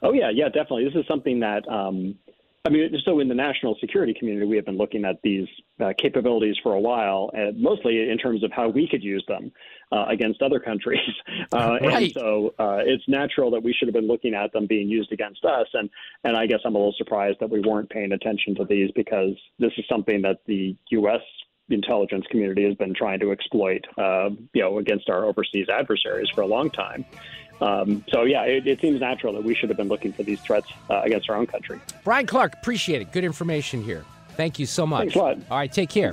Oh 0.02 0.12
yeah, 0.12 0.30
yeah, 0.32 0.46
definitely. 0.46 0.84
This 0.84 0.94
is 0.94 1.06
something 1.08 1.40
that 1.40 1.68
um, 1.68 2.16
I 2.64 2.70
mean, 2.70 2.90
so 3.04 3.20
in 3.20 3.28
the 3.28 3.34
national 3.34 3.76
security 3.80 4.14
community, 4.18 4.46
we 4.46 4.56
have 4.56 4.66
been 4.66 4.76
looking 4.76 5.04
at 5.04 5.16
these 5.22 5.46
uh, 5.80 5.92
capabilities 5.96 6.56
for 6.62 6.74
a 6.74 6.80
while, 6.80 7.30
and 7.32 7.58
mostly 7.58 8.10
in 8.10 8.18
terms 8.18 8.44
of 8.44 8.50
how 8.52 8.68
we 8.68 8.86
could 8.86 9.02
use 9.02 9.24
them 9.26 9.50
uh, 9.90 10.04
against 10.08 10.42
other 10.42 10.60
countries. 10.60 11.00
Uh, 11.50 11.78
And 11.80 11.86
Right. 11.88 12.12
so 12.12 12.54
uh, 12.58 12.80
it's 12.84 13.04
natural 13.08 13.50
that 13.52 13.62
we 13.62 13.72
should 13.72 13.88
have 13.88 13.94
been 13.94 14.06
looking 14.06 14.34
at 14.34 14.52
them 14.52 14.66
being 14.66 14.88
used 14.88 15.12
against 15.12 15.44
us. 15.44 15.66
And 15.72 15.88
and 16.24 16.36
I 16.36 16.46
guess 16.46 16.58
I'm 16.64 16.74
a 16.74 16.78
little 16.78 16.94
surprised 16.98 17.38
that 17.40 17.48
we 17.48 17.60
weren't 17.60 17.88
paying 17.88 18.12
attention 18.12 18.54
to 18.56 18.64
these 18.66 18.90
because 18.94 19.34
this 19.58 19.72
is 19.78 19.84
something 19.88 20.20
that 20.22 20.40
the 20.46 20.76
U.S. 20.90 21.22
intelligence 21.70 22.26
community 22.30 22.64
has 22.64 22.74
been 22.74 22.92
trying 22.92 23.20
to 23.20 23.32
exploit, 23.32 23.82
uh, 23.96 24.30
you 24.52 24.62
know, 24.62 24.78
against 24.78 25.08
our 25.08 25.24
overseas 25.24 25.68
adversaries 25.70 26.28
for 26.34 26.42
a 26.42 26.46
long 26.46 26.70
time. 26.70 27.06
Um, 27.60 28.04
so 28.08 28.22
yeah, 28.22 28.42
it, 28.42 28.66
it 28.66 28.80
seems 28.80 29.00
natural 29.00 29.32
that 29.34 29.44
we 29.44 29.54
should 29.54 29.68
have 29.68 29.76
been 29.76 29.88
looking 29.88 30.12
for 30.12 30.22
these 30.22 30.40
threats 30.40 30.68
uh, 30.90 31.02
against 31.04 31.28
our 31.28 31.36
own 31.36 31.46
country. 31.46 31.80
Bryan 32.04 32.26
Clark, 32.26 32.54
appreciate 32.54 33.02
it. 33.02 33.12
Good 33.12 33.24
information 33.24 33.82
here. 33.82 34.04
Thank 34.36 34.58
you 34.58 34.66
so 34.66 34.86
much. 34.86 35.00
Thanks 35.00 35.16
a 35.16 35.18
lot. 35.18 35.38
All 35.50 35.58
right, 35.58 35.72
take 35.72 35.90
care. 35.90 36.12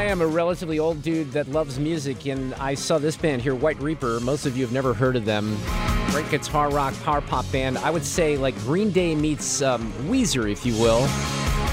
I 0.00 0.04
am 0.04 0.22
a 0.22 0.26
relatively 0.26 0.78
old 0.78 1.02
dude 1.02 1.30
that 1.32 1.48
loves 1.48 1.78
music, 1.78 2.24
and 2.24 2.54
I 2.54 2.72
saw 2.72 2.96
this 2.96 3.18
band 3.18 3.42
here, 3.42 3.54
White 3.54 3.78
Reaper. 3.82 4.18
Most 4.20 4.46
of 4.46 4.56
you 4.56 4.64
have 4.64 4.72
never 4.72 4.94
heard 4.94 5.14
of 5.14 5.26
them. 5.26 5.58
Great 6.06 6.28
guitar 6.30 6.70
rock, 6.70 6.94
power 7.02 7.20
pop 7.20 7.44
band. 7.52 7.76
I 7.76 7.90
would 7.90 8.06
say 8.06 8.38
like 8.38 8.58
Green 8.60 8.90
Day 8.92 9.14
meets 9.14 9.60
um, 9.60 9.92
Weezer, 10.08 10.50
if 10.50 10.64
you 10.64 10.72
will, 10.80 11.02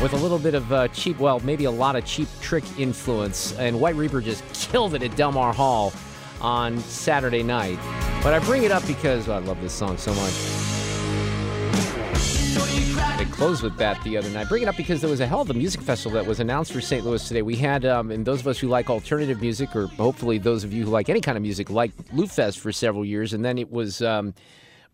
with 0.01 0.11
a 0.11 0.17
little 0.17 0.39
bit 0.39 0.55
of 0.55 0.73
uh, 0.73 0.89
cheap, 0.89 1.17
well, 1.19 1.39
maybe 1.39 1.63
a 1.63 1.71
lot 1.71 1.95
of 1.95 2.03
cheap 2.03 2.28
trick 2.41 2.65
influence. 2.78 3.57
And 3.57 3.80
White 3.80 3.95
Reaper 3.95 4.19
just 4.19 4.43
killed 4.71 4.93
it 4.93 5.03
at 5.03 5.15
Delmar 5.15 5.53
Hall 5.53 5.93
on 6.41 6.80
Saturday 6.80 7.43
night. 7.43 7.80
But 8.23 8.34
I 8.34 8.39
bring 8.39 8.63
it 8.63 8.71
up 8.71 8.86
because 8.88 9.30
I 9.30 9.38
love 9.38 9.61
this 9.61 9.71
song 9.71 9.97
so 9.97 10.13
much. 10.13 10.76
They 13.18 13.26
closed 13.26 13.63
with 13.63 13.76
that 13.78 13.99
the 14.03 14.15
other 14.15 14.30
night. 14.30 14.47
Bring 14.47 14.61
it 14.61 14.70
up 14.70 14.78
because 14.78 15.01
there 15.01 15.09
was 15.09 15.22
a 15.22 15.26
hell 15.26 15.41
of 15.41 15.49
a 15.49 15.53
music 15.55 15.82
festival 15.82 16.15
that 16.20 16.28
was 16.28 16.39
announced 16.39 16.72
for 16.72 16.80
St. 16.80 17.03
Louis 17.03 17.28
today. 17.28 17.41
We 17.41 17.55
had, 17.55 17.84
um, 17.84 18.11
and 18.11 18.24
those 18.24 18.41
of 18.41 18.47
us 18.47 18.59
who 18.59 18.68
like 18.68 18.91
alternative 18.91 19.41
music, 19.41 19.76
or 19.76 19.88
hopefully 19.88 20.38
those 20.38 20.63
of 20.63 20.72
you 20.72 20.86
who 20.86 20.91
like 20.91 21.09
any 21.09 21.20
kind 21.20 21.36
of 21.36 21.41
music, 21.41 21.72
like 21.72 21.95
LouFest 22.13 22.59
for 22.59 22.72
several 22.72 23.03
years, 23.03 23.34
and 23.34 23.43
then 23.43 23.57
it 23.57 23.72
was. 23.72 24.03
Um, 24.03 24.36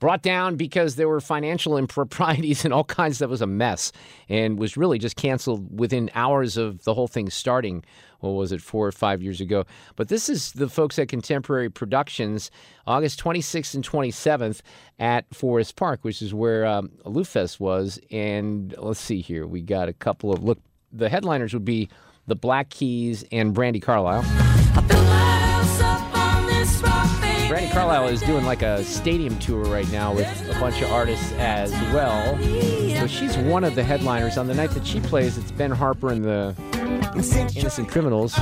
brought 0.04 0.22
down 0.22 0.58
because 0.58 0.98
there 0.98 1.08
were 1.08 1.22
financial 1.22 1.78
improprieties 1.84 2.66
and 2.66 2.74
all 2.74 2.84
kinds 2.84 3.20
that 3.20 3.30
was 3.30 3.42
a 3.42 3.48
mess 3.48 3.94
and 4.28 4.60
was 4.60 4.76
really 4.76 5.00
just 5.00 5.16
canceled 5.16 5.80
within 5.80 6.12
hours 6.14 6.58
of 6.58 6.84
the 6.84 6.94
whole 6.94 7.08
thing 7.08 7.30
starting. 7.30 7.86
What 8.20 8.32
was 8.32 8.52
it 8.52 8.62
four 8.62 8.86
or 8.86 8.92
five 8.92 9.22
years 9.22 9.40
ago? 9.40 9.64
But 9.96 10.10
this 10.10 10.28
is 10.28 10.52
the 10.52 10.68
folks 10.68 11.00
at 11.00 11.08
contemporary 11.08 11.70
productions 11.70 12.52
august 12.86 13.24
26th 13.24 13.76
and 13.76 13.88
27th 13.88 14.60
at 15.00 15.34
forest 15.34 15.78
park 15.78 16.00
which 16.02 16.22
is 16.22 16.34
where 16.34 16.66
um, 16.66 16.92
Fest 17.24 17.62
was. 17.62 17.98
And 18.12 18.76
let's 18.78 19.00
see 19.00 19.22
here. 19.22 19.48
We 19.48 19.62
got 19.62 19.88
a 19.88 19.94
couple 19.94 20.34
of 20.34 20.44
look 20.44 20.60
the 20.92 21.08
headliners 21.08 21.54
would 21.54 21.64
be 21.64 21.88
the 22.28 22.36
black 22.36 22.70
keys 22.70 23.24
and 23.32 23.56
Brandi 23.56 23.82
Carlile 23.82 24.24
Brandi 27.50 27.72
Carlile 27.72 28.08
is 28.08 28.22
doing 28.22 28.46
like 28.46 28.62
a 28.62 28.84
stadium 28.84 29.38
tour 29.40 29.64
right 29.66 29.90
now 29.92 30.14
with 30.14 30.28
a 30.50 30.60
bunch 30.60 30.82
of 30.82 30.92
artists 30.92 31.32
as 31.34 31.72
well. 31.94 32.38
So 33.00 33.08
she's 33.08 33.38
one 33.38 33.64
of 33.64 33.76
the 33.76 33.84
headliners. 33.84 34.38
On 34.38 34.48
the 34.48 34.54
night 34.54 34.72
that 34.72 34.86
she 34.88 35.00
plays, 35.00 35.38
it's 35.38 35.52
Ben 35.52 35.72
Harper 35.72 36.12
and 36.12 36.24
the 36.24 36.56
Innocent 37.56 37.90
Criminals. 37.90 38.36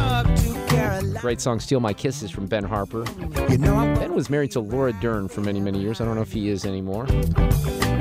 Great 1.20 1.42
song, 1.42 1.60
Steal 1.60 1.80
My 1.80 1.94
Kisses 1.94 2.32
from 2.32 2.46
Ben 2.46 2.64
Harper. 2.64 3.04
Ben 3.04 4.14
was 4.14 4.30
married 4.30 4.52
to 4.52 4.60
Laura 4.60 4.94
Dern 4.94 5.28
for 5.28 5.42
many, 5.42 5.60
many 5.60 5.80
years. 5.80 6.00
I 6.00 6.06
don't 6.06 6.16
know 6.16 6.22
if 6.22 6.32
he 6.32 6.50
is 6.50 6.66
anymore. 6.66 7.08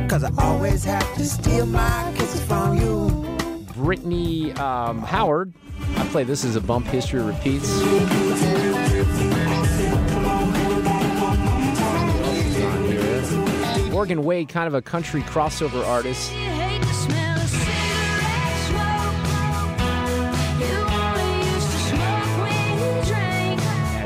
Cause 0.08 0.24
I 0.24 0.30
always 0.38 0.84
have 0.84 1.14
to 1.16 1.24
steal 1.24 1.66
my 1.66 2.12
kisses 2.16 2.44
from 2.44 2.76
you. 2.76 3.10
Brittany 3.74 4.52
um, 4.54 5.00
Howard. 5.02 5.54
I 5.96 6.06
play 6.08 6.24
this 6.24 6.44
as 6.44 6.56
a 6.56 6.60
bump. 6.60 6.86
History 6.86 7.22
repeats. 7.22 7.70
Morgan 14.00 14.24
Wade, 14.24 14.48
kind 14.48 14.66
of 14.66 14.72
a 14.72 14.80
country 14.80 15.20
crossover 15.20 15.86
artist. 15.86 16.32
Yeah, 16.32 16.78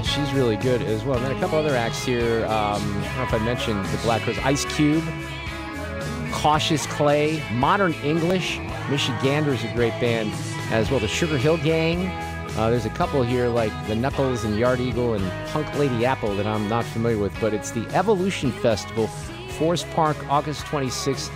she's 0.03 0.33
really 0.33 0.57
good 0.57 0.83
as 0.83 1.05
well. 1.05 1.19
And 1.19 1.27
then 1.27 1.37
a 1.37 1.39
couple 1.39 1.59
other 1.59 1.77
acts 1.77 2.05
here. 2.05 2.45
Um, 2.47 2.51
I 2.51 2.79
don't 2.81 3.17
know 3.17 3.23
if 3.23 3.35
I 3.35 3.39
mentioned 3.45 3.85
the 3.85 3.99
Black 3.99 4.23
Crowes, 4.23 4.37
Ice 4.39 4.65
Cube, 4.65 5.05
Cautious 6.33 6.87
Clay, 6.87 7.41
Modern 7.53 7.93
English. 8.03 8.59
Michigander 8.89 9.55
is 9.55 9.63
a 9.63 9.73
great 9.75 9.93
band 10.01 10.33
as 10.73 10.91
well. 10.91 10.99
The 10.99 11.07
Sugar 11.07 11.39
Hill 11.39 11.59
Gang. 11.59 12.09
Uh, 12.57 12.69
there's 12.69 12.85
a 12.85 12.91
couple 12.91 13.23
here 13.23 13.47
like 13.47 13.71
the 13.87 13.95
Knuckles 13.95 14.43
and 14.43 14.59
Yard 14.59 14.81
Eagle 14.81 15.15
and 15.15 15.49
Punk 15.51 15.73
Lady 15.79 16.05
Apple 16.05 16.35
that 16.35 16.49
I'm 16.49 16.69
not 16.69 16.85
familiar 16.85 17.19
with, 17.19 17.33
but 17.41 17.55
it's 17.55 17.71
the 17.71 17.87
Evolution 17.95 18.51
Festival 18.51 19.09
Forest 19.55 19.89
Park, 19.91 20.17
August 20.29 20.65
26th 20.67 21.31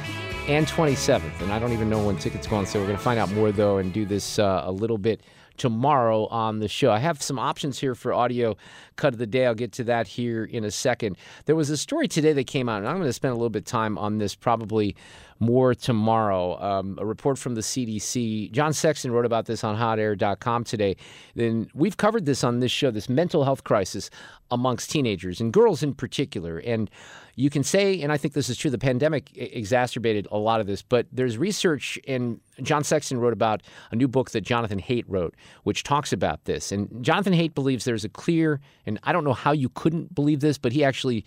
and 0.49 0.67
27th. 0.67 1.41
And 1.41 1.53
I 1.53 1.59
don't 1.59 1.73
even 1.73 1.89
know 1.89 2.05
when 2.05 2.17
tickets 2.17 2.47
go 2.47 2.57
on 2.57 2.67
sale. 2.67 2.83
We're 2.83 2.89
going 2.89 2.99
to 2.99 3.05
find 3.05 3.19
out 3.19 3.31
more, 3.33 3.53
though, 3.53 3.79
and 3.79 3.93
do 3.93 4.05
this 4.05 4.39
uh, 4.39 4.63
a 4.65 4.73
little 4.73 4.99
bit 4.99 5.21
tomorrow 5.59 6.27
on 6.27 6.61
the 6.61 6.69
show. 6.69 6.91
I 6.91 7.01
have 7.01 7.21
some 7.21 7.39
options 7.39 7.79
here 7.79 7.95
for 7.95 8.15
audio 8.15 8.57
cut 8.97 9.13
of 9.13 9.19
the 9.19 9.27
day. 9.27 9.45
I'll 9.45 9.55
get 9.55 9.73
to 9.73 9.85
that 9.85 10.07
here 10.07 10.45
in 10.45 10.65
a 10.65 10.71
second. 10.71 11.17
There 11.45 11.57
was 11.57 11.69
a 11.69 11.77
story 11.77 12.09
today 12.09 12.33
that 12.33 12.47
came 12.47 12.69
out, 12.69 12.79
and 12.79 12.89
I'm 12.89 12.97
going 12.97 13.09
to 13.09 13.13
spend 13.13 13.33
a 13.33 13.35
little 13.35 13.51
bit 13.51 13.63
of 13.63 13.67
time 13.67 13.99
on 13.99 14.19
this 14.19 14.35
probably 14.35 14.97
more 15.41 15.75
tomorrow. 15.75 16.61
Um, 16.61 16.99
a 17.01 17.07
report 17.07 17.39
from 17.39 17.55
the 17.55 17.61
CDC. 17.61 18.51
John 18.53 18.73
Sexton 18.73 19.13
wrote 19.13 19.27
about 19.27 19.47
this 19.47 19.63
on 19.63 19.77
hotair.com 19.77 20.65
today. 20.65 20.97
Then 21.35 21.71
we've 21.75 21.97
covered 21.97 22.25
this 22.25 22.43
on 22.43 22.61
this 22.61 22.73
show, 22.73 22.91
this 22.91 23.09
mental 23.09 23.45
health 23.45 23.65
crisis 23.65 24.11
amongst 24.51 24.91
teenagers 24.91 25.41
and 25.41 25.53
girls 25.53 25.83
in 25.83 25.95
particular. 25.95 26.59
And 26.59 26.91
you 27.37 27.51
can 27.51 27.63
say, 27.63 28.01
and 28.01 28.11
I 28.11 28.17
think 28.17 28.35
this 28.35 28.49
is 28.49 28.57
true, 28.57 28.71
the 28.71 28.79
pandemic 28.79 29.31
exacerbated 29.37 30.27
a 30.31 30.39
lot 30.39 30.61
of 30.61 30.67
this, 30.67 30.83
but 30.83 31.07
there's 31.13 31.39
research, 31.39 31.99
and 32.09 32.41
John 32.63 32.83
Sexton 32.83 33.19
wrote 33.19 33.33
about 33.33 33.63
a 33.91 33.97
new 33.97 34.09
book 34.09 34.31
that 34.31 34.41
Jonathan 34.41 34.81
Haidt 34.81 35.05
wrote, 35.07 35.35
which 35.63 35.83
talks 35.83 36.13
about 36.13 36.45
this. 36.47 36.73
And 36.73 37.05
Jonathan 37.05 37.35
Haidt 37.35 37.55
believes 37.55 37.85
there's 37.85 38.05
a 38.05 38.09
clear, 38.09 38.61
and 38.87 38.99
I 39.05 39.13
don't 39.13 39.25
know 39.25 39.35
how 39.35 39.53
you 39.53 39.69
couldn't 39.69 40.15
believe 40.15 40.41
this, 40.41 40.59
but 40.59 40.73
he 40.73 40.83
actually 40.83 41.25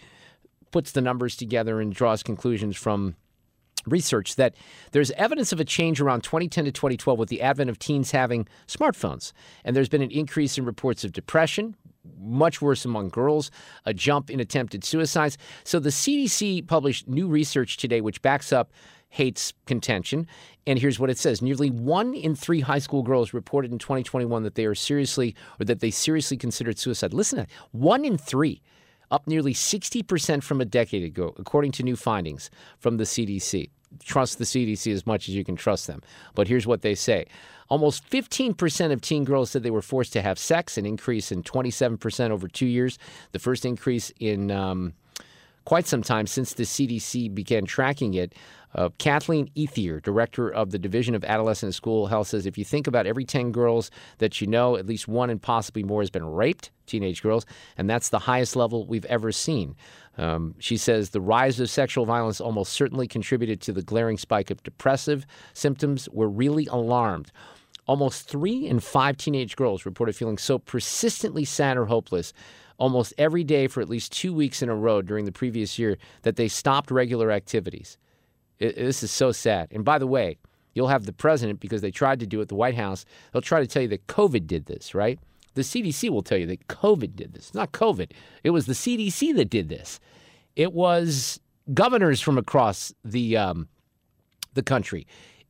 puts 0.72 0.92
the 0.92 1.02
numbers 1.02 1.36
together 1.36 1.80
and 1.80 1.94
draws 1.94 2.24
conclusions 2.24 2.76
from 2.76 3.16
research 3.86 4.36
that 4.36 4.56
there's 4.92 5.12
evidence 5.12 5.52
of 5.52 5.60
a 5.60 5.66
change 5.66 6.00
around 6.00 6.22
2010 6.24 6.66
to 6.66 6.72
2012 6.72 7.18
with 7.18 7.30
the 7.30 7.42
advent 7.42 7.70
of 7.70 7.80
teens 7.80 8.12
having 8.12 8.48
smartphones. 8.68 9.32
And 9.64 9.76
there's 9.76 9.90
been 9.90 10.02
an 10.02 10.12
increase 10.12 10.58
in 10.58 10.66
reports 10.66 11.04
of 11.04 11.14
depression, 11.14 11.76
much 12.20 12.62
worse 12.62 12.86
among 12.86 13.10
girls, 13.10 13.52
a 13.86 13.94
jump 13.94 14.30
in 14.30 14.40
attempted 14.40 14.84
suicides. 14.84 15.38
So 15.64 15.80
the 15.80 15.90
CDC 15.90 16.68
published 16.68 17.08
new 17.08 17.28
research 17.28 17.78
today 17.78 18.02
which 18.02 18.22
backs 18.22 18.52
up 18.52 18.72
hate's 19.10 19.54
contention. 19.66 20.26
And 20.66 20.80
here's 20.80 21.00
what 21.00 21.10
it 21.10 21.18
says 21.18 21.42
Nearly 21.42 21.70
one 21.70 22.14
in 22.14 22.36
three 22.36 22.62
high 22.62 22.80
school 22.80 23.04
girls 23.04 23.34
reported 23.34 23.72
in 23.72 23.78
2021 23.78 24.44
that 24.44 24.56
they 24.56 24.66
are 24.66 24.76
seriously 24.76 25.36
or 25.60 25.66
that 25.66 25.80
they 25.80 25.92
seriously 25.92 26.38
considered 26.38 26.80
suicide. 26.80 27.14
Listen 27.14 27.40
to 27.40 27.46
that. 27.46 27.52
One 27.72 28.04
in 28.04 28.18
three, 28.18 28.62
up 29.12 29.28
nearly 29.28 29.54
60% 29.54 30.42
from 30.42 30.62
a 30.62 30.66
decade 30.66 31.04
ago, 31.04 31.36
according 31.38 31.74
to 31.74 31.84
new 31.84 31.96
findings 31.96 32.50
from 32.80 32.98
the 32.98 33.04
CDC. 33.04 33.70
Trust 34.04 34.38
the 34.38 34.46
CDC 34.46 34.94
as 34.94 35.06
much 35.06 35.28
as 35.28 35.36
you 35.36 35.44
can 35.44 35.58
trust 35.58 35.86
them. 35.86 36.02
But 36.34 36.48
here's 36.48 36.66
what 36.66 36.82
they 36.82 36.96
say 36.96 37.26
Almost 37.72 38.10
15% 38.10 38.92
of 38.92 39.00
teen 39.00 39.24
girls 39.24 39.50
said 39.50 39.64
they 39.64 39.72
were 39.72 39.82
forced 39.82 40.12
to 40.12 40.22
have 40.22 40.38
sex, 40.38 40.78
an 40.78 40.86
increase 40.86 41.32
in 41.32 41.42
27% 41.42 42.30
over 42.30 42.50
two 42.50 42.66
years, 42.66 43.00
the 43.32 43.40
first 43.40 43.66
increase 43.66 44.12
in 44.20 44.52
um, 44.52 44.92
quite 45.64 45.88
some 45.88 46.04
time 46.04 46.28
since 46.28 46.54
the 46.54 46.64
CDC 46.64 47.34
began 47.34 47.64
tracking 47.64 48.14
it. 48.14 48.36
Uh, 48.76 48.90
Kathleen 48.98 49.50
Ethier, 49.56 50.02
director 50.02 50.50
of 50.50 50.72
the 50.72 50.80
Division 50.80 51.16
of 51.16 51.24
Adolescent 51.24 51.68
and 51.70 51.76
School 51.76 52.08
Health, 52.08 52.28
says 52.28 52.46
if 52.46 52.58
you 52.58 52.66
think 52.66 52.88
about 52.88 53.08
every 53.08 53.24
10 53.24 53.54
girls 53.54 53.90
that 54.18 54.42
you 54.42 54.48
know, 54.48 54.76
at 54.76 54.86
least 54.86 55.08
one 55.08 55.30
and 55.30 55.42
possibly 55.42 55.82
more 55.82 56.02
has 56.02 56.10
been 56.10 56.26
raped, 56.26 56.72
teenage 56.88 57.22
girls, 57.22 57.46
and 57.78 57.90
that's 57.90 58.10
the 58.10 58.20
highest 58.20 58.58
level 58.58 58.86
we've 58.86 59.06
ever 59.06 59.32
seen. 59.32 59.78
Um, 60.18 60.56
she 60.60 60.76
says 60.76 61.12
the 61.12 61.22
rise 61.22 61.58
of 61.62 61.70
sexual 61.70 62.06
violence 62.06 62.42
almost 62.42 62.74
certainly 62.74 63.08
contributed 63.08 63.62
to 63.62 63.72
the 63.72 63.82
glaring 63.82 64.18
spike 64.18 64.52
of 64.52 64.62
depressive 64.64 65.26
symptoms. 65.54 66.10
We're 66.12 66.28
really 66.28 66.66
alarmed. 66.66 67.32
Almost 67.92 68.30
three 68.30 68.68
in 68.68 68.80
five 68.80 69.18
teenage 69.18 69.58
girls 69.58 69.86
reported 69.86 70.16
feeling 70.16 70.38
so 70.38 70.58
persistently 70.58 71.44
sad 71.44 71.76
or 71.76 71.88
hopeless 71.88 72.32
almost 72.78 73.14
every 73.18 73.44
day 73.44 73.68
for 73.68 73.82
at 73.82 73.90
least 73.90 74.14
two 74.14 74.34
weeks 74.34 74.62
in 74.62 74.70
a 74.70 74.76
row 74.76 75.02
during 75.02 75.26
the 75.26 75.32
previous 75.34 75.78
year 75.78 75.98
that 76.22 76.38
they 76.38 76.48
stopped 76.48 76.90
regular 76.90 77.32
activities. 77.32 77.98
It, 78.60 78.78
this 78.78 79.04
is 79.04 79.12
so 79.12 79.34
sad. 79.34 79.68
And 79.72 79.84
by 79.84 80.00
the 80.00 80.08
way, 80.08 80.38
you'll 80.74 80.88
have 80.88 81.06
the 81.06 81.12
president, 81.12 81.60
because 81.60 81.82
they 81.82 81.92
tried 81.92 82.22
to 82.22 82.26
do 82.26 82.40
it, 82.40 82.48
the 82.48 82.56
White 82.56 82.76
House, 82.76 83.04
they'll 83.34 83.42
try 83.42 83.60
to 83.60 83.68
tell 83.68 83.82
you 83.82 83.90
that 83.90 84.08
COVID 84.08 84.48
did 84.48 84.68
this, 84.68 84.96
right? 84.96 85.20
The 85.56 85.62
CDC 85.64 86.10
will 86.12 86.24
tell 86.24 86.38
you 86.38 86.48
that 86.48 86.70
COVID 86.70 87.14
did 87.18 87.34
this. 87.34 87.54
Not 87.54 87.74
COVID. 87.74 88.14
It 88.46 88.52
was 88.52 88.68
the 88.68 88.74
CDC 88.74 89.36
that 89.36 89.50
did 89.50 89.68
this. 89.68 90.00
It 90.56 90.72
was 90.72 91.42
governors 91.74 92.22
from 92.22 92.38
across 92.38 92.94
the 93.04 93.36
um, 93.36 93.68
the 94.54 94.64
country. 94.64 95.06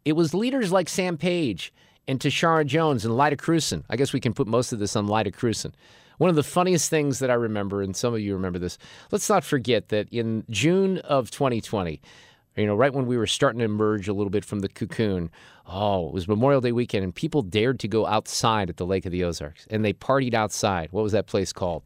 It 0.06 0.14
was 0.14 0.34
leaders 0.34 0.72
like 0.72 0.90
Sam 0.90 1.18
Page 1.20 1.72
and 2.12 2.20
Tishaura 2.20 2.66
Jones 2.66 3.06
and 3.06 3.16
Lyda 3.16 3.38
Krewson. 3.38 3.84
I 3.90 3.96
guess 3.96 4.12
we 4.12 4.20
can 4.20 4.34
put 4.34 4.46
most 4.46 4.74
of 4.74 4.80
this 4.80 4.98
on 4.98 5.08
Lyda 5.08 5.32
Krewson. 5.32 5.72
One 6.18 6.30
of 6.30 6.36
the 6.36 6.44
funniest 6.44 6.90
things 6.90 7.20
that 7.20 7.32
I 7.32 7.36
remember, 7.36 7.82
and 7.82 7.96
some 7.96 8.14
of 8.14 8.20
you 8.20 8.34
remember 8.34 8.60
this, 8.60 8.78
let's 9.12 9.30
not 9.30 9.46
forget 9.46 9.88
that 9.90 10.10
in 10.12 10.44
June 10.50 10.98
of 11.00 11.32
2020, 11.32 12.02
you 12.58 12.66
know, 12.66 12.76
right 12.76 12.94
when 12.94 13.06
we 13.06 13.18
were 13.18 13.26
starting 13.26 13.60
to 13.60 13.66
emerge 13.66 14.10
a 14.10 14.14
little 14.14 14.30
bit 14.30 14.44
from 14.44 14.60
the 14.60 14.68
cocoon, 14.68 15.32
oh, 15.66 16.10
it 16.10 16.14
was 16.14 16.28
Memorial 16.28 16.60
Day 16.60 16.74
weekend, 16.74 17.06
and 17.06 17.16
people 17.16 17.42
dared 17.42 17.80
to 17.80 17.88
go 17.88 18.06
outside 18.06 18.70
at 18.70 18.76
the 18.76 18.86
Lake 18.86 19.06
of 19.06 19.14
the 19.14 19.24
Ozarks, 19.24 19.66
and 19.72 19.86
they 19.86 19.94
partied 19.94 20.34
outside. 20.34 20.90
What 20.92 21.04
was 21.04 21.14
that 21.14 21.28
place 21.28 21.54
called? 21.54 21.82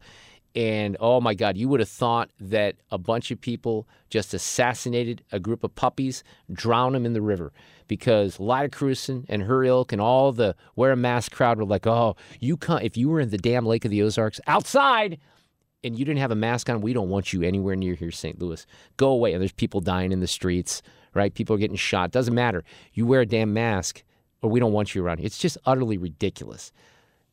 And 0.56 0.96
oh 1.00 1.20
my 1.20 1.34
God, 1.34 1.58
you 1.58 1.68
would 1.68 1.80
have 1.80 1.88
thought 1.88 2.30
that 2.40 2.76
a 2.90 2.96
bunch 2.96 3.30
of 3.30 3.38
people 3.38 3.86
just 4.08 4.32
assassinated 4.32 5.22
a 5.30 5.38
group 5.38 5.62
of 5.62 5.74
puppies, 5.74 6.24
drowned 6.50 6.94
them 6.94 7.04
in 7.04 7.12
the 7.12 7.20
river 7.20 7.52
because 7.88 8.40
Lyda 8.40 8.70
Krewson 8.70 9.26
and 9.28 9.42
her 9.42 9.64
ilk 9.64 9.92
and 9.92 10.00
all 10.00 10.32
the 10.32 10.56
wear 10.74 10.92
a 10.92 10.96
mask 10.96 11.32
crowd 11.32 11.58
were 11.58 11.66
like, 11.66 11.86
oh, 11.86 12.16
you 12.40 12.56
can't, 12.56 12.82
if 12.82 12.96
you 12.96 13.10
were 13.10 13.20
in 13.20 13.28
the 13.28 13.38
damn 13.38 13.66
Lake 13.66 13.84
of 13.84 13.90
the 13.90 14.02
Ozarks 14.02 14.40
outside, 14.46 15.18
and 15.84 15.98
you 15.98 16.04
didn't 16.04 16.20
have 16.20 16.32
a 16.32 16.36
mask 16.36 16.68
on, 16.68 16.80
we 16.80 16.92
don't 16.92 17.10
want 17.10 17.32
you 17.32 17.42
anywhere 17.42 17.76
near 17.76 17.94
here, 17.94 18.10
St. 18.10 18.40
Louis. 18.40 18.66
Go 18.96 19.10
away. 19.10 19.34
And 19.34 19.40
there's 19.40 19.52
people 19.52 19.80
dying 19.80 20.10
in 20.10 20.20
the 20.20 20.26
streets, 20.26 20.82
right? 21.14 21.32
People 21.32 21.54
are 21.54 21.58
getting 21.58 21.76
shot. 21.76 22.10
Doesn't 22.10 22.34
matter. 22.34 22.64
You 22.94 23.06
wear 23.06 23.20
a 23.20 23.26
damn 23.26 23.52
mask, 23.52 24.02
or 24.42 24.50
we 24.50 24.58
don't 24.58 24.72
want 24.72 24.94
you 24.94 25.04
around 25.04 25.18
here. 25.18 25.26
It's 25.26 25.38
just 25.38 25.58
utterly 25.64 25.96
ridiculous. 25.96 26.72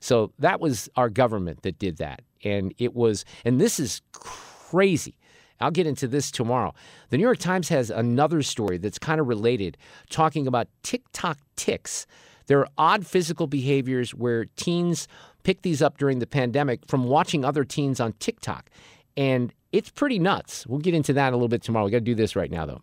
So 0.02 0.34
that 0.38 0.60
was 0.60 0.90
our 0.96 1.10
government 1.10 1.64
that 1.64 1.80
did 1.80 1.98
that. 1.98 2.22
And 2.44 2.74
it 2.78 2.96
was, 2.96 3.26
and 3.46 3.60
this 3.60 3.80
is 3.80 4.02
crazy. 4.12 5.16
I'll 5.60 5.72
get 5.72 5.88
into 5.88 6.08
this 6.08 6.32
tomorrow. 6.32 6.74
The 7.10 7.18
New 7.18 7.24
York 7.24 7.38
Times 7.38 7.70
has 7.70 7.90
another 7.90 8.42
story 8.42 8.78
that's 8.78 9.00
kind 9.00 9.22
of 9.22 9.28
related, 9.28 9.78
talking 10.10 10.48
about 10.48 10.68
TikTok 10.84 11.38
ticks. 11.56 12.06
There 12.48 12.60
are 12.60 12.68
odd 12.78 13.08
physical 13.08 13.48
behaviors 13.48 14.14
where 14.14 14.46
teens 14.58 15.08
pick 15.44 15.62
these 15.62 15.82
up 15.82 15.98
during 15.98 16.20
the 16.20 16.28
pandemic 16.28 16.82
from 16.88 17.06
watching 17.06 17.46
other 17.46 17.64
teens 17.64 18.00
on 18.00 18.14
TikTok. 18.14 18.70
And 19.16 19.54
it's 19.72 19.90
pretty 19.90 20.20
nuts. 20.20 20.68
We'll 20.68 20.80
get 20.80 20.94
into 20.94 21.14
that 21.14 21.32
a 21.32 21.36
little 21.36 21.48
bit 21.48 21.64
tomorrow. 21.64 21.86
We 21.86 21.92
got 21.92 22.00
to 22.00 22.02
do 22.02 22.16
this 22.16 22.36
right 22.36 22.52
now, 22.52 22.66
though. 22.66 22.82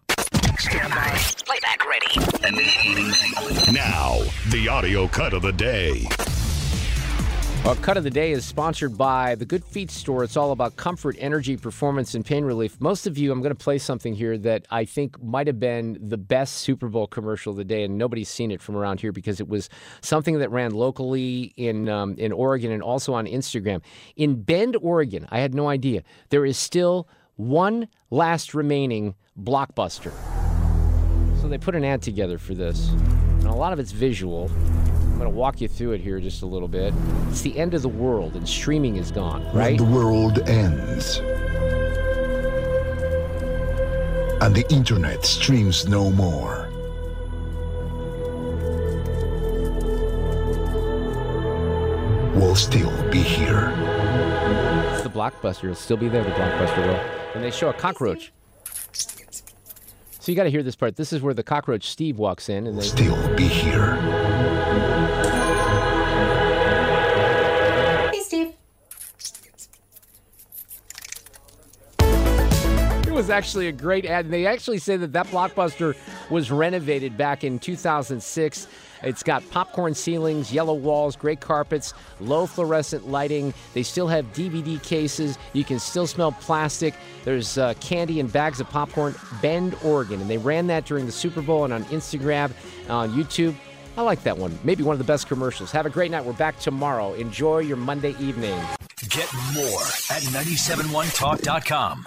Stand 0.58 0.90
by. 0.90 1.18
Playback 1.44 1.86
ready. 1.86 2.06
Now, 3.72 4.20
the 4.50 4.68
audio 4.70 5.08
cut 5.08 5.34
of 5.34 5.42
the 5.42 5.52
day. 5.52 6.06
Cut 7.76 7.96
of 7.96 8.04
the 8.04 8.10
day 8.10 8.32
is 8.32 8.44
sponsored 8.44 8.98
by 8.98 9.36
the 9.36 9.44
Good 9.44 9.64
Feet 9.64 9.90
store. 9.90 10.24
It's 10.24 10.36
all 10.36 10.50
about 10.50 10.76
comfort, 10.76 11.16
energy, 11.18 11.56
performance, 11.56 12.14
and 12.14 12.24
pain 12.24 12.44
relief. 12.44 12.80
Most 12.80 13.06
of 13.06 13.16
you, 13.16 13.30
I'm 13.30 13.40
going 13.40 13.54
to 13.54 13.64
play 13.64 13.78
something 13.78 14.12
here 14.12 14.36
that 14.38 14.66
I 14.70 14.84
think 14.84 15.22
might 15.22 15.46
have 15.46 15.60
been 15.60 15.96
the 16.00 16.18
best 16.18 16.56
Super 16.56 16.88
Bowl 16.88 17.06
commercial 17.06 17.52
of 17.52 17.56
the 17.56 17.64
day, 17.64 17.84
and 17.84 17.96
nobody's 17.96 18.28
seen 18.28 18.50
it 18.50 18.60
from 18.60 18.76
around 18.76 19.00
here 19.00 19.12
because 19.12 19.40
it 19.40 19.48
was 19.48 19.68
something 20.00 20.40
that 20.40 20.50
ran 20.50 20.72
locally 20.72 21.54
in 21.56 21.88
um, 21.88 22.16
in 22.18 22.32
Oregon 22.32 22.72
and 22.72 22.82
also 22.82 23.14
on 23.14 23.26
Instagram. 23.26 23.82
In 24.16 24.42
Bend, 24.42 24.76
Oregon, 24.76 25.28
I 25.30 25.38
had 25.38 25.54
no 25.54 25.68
idea 25.68 26.02
there 26.30 26.44
is 26.44 26.58
still 26.58 27.08
one 27.36 27.88
last 28.10 28.52
remaining 28.52 29.14
blockbuster. 29.40 30.12
So 31.40 31.48
they 31.48 31.58
put 31.58 31.76
an 31.76 31.84
ad 31.84 32.02
together 32.02 32.36
for 32.36 32.54
this, 32.54 32.88
and 32.88 33.46
a 33.46 33.54
lot 33.54 33.72
of 33.72 33.78
it's 33.78 33.92
visual. 33.92 34.50
I'm 35.20 35.26
going 35.26 35.34
to 35.34 35.38
walk 35.38 35.60
you 35.60 35.68
through 35.68 35.92
it 35.92 36.00
here 36.00 36.18
just 36.18 36.40
a 36.40 36.46
little 36.46 36.66
bit. 36.66 36.94
It's 37.28 37.42
the 37.42 37.58
end 37.58 37.74
of 37.74 37.82
the 37.82 37.90
world, 37.90 38.36
and 38.36 38.48
streaming 38.48 38.96
is 38.96 39.10
gone, 39.10 39.44
right? 39.52 39.78
When 39.78 39.90
the 39.90 39.94
world 39.94 40.38
ends 40.48 41.18
and 44.40 44.54
the 44.54 44.64
internet 44.70 45.26
streams 45.26 45.86
no 45.86 46.10
more. 46.10 46.70
We'll 52.34 52.56
still 52.56 52.90
be 53.10 53.20
here. 53.20 53.74
It's 54.94 55.02
the 55.02 55.10
blockbuster. 55.10 55.64
It'll 55.64 55.74
still 55.74 55.98
be 55.98 56.08
there, 56.08 56.24
the 56.24 56.30
blockbuster 56.30 56.86
will. 56.86 57.34
And 57.34 57.44
they 57.44 57.50
show 57.50 57.68
a 57.68 57.74
cockroach. 57.74 58.32
So 60.31 60.33
you 60.33 60.37
got 60.37 60.45
to 60.45 60.51
hear 60.53 60.62
this 60.62 60.76
part. 60.76 60.95
This 60.95 61.12
is 61.12 61.22
where 61.22 61.35
the 61.35 61.43
cockroach 61.43 61.91
Steve 61.91 62.16
walks 62.16 62.49
in, 62.49 62.68
and 62.68 62.78
they 62.78 62.85
still 62.85 63.35
be 63.35 63.49
here. 63.49 63.97
Hey, 68.12 68.20
Steve. 68.20 68.55
It 73.09 73.12
was 73.12 73.28
actually 73.28 73.66
a 73.66 73.72
great 73.72 74.07
ad. 74.07 74.26
And 74.26 74.33
they 74.33 74.47
actually 74.47 74.78
say 74.78 74.97
that 74.99 75.12
that 75.14 75.26
blockbuster 75.26 75.97
was 76.31 76.53
renovated 76.53 77.16
back 77.16 77.43
in 77.43 77.59
2006. 77.59 78.68
It's 79.03 79.22
got 79.22 79.48
popcorn 79.51 79.94
ceilings, 79.94 80.53
yellow 80.53 80.74
walls, 80.74 81.16
great 81.16 81.40
carpets, 81.40 81.94
low 82.20 82.46
fluorescent 82.46 83.09
lighting. 83.09 83.55
They 83.74 83.82
still 83.82 84.09
have 84.09 84.32
DVD 84.32 84.82
cases. 84.82 85.38
You 85.53 85.64
can 85.64 85.78
still 85.78 86.07
smell 86.07 86.32
plastic. 86.32 86.94
There's 87.24 87.59
uh, 87.59 87.74
candy 87.80 88.20
and 88.20 88.32
bags 88.32 88.61
of 88.61 88.68
popcorn. 88.68 89.14
Bend, 89.40 89.76
Oregon. 89.84 90.20
And 90.20 90.28
they 90.28 90.38
ran 90.38 90.66
that 90.68 90.84
during 90.84 91.07
the 91.07 91.12
Super 91.12 91.42
Bowl 91.42 91.64
and 91.64 91.72
on 91.72 91.84
Instagram, 91.84 92.53
on 92.88 93.11
YouTube. 93.11 93.55
I 93.96 94.03
like 94.03 94.22
that 94.22 94.38
one. 94.38 94.59
Maybe 94.64 94.82
one 94.82 94.94
of 94.94 94.98
the 94.98 95.05
best 95.05 95.26
commercials. 95.26 95.70
Have 95.72 95.86
a 95.86 95.90
great 95.90 96.11
night. 96.11 96.24
We're 96.24 96.32
back 96.32 96.59
tomorrow. 96.59 97.14
Enjoy 97.14 97.59
your 97.59 97.76
Monday 97.76 98.14
evening. 98.20 98.59
Get 99.09 99.32
more 99.55 99.82
at 100.11 100.22
971talk.com. 100.22 102.07